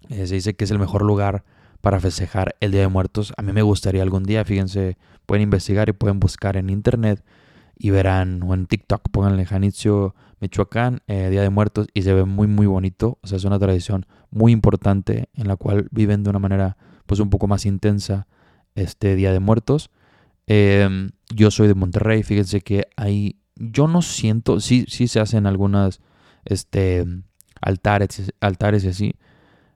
Eh, 0.10 0.26
se 0.28 0.36
dice 0.36 0.56
que 0.56 0.64
es 0.64 0.72
el 0.72 0.80
mejor 0.80 1.04
lugar 1.04 1.44
para 1.82 2.00
festejar 2.00 2.56
el 2.60 2.72
Día 2.72 2.82
de 2.82 2.88
Muertos. 2.88 3.34
A 3.38 3.42
mí 3.42 3.52
me 3.52 3.62
gustaría 3.62 4.02
algún 4.02 4.24
día, 4.24 4.46
fíjense, 4.46 4.98
pueden 5.26 5.44
investigar 5.44 5.90
y 5.90 5.94
pueden 5.94 6.20
buscar 6.20 6.58
en 6.58 6.70
internet 6.70 7.24
y 7.76 7.90
verán, 7.90 8.42
o 8.44 8.54
en 8.54 8.66
TikTok, 8.66 9.10
pónganle 9.12 9.46
Janitzio, 9.46 10.16
Michoacán, 10.44 11.02
eh, 11.08 11.30
Día 11.30 11.42
de 11.42 11.50
Muertos, 11.50 11.88
y 11.94 12.02
se 12.02 12.14
ve 12.14 12.26
muy, 12.26 12.48
muy 12.48 12.68
bonito. 12.68 13.18
O 13.22 13.28
sea, 13.28 13.38
es 13.38 13.46
una 13.46 13.60
tradición 13.60 14.06
muy 14.30 14.52
importante 14.52 15.30
en 15.36 15.48
la 15.48 15.56
cual 15.56 15.88
viven 15.92 16.24
de 16.24 16.30
una 16.30 16.40
manera, 16.40 16.76
pues, 17.06 17.22
un 17.22 17.30
poco 17.30 17.48
más 17.48 17.66
intensa 17.66 18.28
este 18.76 19.16
Día 19.16 19.32
de 19.32 19.40
Muertos. 19.40 19.90
Eh, 20.48 21.10
yo 21.34 21.50
soy 21.50 21.70
de 21.70 21.76
Monterrey, 21.76 22.24
fíjense 22.24 22.60
que 22.60 22.88
ahí 22.98 23.38
yo 23.56 23.88
no 23.88 24.02
siento, 24.02 24.60
sí, 24.60 24.86
sí 24.90 25.08
se 25.08 25.22
hacen 25.22 25.48
algunas, 25.48 26.02
este, 26.44 27.06
altares, 27.62 28.34
altares 28.42 28.84
y 28.84 28.90
así, 28.90 29.16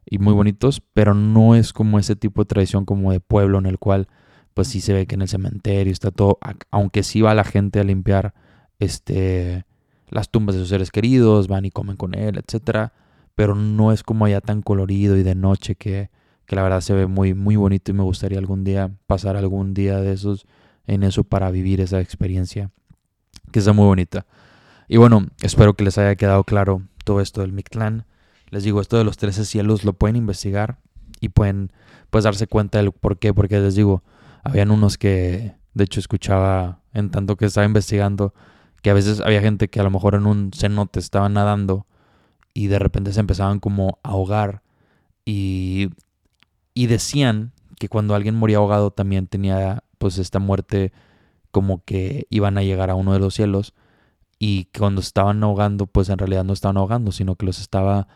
y 0.05 0.17
muy 0.17 0.33
bonitos, 0.33 0.81
pero 0.93 1.13
no 1.13 1.55
es 1.55 1.71
como 1.71 1.97
ese 1.97 2.17
tipo 2.17 2.41
de 2.41 2.47
tradición 2.47 2.83
como 2.83 3.13
de 3.13 3.21
pueblo 3.21 3.57
en 3.57 3.67
el 3.67 3.79
cual 3.79 4.07
pues 4.53 4.67
sí 4.67 4.81
se 4.81 4.91
ve 4.91 5.05
que 5.05 5.15
en 5.15 5.21
el 5.21 5.27
cementerio 5.29 5.93
está 5.93 6.11
todo, 6.11 6.39
aunque 6.71 7.03
sí 7.03 7.21
va 7.21 7.33
la 7.35 7.45
gente 7.45 7.79
a 7.79 7.83
limpiar 7.85 8.33
este 8.79 9.66
las 10.09 10.29
tumbas 10.29 10.55
de 10.55 10.61
sus 10.61 10.69
seres 10.69 10.91
queridos, 10.91 11.47
van 11.47 11.65
y 11.65 11.71
comen 11.71 11.97
con 11.97 12.13
él, 12.13 12.37
etcétera, 12.37 12.93
pero 13.35 13.55
no 13.55 13.91
es 13.91 14.03
como 14.03 14.25
allá 14.25 14.41
tan 14.41 14.61
colorido 14.61 15.17
y 15.17 15.23
de 15.23 15.35
noche 15.35 15.75
que, 15.75 16.09
que 16.45 16.55
la 16.55 16.63
verdad 16.63 16.81
se 16.81 16.93
ve 16.93 17.07
muy 17.07 17.33
muy 17.33 17.55
bonito 17.55 17.91
y 17.91 17.93
me 17.93 18.03
gustaría 18.03 18.39
algún 18.39 18.63
día 18.63 18.91
pasar 19.05 19.35
algún 19.35 19.73
día 19.73 19.99
de 19.99 20.13
esos 20.13 20.45
en 20.85 21.03
eso 21.03 21.23
para 21.23 21.51
vivir 21.51 21.81
esa 21.81 21.99
experiencia 21.99 22.71
que 23.51 23.59
está 23.59 23.73
muy 23.73 23.85
bonita. 23.85 24.25
Y 24.87 24.97
bueno, 24.97 25.27
espero 25.41 25.73
que 25.73 25.83
les 25.83 25.97
haya 25.97 26.15
quedado 26.15 26.43
claro 26.45 26.81
todo 27.03 27.21
esto 27.21 27.41
del 27.41 27.51
Mictlán. 27.51 28.05
Les 28.49 28.63
digo, 28.63 28.79
esto 28.79 28.97
de 28.97 29.03
los 29.03 29.17
13 29.17 29.43
cielos 29.43 29.83
lo 29.83 29.93
pueden 29.93 30.15
investigar 30.15 30.77
y 31.19 31.29
pueden 31.29 31.71
pues 32.09 32.23
darse 32.23 32.47
cuenta 32.47 32.77
del 32.77 32.91
por 32.93 33.19
qué, 33.19 33.33
porque 33.33 33.59
les 33.59 33.75
digo, 33.75 34.03
habían 34.43 34.71
unos 34.71 34.97
que 34.97 35.55
de 35.73 35.83
hecho 35.83 35.99
escuchaba 35.99 36.79
en 36.93 37.11
tanto 37.11 37.35
que 37.35 37.45
estaba 37.45 37.65
investigando 37.65 38.33
que 38.81 38.89
a 38.89 38.93
veces 38.93 39.21
había 39.21 39.41
gente 39.41 39.69
que 39.69 39.79
a 39.79 39.83
lo 39.83 39.91
mejor 39.91 40.15
en 40.15 40.25
un 40.25 40.51
cenote 40.53 40.99
estaba 40.99 41.29
nadando 41.29 41.85
y 42.53 42.67
de 42.67 42.79
repente 42.79 43.13
se 43.13 43.19
empezaban 43.19 43.59
como 43.59 43.99
a 44.03 44.09
ahogar 44.09 44.61
y, 45.25 45.89
y 46.73 46.87
decían 46.87 47.51
que 47.79 47.89
cuando 47.89 48.15
alguien 48.15 48.35
moría 48.35 48.57
ahogado 48.57 48.91
también 48.91 49.27
tenía 49.27 49.83
pues 49.97 50.17
esta 50.17 50.39
muerte 50.39 50.91
como 51.51 51.83
que 51.83 52.27
iban 52.29 52.57
a 52.57 52.63
llegar 52.63 52.89
a 52.89 52.95
uno 52.95 53.13
de 53.13 53.19
los 53.19 53.33
cielos 53.33 53.73
y 54.39 54.65
cuando 54.77 55.01
estaban 55.01 55.43
ahogando 55.43 55.87
pues 55.87 56.09
en 56.09 56.17
realidad 56.17 56.43
no 56.43 56.53
estaban 56.53 56.77
ahogando 56.77 57.11
sino 57.11 57.35
que 57.35 57.45
los 57.45 57.59
estaba 57.59 58.07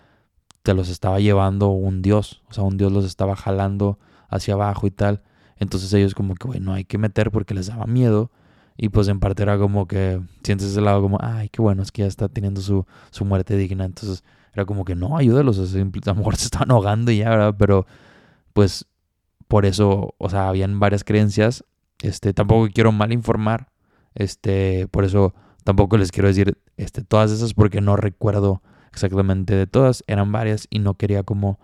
te 0.64 0.74
los 0.74 0.90
estaba 0.90 1.20
llevando 1.20 1.70
un 1.70 2.02
dios, 2.02 2.42
o 2.50 2.54
sea, 2.54 2.64
un 2.64 2.78
dios 2.78 2.92
los 2.92 3.06
estaba 3.06 3.36
jalando 3.36 4.00
hacia 4.30 4.54
abajo 4.54 4.88
y 4.88 4.92
tal. 4.92 5.22
Entonces 5.58 5.94
ellos 5.94 6.16
como 6.16 6.36
que, 6.36 6.48
bueno, 6.48 6.74
hay 6.74 6.86
que 6.86 6.98
meter 6.98 7.32
porque 7.32 7.54
les 7.54 7.68
daba 7.68 7.86
miedo. 7.86 8.32
Y 8.78 8.90
pues 8.90 9.08
en 9.08 9.20
parte 9.20 9.44
era 9.44 9.58
como 9.58 9.88
que 9.88 10.22
sientes 10.44 10.68
ese 10.68 10.82
lado 10.82 11.02
como, 11.02 11.18
ay, 11.22 11.50
qué 11.50 11.62
bueno, 11.62 11.84
es 11.84 11.92
que 11.92 12.02
ya 12.02 12.08
está 12.08 12.30
teniendo 12.30 12.62
su, 12.62 12.86
su 13.12 13.26
muerte 13.26 13.58
digna. 13.58 13.86
Entonces 13.86 14.24
era 14.54 14.66
como 14.66 14.86
que 14.86 14.96
no, 14.96 15.18
ayúdalos, 15.18 15.60
a 15.60 15.78
lo 15.78 16.16
mejor 16.16 16.36
se 16.36 16.46
estaban 16.46 16.72
ahogando 16.72 17.12
y 17.12 17.20
ya, 17.20 17.30
¿verdad? 17.30 17.56
Pero 17.58 17.86
pues 18.54 18.86
por 19.48 19.66
eso, 19.66 20.16
o 20.18 20.30
sea, 20.30 20.50
habían 20.50 20.80
varias 20.80 21.04
creencias. 21.04 21.64
Este, 22.02 22.34
tampoco 22.34 22.70
quiero 22.74 22.92
mal 22.92 23.12
informar. 23.14 23.70
Este, 24.16 24.88
por 24.88 25.04
eso 25.06 25.34
tampoco 25.64 25.98
les 25.98 26.12
quiero 26.12 26.28
decir 26.28 26.58
este, 26.78 27.04
todas 27.04 27.32
esas 27.32 27.54
porque 27.54 27.82
no 27.82 27.96
recuerdo 27.96 28.62
exactamente 28.92 29.56
de 29.56 29.68
todas, 29.68 30.04
eran 30.08 30.32
varias 30.32 30.68
y 30.70 30.80
no 30.80 30.96
quería 30.96 31.24
como 31.24 31.60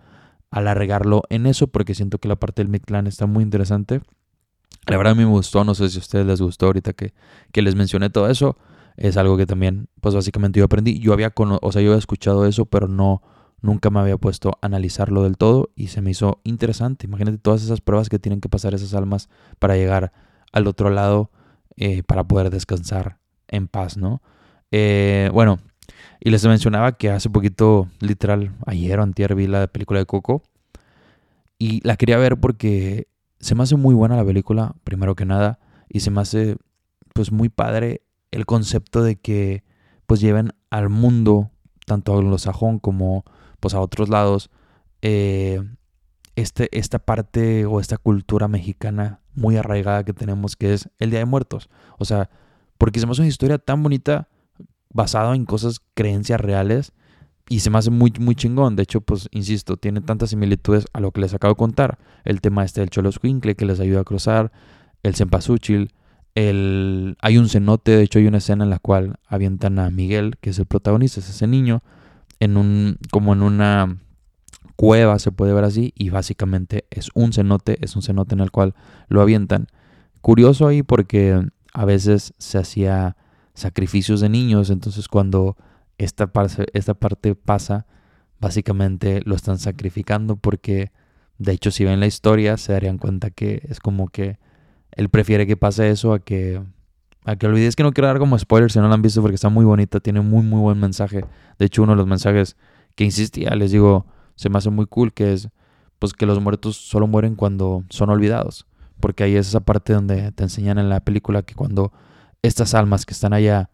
alargarlo 0.50 1.22
en 1.28 1.46
eso 1.46 1.66
porque 1.66 1.94
siento 1.94 2.18
que 2.18 2.28
la 2.28 2.36
parte 2.36 2.62
del 2.62 2.70
Mictlán 2.70 3.06
está 3.06 3.26
muy 3.26 3.42
interesante. 3.42 4.00
La 4.86 4.96
verdad 4.96 5.12
a 5.12 5.14
me 5.14 5.24
gustó, 5.24 5.64
no 5.64 5.74
sé 5.74 5.88
si 5.90 5.98
a 5.98 6.00
ustedes 6.00 6.26
les 6.26 6.40
gustó 6.40 6.66
ahorita 6.66 6.92
que, 6.92 7.12
que 7.52 7.62
les 7.62 7.74
mencioné 7.74 8.10
todo 8.10 8.28
eso. 8.30 8.56
es 8.96 9.16
algo 9.16 9.36
que 9.36 9.46
también, 9.46 9.88
pues 10.00 10.14
básicamente 10.14 10.58
yo 10.58 10.64
aprendí. 10.64 10.98
Yo 10.98 11.12
había, 11.12 11.32
o 11.36 11.72
sea, 11.72 11.82
yo 11.82 11.90
había 11.90 11.98
escuchado 11.98 12.46
eso, 12.46 12.66
pero 12.66 12.88
no, 12.88 13.22
nunca 13.60 13.90
me 13.90 14.00
había 14.00 14.16
puesto 14.16 14.50
a 14.50 14.66
analizarlo 14.66 15.22
del 15.22 15.36
todo 15.36 15.70
y 15.74 15.88
se 15.88 16.00
me 16.00 16.10
hizo 16.10 16.40
interesante. 16.44 17.06
Imagínate 17.06 17.38
todas 17.38 17.62
esas 17.62 17.80
pruebas 17.80 18.08
que 18.08 18.18
tienen 18.18 18.40
que 18.40 18.48
pasar 18.48 18.74
esas 18.74 18.94
almas 18.94 19.28
para 19.58 19.76
llegar 19.76 20.12
al 20.52 20.66
otro 20.66 20.90
lado, 20.90 21.30
eh, 21.76 22.02
para 22.02 22.24
poder 22.24 22.50
descansar 22.50 23.18
en 23.48 23.68
paz, 23.68 23.96
¿no? 23.96 24.22
Eh, 24.70 25.30
bueno, 25.32 25.58
y 26.20 26.30
les 26.30 26.44
mencionaba 26.46 26.92
que 26.92 27.10
hace 27.10 27.30
poquito, 27.30 27.88
literal, 28.00 28.54
ayer 28.66 28.98
o 28.98 29.02
antier 29.02 29.34
vi 29.34 29.46
la 29.46 29.66
película 29.66 30.00
de 30.00 30.06
Coco 30.06 30.42
y 31.58 31.86
la 31.86 31.96
quería 31.96 32.18
ver 32.18 32.38
porque 32.38 33.08
se 33.40 33.54
me 33.54 33.62
hace 33.62 33.76
muy 33.76 33.94
buena 33.94 34.16
la 34.16 34.24
película, 34.24 34.74
primero 34.84 35.14
que 35.14 35.24
nada, 35.24 35.58
y 35.88 36.00
se 36.00 36.10
me 36.10 36.20
hace 36.20 36.56
pues 37.14 37.32
muy 37.32 37.48
padre 37.48 38.02
el 38.30 38.46
concepto 38.46 39.02
de 39.02 39.16
que 39.16 39.64
pues 40.06 40.20
lleven 40.20 40.52
al 40.70 40.88
mundo, 40.88 41.50
tanto 41.86 42.16
anglosajón 42.16 42.78
como 42.78 43.24
pues 43.60 43.74
a 43.74 43.80
otros 43.80 44.08
lados, 44.08 44.50
eh, 45.02 45.62
este, 46.36 46.68
esta 46.76 46.98
parte 46.98 47.66
o 47.66 47.80
esta 47.80 47.96
cultura 47.96 48.48
mexicana 48.48 49.20
muy 49.34 49.56
arraigada 49.56 50.04
que 50.04 50.12
tenemos 50.12 50.56
que 50.56 50.74
es 50.74 50.88
el 50.98 51.10
Día 51.10 51.20
de 51.20 51.24
Muertos. 51.24 51.68
O 51.98 52.04
sea, 52.04 52.30
porque 52.76 53.00
se 53.00 53.06
me 53.06 53.12
hace 53.12 53.22
una 53.22 53.28
historia 53.28 53.58
tan 53.58 53.82
bonita 53.82 54.28
basada 54.90 55.34
en 55.34 55.44
cosas, 55.44 55.80
creencias 55.94 56.40
reales 56.40 56.92
y 57.48 57.60
se 57.60 57.70
me 57.70 57.78
hace 57.78 57.90
muy, 57.90 58.12
muy 58.20 58.34
chingón. 58.34 58.76
De 58.76 58.82
hecho, 58.82 59.00
pues, 59.00 59.28
insisto, 59.32 59.76
tiene 59.76 60.00
tantas 60.00 60.30
similitudes 60.30 60.86
a 60.92 61.00
lo 61.00 61.12
que 61.12 61.20
les 61.20 61.34
acabo 61.34 61.54
de 61.54 61.58
contar. 61.58 61.98
El 62.24 62.40
tema 62.40 62.64
este 62.64 62.80
del 62.80 62.90
Cholos 62.90 63.18
Quinkle 63.18 63.54
que 63.54 63.64
les 63.64 63.80
ayuda 63.80 64.00
a 64.00 64.04
cruzar, 64.04 64.52
el 65.02 65.14
Cempasúchil, 65.14 65.92
el... 66.34 67.16
hay 67.20 67.38
un 67.38 67.48
cenote, 67.48 67.92
de 67.92 68.02
hecho 68.02 68.18
hay 68.18 68.26
una 68.26 68.38
escena 68.38 68.64
en 68.64 68.70
la 68.70 68.78
cual 68.78 69.18
avientan 69.26 69.78
a 69.78 69.90
Miguel, 69.90 70.36
que 70.40 70.50
es 70.50 70.58
el 70.58 70.66
protagonista, 70.66 71.20
es 71.20 71.30
ese 71.30 71.46
niño, 71.46 71.82
en 72.40 72.56
un, 72.56 72.98
como 73.10 73.32
en 73.32 73.42
una 73.42 73.96
cueva, 74.76 75.18
se 75.18 75.32
puede 75.32 75.52
ver 75.54 75.64
así, 75.64 75.92
y 75.96 76.10
básicamente 76.10 76.84
es 76.90 77.10
un 77.14 77.32
cenote, 77.32 77.78
es 77.84 77.96
un 77.96 78.02
cenote 78.02 78.34
en 78.34 78.40
el 78.40 78.50
cual 78.50 78.74
lo 79.08 79.22
avientan. 79.22 79.66
Curioso 80.20 80.68
ahí 80.68 80.82
porque 80.82 81.48
a 81.72 81.84
veces 81.84 82.34
se 82.38 82.58
hacía 82.58 83.16
sacrificios 83.54 84.20
de 84.20 84.28
niños, 84.28 84.70
entonces 84.70 85.08
cuando 85.08 85.56
esta 85.98 86.28
parte, 86.28 86.66
esta 86.72 86.94
parte 86.94 87.34
pasa, 87.34 87.86
básicamente 88.40 89.20
lo 89.24 89.34
están 89.34 89.58
sacrificando 89.58 90.36
porque, 90.36 90.92
de 91.38 91.52
hecho, 91.52 91.70
si 91.70 91.84
ven 91.84 92.00
la 92.00 92.06
historia, 92.06 92.56
se 92.56 92.72
darían 92.72 92.98
cuenta 92.98 93.30
que 93.30 93.62
es 93.68 93.80
como 93.80 94.08
que 94.08 94.38
él 94.92 95.08
prefiere 95.10 95.46
que 95.46 95.56
pase 95.56 95.90
eso 95.90 96.12
a 96.12 96.20
que 96.20 96.62
a 97.24 97.36
que 97.36 97.46
olvides 97.46 97.76
que 97.76 97.82
no 97.82 97.92
quiero 97.92 98.06
dar 98.06 98.18
como 98.18 98.38
spoiler 98.38 98.72
si 98.72 98.78
no 98.78 98.88
lo 98.88 98.94
han 98.94 99.02
visto 99.02 99.20
porque 99.20 99.34
está 99.34 99.50
muy 99.50 99.64
bonita, 99.64 100.00
tiene 100.00 100.20
muy 100.22 100.42
muy 100.42 100.60
buen 100.60 100.80
mensaje. 100.80 101.24
De 101.58 101.66
hecho, 101.66 101.82
uno 101.82 101.92
de 101.92 101.96
los 101.96 102.06
mensajes 102.06 102.56
que 102.94 103.04
insistía, 103.04 103.50
les 103.50 103.70
digo, 103.70 104.06
se 104.34 104.48
me 104.48 104.58
hace 104.58 104.70
muy 104.70 104.86
cool, 104.86 105.12
que 105.12 105.32
es 105.32 105.48
pues 105.98 106.12
que 106.12 106.26
los 106.26 106.40
muertos 106.40 106.76
solo 106.76 107.06
mueren 107.06 107.34
cuando 107.34 107.84
son 107.90 108.10
olvidados. 108.10 108.66
Porque 109.00 109.24
ahí 109.24 109.36
es 109.36 109.48
esa 109.48 109.60
parte 109.60 109.92
donde 109.92 110.32
te 110.32 110.44
enseñan 110.44 110.78
en 110.78 110.88
la 110.88 111.00
película 111.00 111.42
que 111.42 111.54
cuando 111.54 111.92
estas 112.42 112.74
almas 112.74 113.04
que 113.04 113.14
están 113.14 113.32
allá 113.32 113.70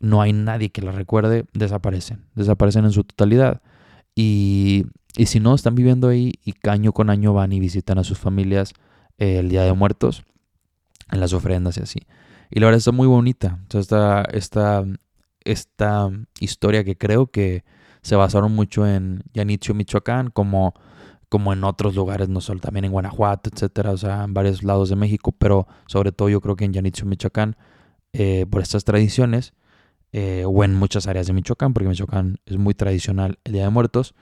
no 0.00 0.22
hay 0.22 0.32
nadie 0.32 0.70
que 0.70 0.82
las 0.82 0.94
recuerde, 0.94 1.44
desaparecen, 1.52 2.24
desaparecen 2.34 2.86
en 2.86 2.92
su 2.92 3.04
totalidad. 3.04 3.60
Y, 4.14 4.86
y 5.16 5.26
si 5.26 5.40
no, 5.40 5.54
están 5.54 5.74
viviendo 5.74 6.08
ahí 6.08 6.32
y 6.44 6.54
año 6.68 6.92
con 6.92 7.10
año 7.10 7.32
van 7.32 7.52
y 7.52 7.60
visitan 7.60 7.98
a 7.98 8.04
sus 8.04 8.18
familias 8.18 8.72
eh, 9.18 9.38
el 9.38 9.50
Día 9.50 9.62
de 9.62 9.72
Muertos, 9.72 10.24
en 11.10 11.20
las 11.20 11.32
ofrendas 11.32 11.76
y 11.76 11.82
así. 11.82 12.00
Y 12.50 12.60
la 12.60 12.66
verdad 12.66 12.78
está 12.78 12.92
muy 12.92 13.06
bonita. 13.06 13.60
esta, 13.72 14.22
esta, 14.32 14.84
esta 15.44 16.10
historia 16.40 16.82
que 16.82 16.96
creo 16.96 17.28
que 17.28 17.64
se 18.02 18.16
basaron 18.16 18.52
mucho 18.52 18.86
en 18.86 19.22
Yanitzio, 19.34 19.74
Michoacán, 19.74 20.30
como, 20.30 20.74
como 21.28 21.52
en 21.52 21.62
otros 21.64 21.94
lugares, 21.94 22.28
no 22.28 22.40
solo 22.40 22.60
también 22.60 22.86
en 22.86 22.92
Guanajuato, 22.92 23.50
etcétera, 23.52 23.90
o 23.90 23.96
sea, 23.96 24.24
en 24.24 24.32
varios 24.32 24.62
lados 24.62 24.88
de 24.88 24.96
México, 24.96 25.32
pero 25.32 25.68
sobre 25.86 26.10
todo 26.12 26.28
yo 26.30 26.40
creo 26.40 26.56
que 26.56 26.64
en 26.64 26.72
Yanitzio, 26.72 27.04
Michoacán, 27.04 27.56
eh, 28.12 28.46
por 28.50 28.62
estas 28.62 28.84
tradiciones, 28.84 29.52
eh, 30.12 30.44
o 30.46 30.64
en 30.64 30.74
muchas 30.74 31.06
áreas 31.06 31.26
de 31.26 31.32
Michoacán, 31.32 31.72
porque 31.72 31.88
Michoacán 31.88 32.38
es 32.46 32.56
muy 32.56 32.74
tradicional 32.74 33.38
el 33.44 33.52
Día 33.52 33.64
de 33.64 33.70
Muertos, 33.70 34.14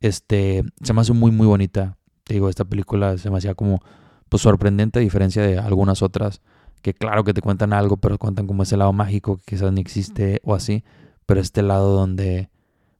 este, 0.00 0.64
se 0.82 0.92
me 0.92 1.00
hace 1.00 1.12
muy, 1.12 1.30
muy 1.30 1.46
bonita. 1.46 1.96
Te 2.24 2.34
digo, 2.34 2.48
esta 2.48 2.64
película 2.64 3.16
se 3.18 3.30
me 3.30 3.38
hacía 3.38 3.54
como 3.54 3.80
pues, 4.28 4.42
sorprendente 4.42 4.98
a 4.98 5.02
diferencia 5.02 5.42
de 5.42 5.58
algunas 5.58 6.02
otras 6.02 6.42
que 6.82 6.94
claro 6.94 7.22
que 7.24 7.32
te 7.32 7.40
cuentan 7.40 7.72
algo, 7.72 7.96
pero 7.96 8.18
cuentan 8.18 8.46
como 8.46 8.64
ese 8.64 8.76
lado 8.76 8.92
mágico 8.92 9.38
que 9.38 9.44
quizás 9.56 9.72
ni 9.72 9.80
existe 9.80 10.40
o 10.42 10.54
así, 10.54 10.84
pero 11.26 11.40
este 11.40 11.62
lado 11.62 11.92
donde, 11.94 12.50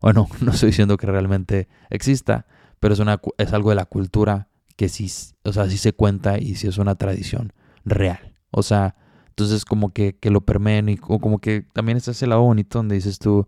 bueno, 0.01 0.29
no 0.41 0.53
estoy 0.53 0.69
diciendo 0.69 0.97
que 0.97 1.07
realmente 1.07 1.69
exista, 1.91 2.47
pero 2.79 2.95
es, 2.95 3.01
una, 3.01 3.21
es 3.39 3.53
algo 3.53 3.71
de 3.71 3.77
la 3.77 3.87
cultura 3.87 4.49
que 4.77 4.89
sí, 4.89 5.11
o 5.45 5.53
sea, 5.53 5.69
sí 5.69 5.77
se 5.77 5.93
cuenta 5.93 6.39
y 6.39 6.55
sí 6.55 6.69
es 6.69 6.79
una 6.79 6.95
tradición 6.95 7.53
real. 7.85 8.37
O 8.51 8.63
sea, 8.63 8.95
entonces 9.33 9.65
como 9.65 9.95
que, 9.95 10.15
que 10.15 10.31
lo 10.31 10.43
permeen 10.43 10.91
y 10.91 10.99
como 10.99 11.39
que 11.39 11.65
también 11.73 11.97
está 11.97 12.11
ese 12.11 12.27
lado 12.27 12.43
bonito 12.43 12.79
donde 12.79 12.97
dices 12.97 13.19
tú, 13.19 13.47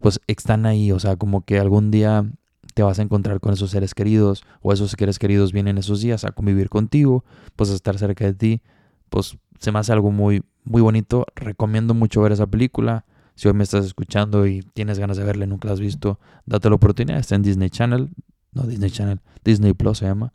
pues 0.00 0.20
están 0.26 0.64
ahí, 0.64 0.90
o 0.90 0.98
sea, 0.98 1.16
como 1.16 1.44
que 1.44 1.58
algún 1.58 1.90
día 1.90 2.24
te 2.72 2.82
vas 2.82 2.98
a 2.98 3.02
encontrar 3.02 3.40
con 3.40 3.52
esos 3.52 3.70
seres 3.70 3.94
queridos 3.94 4.42
o 4.62 4.72
esos 4.72 4.92
seres 4.92 5.18
queridos 5.18 5.52
vienen 5.52 5.76
esos 5.76 6.00
días 6.00 6.24
a 6.24 6.32
convivir 6.32 6.70
contigo, 6.70 7.26
pues 7.56 7.70
a 7.70 7.74
estar 7.74 7.98
cerca 7.98 8.24
de 8.24 8.32
ti, 8.32 8.62
pues 9.10 9.36
se 9.60 9.70
me 9.70 9.80
hace 9.80 9.92
algo 9.92 10.10
muy, 10.10 10.42
muy 10.64 10.80
bonito. 10.80 11.26
Recomiendo 11.34 11.92
mucho 11.92 12.22
ver 12.22 12.32
esa 12.32 12.46
película. 12.46 13.04
Si 13.34 13.48
hoy 13.48 13.54
me 13.54 13.64
estás 13.64 13.84
escuchando 13.84 14.46
y 14.46 14.62
tienes 14.72 14.98
ganas 14.98 15.18
de 15.18 15.24
verla 15.24 15.44
y 15.44 15.48
nunca 15.48 15.68
la 15.68 15.74
has 15.74 15.80
visto, 15.80 16.18
date 16.46 16.70
la 16.70 16.76
oportunidad. 16.76 17.18
Está 17.18 17.34
en 17.34 17.42
Disney 17.42 17.68
Channel. 17.68 18.08
No, 18.52 18.62
Disney 18.62 18.90
Channel. 18.90 19.20
Disney 19.44 19.74
Plus 19.74 19.98
se 19.98 20.06
llama. 20.06 20.32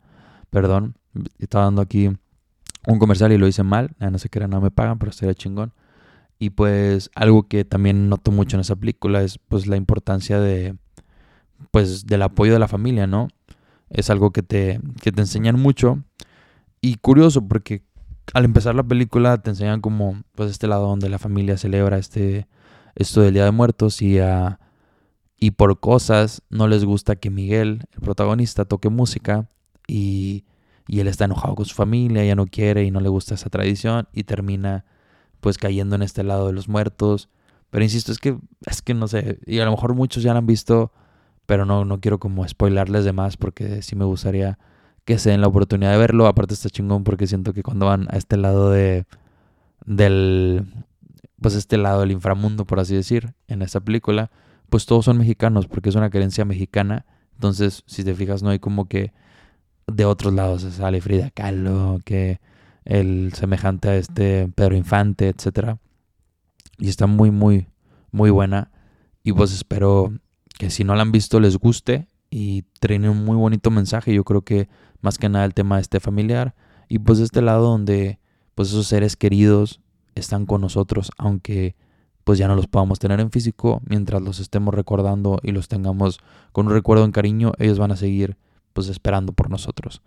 Perdón. 0.50 0.94
Estaba 1.38 1.64
dando 1.64 1.82
aquí 1.82 2.10
un 2.86 2.98
comercial 2.98 3.32
y 3.32 3.38
lo 3.38 3.46
hice 3.46 3.62
mal. 3.62 3.90
no 3.98 4.18
sé 4.18 4.28
qué 4.28 4.40
no 4.46 4.60
me 4.60 4.70
pagan, 4.70 4.98
pero 4.98 5.10
estaría 5.10 5.34
chingón. 5.34 5.72
Y 6.38 6.50
pues 6.50 7.10
algo 7.14 7.48
que 7.48 7.64
también 7.64 8.08
noto 8.08 8.32
mucho 8.32 8.56
en 8.56 8.62
esa 8.62 8.76
película 8.76 9.22
es 9.22 9.38
pues 9.38 9.66
la 9.66 9.76
importancia 9.76 10.40
de 10.40 10.76
pues 11.70 12.06
del 12.06 12.22
apoyo 12.22 12.52
de 12.52 12.58
la 12.58 12.68
familia, 12.68 13.06
¿no? 13.06 13.28
Es 13.90 14.10
algo 14.10 14.32
que 14.32 14.42
te, 14.42 14.80
que 15.00 15.12
te 15.12 15.20
enseñan 15.20 15.60
mucho. 15.60 16.02
Y 16.80 16.96
curioso 16.96 17.46
porque 17.46 17.84
al 18.34 18.44
empezar 18.44 18.74
la 18.74 18.82
película 18.82 19.38
te 19.38 19.50
enseñan 19.50 19.80
como 19.80 20.22
pues 20.34 20.50
este 20.50 20.66
lado 20.66 20.88
donde 20.88 21.08
la 21.08 21.18
familia 21.18 21.56
celebra 21.56 21.98
este 21.98 22.48
esto 22.94 23.20
del 23.20 23.34
Día 23.34 23.44
de 23.44 23.52
Muertos 23.52 24.02
y 24.02 24.18
y 25.38 25.50
por 25.52 25.80
cosas 25.80 26.42
no 26.50 26.68
les 26.68 26.84
gusta 26.84 27.16
que 27.16 27.30
Miguel, 27.30 27.84
el 27.92 28.00
protagonista, 28.00 28.64
toque 28.64 28.88
música 28.88 29.48
y 29.88 30.44
y 30.86 31.00
él 31.00 31.08
está 31.08 31.24
enojado 31.26 31.54
con 31.54 31.64
su 31.64 31.74
familia, 31.74 32.24
ya 32.24 32.34
no 32.34 32.46
quiere 32.46 32.84
y 32.84 32.90
no 32.90 33.00
le 33.00 33.08
gusta 33.08 33.34
esa 33.34 33.50
tradición 33.50 34.08
y 34.12 34.24
termina 34.24 34.84
pues 35.40 35.58
cayendo 35.58 35.96
en 35.96 36.02
este 36.02 36.22
lado 36.22 36.46
de 36.46 36.52
los 36.52 36.68
muertos. 36.68 37.28
Pero 37.70 37.84
insisto, 37.84 38.12
es 38.12 38.18
que 38.18 38.38
es 38.66 38.82
que 38.82 38.94
no 38.94 39.08
sé, 39.08 39.38
y 39.46 39.58
a 39.60 39.64
lo 39.64 39.70
mejor 39.70 39.94
muchos 39.94 40.22
ya 40.22 40.32
lo 40.32 40.38
han 40.38 40.46
visto, 40.46 40.92
pero 41.46 41.64
no 41.64 41.84
no 41.84 42.00
quiero 42.00 42.18
como 42.18 42.46
spoilarles 42.46 43.04
de 43.04 43.12
más 43.12 43.36
porque 43.36 43.82
sí 43.82 43.96
me 43.96 44.04
gustaría 44.04 44.58
que 45.04 45.18
se 45.18 45.30
den 45.30 45.40
la 45.40 45.48
oportunidad 45.48 45.92
de 45.92 45.98
verlo. 45.98 46.26
Aparte 46.26 46.54
está 46.54 46.70
chingón 46.70 47.04
porque 47.04 47.26
siento 47.26 47.52
que 47.52 47.62
cuando 47.62 47.86
van 47.86 48.08
a 48.10 48.16
este 48.16 48.36
lado 48.36 48.70
de 48.70 49.06
del 49.86 50.66
pues 51.40 51.54
este 51.54 51.76
lado 51.76 52.00
del 52.00 52.12
inframundo, 52.12 52.64
por 52.64 52.80
así 52.80 52.94
decir, 52.94 53.34
en 53.48 53.62
esta 53.62 53.80
película, 53.80 54.30
pues 54.70 54.86
todos 54.86 55.04
son 55.04 55.18
mexicanos 55.18 55.66
porque 55.66 55.88
es 55.88 55.96
una 55.96 56.08
creencia 56.08 56.44
mexicana. 56.44 57.04
Entonces, 57.34 57.82
si 57.86 58.04
te 58.04 58.14
fijas, 58.14 58.42
no 58.42 58.50
hay 58.50 58.60
como 58.60 58.88
que 58.88 59.12
de 59.86 60.04
otros 60.04 60.32
lados 60.32 60.62
sale 60.62 61.00
Frida 61.00 61.30
Kahlo, 61.30 62.00
que 62.04 62.40
el 62.84 63.32
semejante 63.34 63.88
a 63.88 63.96
este 63.96 64.48
Pedro 64.48 64.76
Infante, 64.76 65.28
etcétera. 65.28 65.78
Y 66.78 66.88
está 66.88 67.06
muy, 67.06 67.30
muy, 67.30 67.68
muy 68.10 68.30
buena. 68.30 68.70
Y 69.22 69.32
pues 69.32 69.52
espero 69.52 70.12
que 70.58 70.70
si 70.70 70.84
no 70.84 70.94
la 70.94 71.02
han 71.02 71.12
visto 71.12 71.40
les 71.40 71.56
guste 71.56 72.08
y 72.30 72.62
traen 72.80 73.08
un 73.08 73.24
muy 73.24 73.36
bonito 73.36 73.70
mensaje. 73.70 74.14
Yo 74.14 74.24
creo 74.24 74.42
que 74.42 74.68
más 75.00 75.18
que 75.18 75.28
nada 75.28 75.44
el 75.44 75.54
tema 75.54 75.78
este 75.78 76.00
familiar. 76.00 76.54
Y 76.88 76.98
pues 76.98 77.18
de 77.18 77.24
este 77.24 77.42
lado 77.42 77.68
donde 77.68 78.18
pues 78.54 78.68
esos 78.68 78.86
seres 78.86 79.16
queridos 79.16 79.80
están 80.14 80.46
con 80.46 80.60
nosotros, 80.60 81.10
aunque 81.16 81.74
pues 82.24 82.38
ya 82.38 82.48
no 82.48 82.54
los 82.54 82.66
podamos 82.66 82.98
tener 82.98 83.20
en 83.20 83.30
físico, 83.30 83.80
mientras 83.86 84.22
los 84.22 84.38
estemos 84.38 84.74
recordando 84.74 85.40
y 85.42 85.52
los 85.52 85.68
tengamos 85.68 86.20
con 86.52 86.66
un 86.66 86.72
recuerdo 86.72 87.04
en 87.04 87.12
cariño, 87.12 87.52
ellos 87.58 87.78
van 87.78 87.92
a 87.92 87.96
seguir 87.96 88.36
pues 88.72 88.88
esperando 88.88 89.32
por 89.32 89.50
nosotros. 89.50 90.02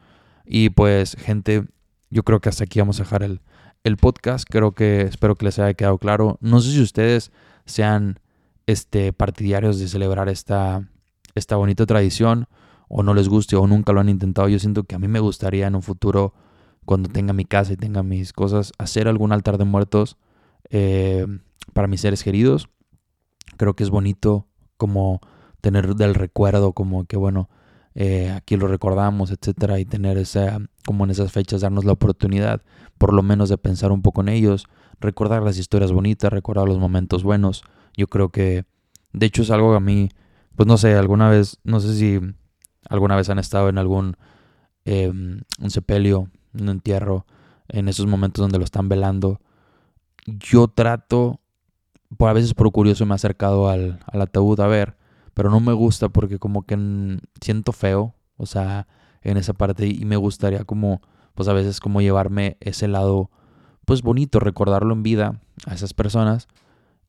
Y 0.45 0.69
pues 0.69 1.15
gente, 1.15 1.65
yo 2.09 2.23
creo 2.23 2.39
que 2.39 2.49
hasta 2.49 2.63
aquí 2.63 2.79
vamos 2.79 2.99
a 2.99 3.03
dejar 3.03 3.23
el, 3.23 3.41
el 3.83 3.97
podcast. 3.97 4.47
Creo 4.49 4.73
que 4.73 5.01
espero 5.01 5.35
que 5.35 5.45
les 5.45 5.59
haya 5.59 5.73
quedado 5.73 5.97
claro. 5.97 6.37
No 6.41 6.59
sé 6.59 6.71
si 6.71 6.81
ustedes 6.81 7.31
sean 7.65 8.19
este, 8.67 9.13
partidarios 9.13 9.79
de 9.79 9.87
celebrar 9.87 10.29
esta, 10.29 10.87
esta 11.33 11.55
bonita 11.55 11.85
tradición 11.85 12.47
o 12.87 13.03
no 13.03 13.13
les 13.13 13.29
guste 13.29 13.55
o 13.55 13.65
nunca 13.67 13.93
lo 13.93 14.01
han 14.01 14.09
intentado. 14.09 14.47
Yo 14.49 14.59
siento 14.59 14.83
que 14.83 14.95
a 14.95 14.99
mí 14.99 15.07
me 15.07 15.19
gustaría 15.19 15.67
en 15.67 15.75
un 15.75 15.81
futuro, 15.81 16.33
cuando 16.85 17.09
tenga 17.09 17.33
mi 17.33 17.45
casa 17.45 17.73
y 17.73 17.77
tenga 17.77 18.03
mis 18.03 18.31
cosas, 18.31 18.71
hacer 18.77 19.07
algún 19.07 19.31
altar 19.31 19.57
de 19.57 19.65
muertos. 19.65 20.17
Eh, 20.69 21.25
para 21.73 21.87
mis 21.87 22.01
seres 22.01 22.23
queridos. 22.23 22.69
Creo 23.57 23.75
que 23.75 23.83
es 23.83 23.89
bonito 23.89 24.47
como 24.77 25.19
tener 25.61 25.95
del 25.95 26.15
recuerdo, 26.15 26.73
como 26.73 27.05
que 27.05 27.17
bueno, 27.17 27.49
eh, 27.95 28.29
aquí 28.29 28.57
lo 28.57 28.67
recordamos, 28.67 29.31
etcétera, 29.31 29.79
y 29.79 29.85
tener 29.85 30.17
esa, 30.17 30.59
como 30.85 31.05
en 31.05 31.11
esas 31.11 31.31
fechas, 31.31 31.61
darnos 31.61 31.85
la 31.85 31.93
oportunidad, 31.93 32.61
por 32.97 33.13
lo 33.13 33.23
menos 33.23 33.47
de 33.47 33.57
pensar 33.57 33.93
un 33.93 34.01
poco 34.01 34.21
en 34.21 34.29
ellos, 34.29 34.67
recordar 34.99 35.41
las 35.43 35.57
historias 35.57 35.93
bonitas, 35.93 36.31
recordar 36.31 36.67
los 36.67 36.77
momentos 36.77 37.23
buenos. 37.23 37.63
Yo 37.95 38.07
creo 38.07 38.29
que, 38.29 38.65
de 39.13 39.25
hecho, 39.25 39.43
es 39.43 39.49
algo 39.49 39.73
a 39.73 39.79
mí, 39.79 40.09
pues 40.57 40.67
no 40.67 40.77
sé, 40.77 40.93
alguna 40.95 41.29
vez, 41.29 41.57
no 41.63 41.79
sé 41.79 41.95
si 41.95 42.19
alguna 42.89 43.15
vez 43.15 43.29
han 43.29 43.39
estado 43.39 43.69
en 43.69 43.77
algún 43.77 44.17
em, 44.83 45.41
un 45.59 45.71
sepelio, 45.71 46.29
un 46.53 46.69
entierro, 46.69 47.25
en 47.69 47.87
esos 47.87 48.07
momentos 48.07 48.41
donde 48.41 48.59
lo 48.59 48.65
están 48.65 48.89
velando. 48.89 49.39
Yo 50.27 50.67
trato, 50.67 51.39
por 52.17 52.29
a 52.29 52.33
veces 52.33 52.53
por 52.53 52.71
curioso 52.73 53.05
me 53.05 53.13
he 53.13 53.15
acercado 53.15 53.69
al 53.69 53.99
ataúd 54.11 54.59
a 54.59 54.67
ver, 54.67 54.97
pero 55.35 55.51
no 55.51 55.59
me 55.59 55.73
gusta 55.73 56.09
porque 56.09 56.39
como 56.39 56.63
que 56.63 57.19
siento 57.41 57.73
feo, 57.73 58.15
o 58.37 58.45
sea, 58.47 58.87
en 59.21 59.37
esa 59.37 59.53
parte 59.53 59.85
y 59.85 60.05
me 60.05 60.15
gustaría 60.15 60.63
como, 60.63 61.01
pues 61.35 61.47
a 61.49 61.53
veces 61.53 61.79
como 61.79 62.01
llevarme 62.01 62.57
ese 62.61 62.87
lado, 62.87 63.29
pues 63.83 64.01
bonito, 64.01 64.39
recordarlo 64.39 64.93
en 64.93 65.03
vida 65.03 65.41
a 65.67 65.75
esas 65.75 65.93
personas. 65.93 66.47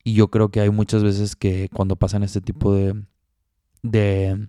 Y 0.02 0.14
yo 0.14 0.28
creo 0.28 0.50
que 0.50 0.60
hay 0.60 0.70
muchas 0.70 1.02
veces 1.04 1.36
que 1.36 1.68
cuando 1.72 1.96
pasan 1.96 2.24
este 2.24 2.40
tipo 2.40 2.74
de, 2.74 3.00
de, 3.82 4.48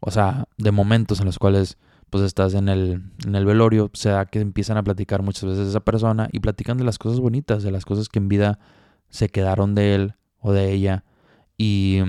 o 0.00 0.10
sea, 0.10 0.48
de 0.58 0.72
momentos 0.72 1.20
en 1.20 1.26
los 1.26 1.38
cuales 1.38 1.78
pues 2.10 2.24
estás 2.24 2.54
en 2.54 2.68
el, 2.68 3.12
en 3.26 3.34
el 3.36 3.44
velorio, 3.44 3.86
o 3.86 3.90
sea, 3.96 4.24
que 4.26 4.40
empiezan 4.40 4.76
a 4.76 4.82
platicar 4.82 5.22
muchas 5.22 5.44
veces 5.50 5.68
esa 5.68 5.80
persona 5.80 6.28
y 6.32 6.40
platican 6.40 6.78
de 6.78 6.84
las 6.84 6.98
cosas 6.98 7.20
bonitas, 7.20 7.62
de 7.62 7.70
las 7.70 7.84
cosas 7.84 8.08
que 8.08 8.18
en 8.18 8.28
vida 8.28 8.58
se 9.08 9.28
quedaron 9.28 9.76
de 9.76 9.94
él 9.94 10.14
o 10.40 10.52
de 10.52 10.72
ella. 10.72 11.04
Y 11.56 12.00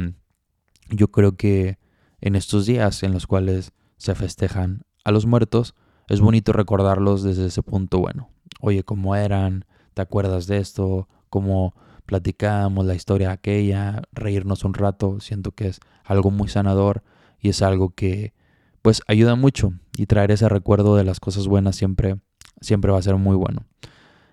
yo 0.89 1.09
creo 1.09 1.35
que 1.35 1.77
en 2.21 2.35
estos 2.35 2.65
días 2.65 3.03
en 3.03 3.13
los 3.13 3.27
cuales 3.27 3.71
se 3.97 4.15
festejan 4.15 4.83
a 5.03 5.11
los 5.11 5.25
muertos, 5.25 5.75
es 6.07 6.21
bonito 6.21 6.53
recordarlos 6.53 7.23
desde 7.23 7.47
ese 7.47 7.63
punto 7.63 7.99
bueno. 7.99 8.29
Oye, 8.61 8.83
¿cómo 8.83 9.15
eran? 9.15 9.65
¿Te 9.93 10.01
acuerdas 10.01 10.47
de 10.47 10.57
esto? 10.57 11.07
¿Cómo 11.29 11.73
platicábamos 12.05 12.85
la 12.85 12.95
historia 12.95 13.31
aquella? 13.31 14.03
Reírnos 14.11 14.63
un 14.63 14.73
rato. 14.73 15.19
Siento 15.19 15.51
que 15.51 15.67
es 15.67 15.79
algo 16.03 16.31
muy 16.31 16.47
sanador 16.47 17.03
y 17.39 17.49
es 17.49 17.61
algo 17.61 17.89
que 17.89 18.33
pues 18.81 19.01
ayuda 19.07 19.35
mucho 19.35 19.73
y 19.97 20.05
traer 20.05 20.31
ese 20.31 20.47
recuerdo 20.47 20.95
de 20.95 21.03
las 21.03 21.19
cosas 21.19 21.47
buenas 21.47 21.75
siempre 21.75 22.17
siempre 22.61 22.91
va 22.91 22.99
a 22.99 23.01
ser 23.01 23.15
muy 23.15 23.35
bueno. 23.35 23.65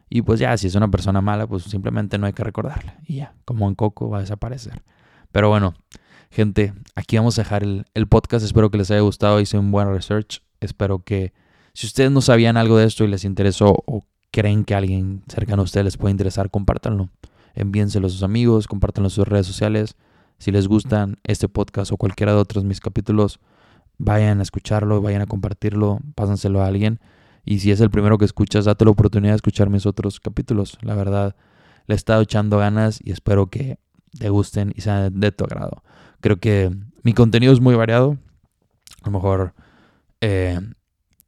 Y 0.09 0.23
pues 0.23 0.41
ya, 0.41 0.57
si 0.59 0.67
es 0.67 0.75
una 0.75 0.91
persona 0.91 1.21
mala, 1.23 1.47
pues 1.47 1.65
simplemente 1.65 2.19
no 2.19 2.27
hay 2.27 2.33
que 2.35 2.45
recordarla. 2.45 2.99
Y 3.07 3.17
ya, 3.17 3.35
como 3.45 3.67
en 3.69 3.75
Coco 3.75 4.11
va 4.11 4.19
a 4.19 4.21
desaparecer. 4.21 4.83
Pero 5.31 5.49
bueno, 5.49 5.75
Gente, 6.33 6.73
aquí 6.95 7.19
vamos 7.19 7.39
a 7.39 7.43
dejar 7.43 7.63
el, 7.63 8.07
podcast. 8.09 8.43
Espero 8.43 8.71
que 8.71 8.79
les 8.79 8.91
haya 8.91 9.03
gustado. 9.03 9.39
Hice 9.39 9.59
un 9.59 9.71
buen 9.71 9.93
research. 9.93 10.41
Espero 10.61 11.01
que 11.01 11.35
si 11.75 11.87
ustedes 11.87 12.11
no 12.11 12.23
sabían 12.23 12.57
algo 12.57 12.79
de 12.79 12.87
esto 12.87 13.05
y 13.05 13.09
les 13.09 13.27
interesó 13.27 13.85
o 13.85 14.07
creen 14.31 14.65
que 14.65 14.75
alguien 14.75 15.25
cercano 15.29 15.61
a 15.61 15.65
ustedes 15.67 15.85
les 15.85 15.97
puede 15.99 16.13
interesar, 16.13 16.51
compártanlo. 16.51 17.11
Envíenselo 17.55 18.07
a 18.07 18.11
sus 18.11 18.23
amigos, 18.23 18.67
compártanlo 18.67 19.09
en 19.09 19.11
sus 19.11 19.29
redes 19.29 19.47
sociales. 19.47 19.95
Si 20.39 20.51
les 20.51 20.69
gustan 20.69 21.19
este 21.25 21.51
podcast 21.51 21.93
o 21.93 21.99
cualquiera 21.99 22.33
de 22.33 22.39
otros 22.39 22.65
mis 22.65 22.81
capítulos, 22.81 23.39
vayan 23.99 24.41
a 24.41 24.43
escucharlo, 24.43 25.03
vayan 25.03 25.21
a 25.21 25.27
compartirlo, 25.27 25.99
pásenselo 26.15 26.63
a 26.63 26.67
alguien. 26.67 26.99
Y 27.45 27.59
si 27.59 27.73
es 27.73 27.81
el 27.83 27.91
primero 27.91 28.17
que 28.17 28.25
escuchas, 28.25 28.65
date 28.65 28.87
la 28.87 28.93
oportunidad 28.93 29.33
de 29.33 29.37
escuchar 29.37 29.69
mis 29.69 29.85
otros 29.85 30.19
capítulos. 30.19 30.79
La 30.81 30.95
verdad, 30.95 31.37
le 31.87 31.95
he 31.95 31.97
estado 31.97 32.23
echando 32.23 32.57
ganas 32.57 33.01
y 33.05 33.13
espero 33.13 33.49
que 33.49 33.79
te 34.19 34.31
gusten 34.31 34.73
y 34.75 34.81
sean 34.81 35.21
de 35.21 35.31
tu 35.31 35.45
agrado. 35.45 35.83
Creo 36.23 36.37
que 36.37 36.71
mi 37.03 37.13
contenido 37.15 37.53
es 37.53 37.61
muy 37.61 37.75
variado. 37.75 38.17
A 39.03 39.07
lo 39.07 39.13
mejor 39.13 39.55
eh, 40.21 40.59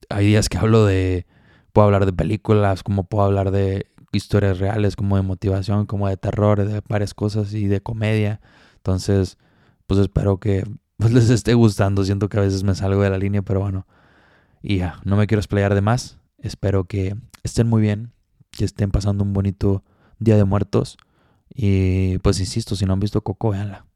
hay 0.09 0.26
días 0.26 0.49
que 0.49 0.57
hablo 0.57 0.86
de, 0.86 1.26
puedo 1.72 1.86
hablar 1.86 2.07
de 2.07 2.12
películas, 2.12 2.84
como 2.84 3.03
puedo 3.03 3.24
hablar 3.24 3.51
de 3.51 3.86
historias 4.12 4.61
reales, 4.61 4.95
como 4.95 5.16
de 5.16 5.22
motivación, 5.22 5.86
como 5.86 6.09
de 6.09 6.16
terror, 6.16 6.64
de 6.64 6.80
varias 6.88 7.12
cosas 7.12 7.53
y 7.55 7.66
de 7.66 7.80
comedia. 7.80 8.40
Entonces, 8.76 9.36
pues 9.88 9.99
espero 9.99 10.38
que 10.38 10.64
pues, 10.97 11.12
les 11.12 11.28
esté 11.28 11.55
gustando. 11.55 12.05
Siento 12.05 12.28
que 12.28 12.38
a 12.38 12.42
veces 12.42 12.62
me 12.62 12.76
salgo 12.76 13.03
de 13.03 13.11
la 13.11 13.18
línea, 13.18 13.42
pero 13.42 13.61
bueno. 13.61 13.88
Y 14.62 14.78
ya, 14.78 15.01
no 15.05 15.16
me 15.16 15.26
quiero 15.26 15.40
explayar 15.40 15.74
de 15.74 15.80
más. 15.80 16.18
Espero 16.38 16.84
que 16.84 17.16
estén 17.42 17.68
muy 17.68 17.82
bien, 17.82 18.12
que 18.53 18.64
estén 18.64 18.92
pasando 18.92 19.24
un 19.24 19.32
bonito 19.32 19.82
Día 20.20 20.36
de 20.36 20.45
Muertos. 20.45 20.99
Y 21.53 22.18
pues 22.18 22.38
insisto, 22.38 22.76
si 22.76 22.86
no 22.86 22.92
han 22.92 23.01
visto 23.01 23.22
Coco, 23.22 23.51
véanla. 23.51 23.86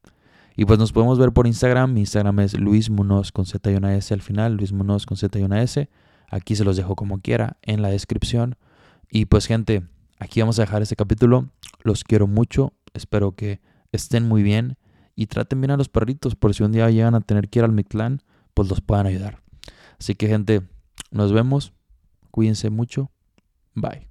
Y 0.59 0.65
pues 0.65 0.81
nos 0.81 0.91
podemos 0.91 1.21
ver 1.21 1.31
por 1.33 1.47
Instagram. 1.47 1.93
Mi 1.93 2.01
Instagram 2.01 2.41
es 2.41 2.59
Luis 2.59 2.91
Munoz 2.91 3.31
con 3.31 3.47
Z 3.47 3.71
y 3.71 3.77
una 3.77 3.95
S 3.95 4.13
al 4.13 4.23
final. 4.23 4.57
Luis 4.57 4.73
Munoz 4.73 5.07
con 5.07 5.17
Z 5.17 5.39
y 5.39 5.45
una 5.45 5.63
S. 5.63 5.89
Aquí 6.29 6.57
se 6.57 6.65
los 6.65 6.77
dejo 6.77 6.97
como 6.97 7.21
quiera 7.21 7.59
en 7.63 7.81
la 7.81 7.91
descripción. 7.91 8.57
Y 9.09 9.27
pues 9.27 9.47
gente, 9.47 9.85
aquí 10.19 10.41
vamos 10.41 10.59
a 10.59 10.63
dejar 10.63 10.83
este 10.83 10.97
capítulo. 10.97 11.49
Los 11.85 12.03
quiero 12.03 12.27
mucho. 12.27 12.73
Espero 12.93 13.37
que 13.37 13.61
estén 13.93 14.27
muy 14.27 14.43
bien. 14.43 14.79
Y 15.15 15.29
traten 15.29 15.61
bien 15.61 15.71
a 15.71 15.77
los 15.77 15.89
perritos 15.89 16.35
por 16.35 16.53
si 16.55 16.65
un 16.65 16.73
día 16.73 16.91
llegan 16.91 17.15
a 17.15 17.21
tener 17.21 17.49
que 17.49 17.61
ir 17.61 17.65
al 17.65 17.71
Mictlán, 17.71 18.25
pues 18.53 18.69
los 18.69 18.81
puedan 18.81 19.07
ayudar. 19.07 19.41
Así 20.01 20.17
que 20.17 20.27
gente, 20.27 20.63
nos 21.13 21.33
vemos. 21.33 21.73
Cuídense 22.33 22.69
mucho. 22.69 23.13
Bye. 23.77 24.08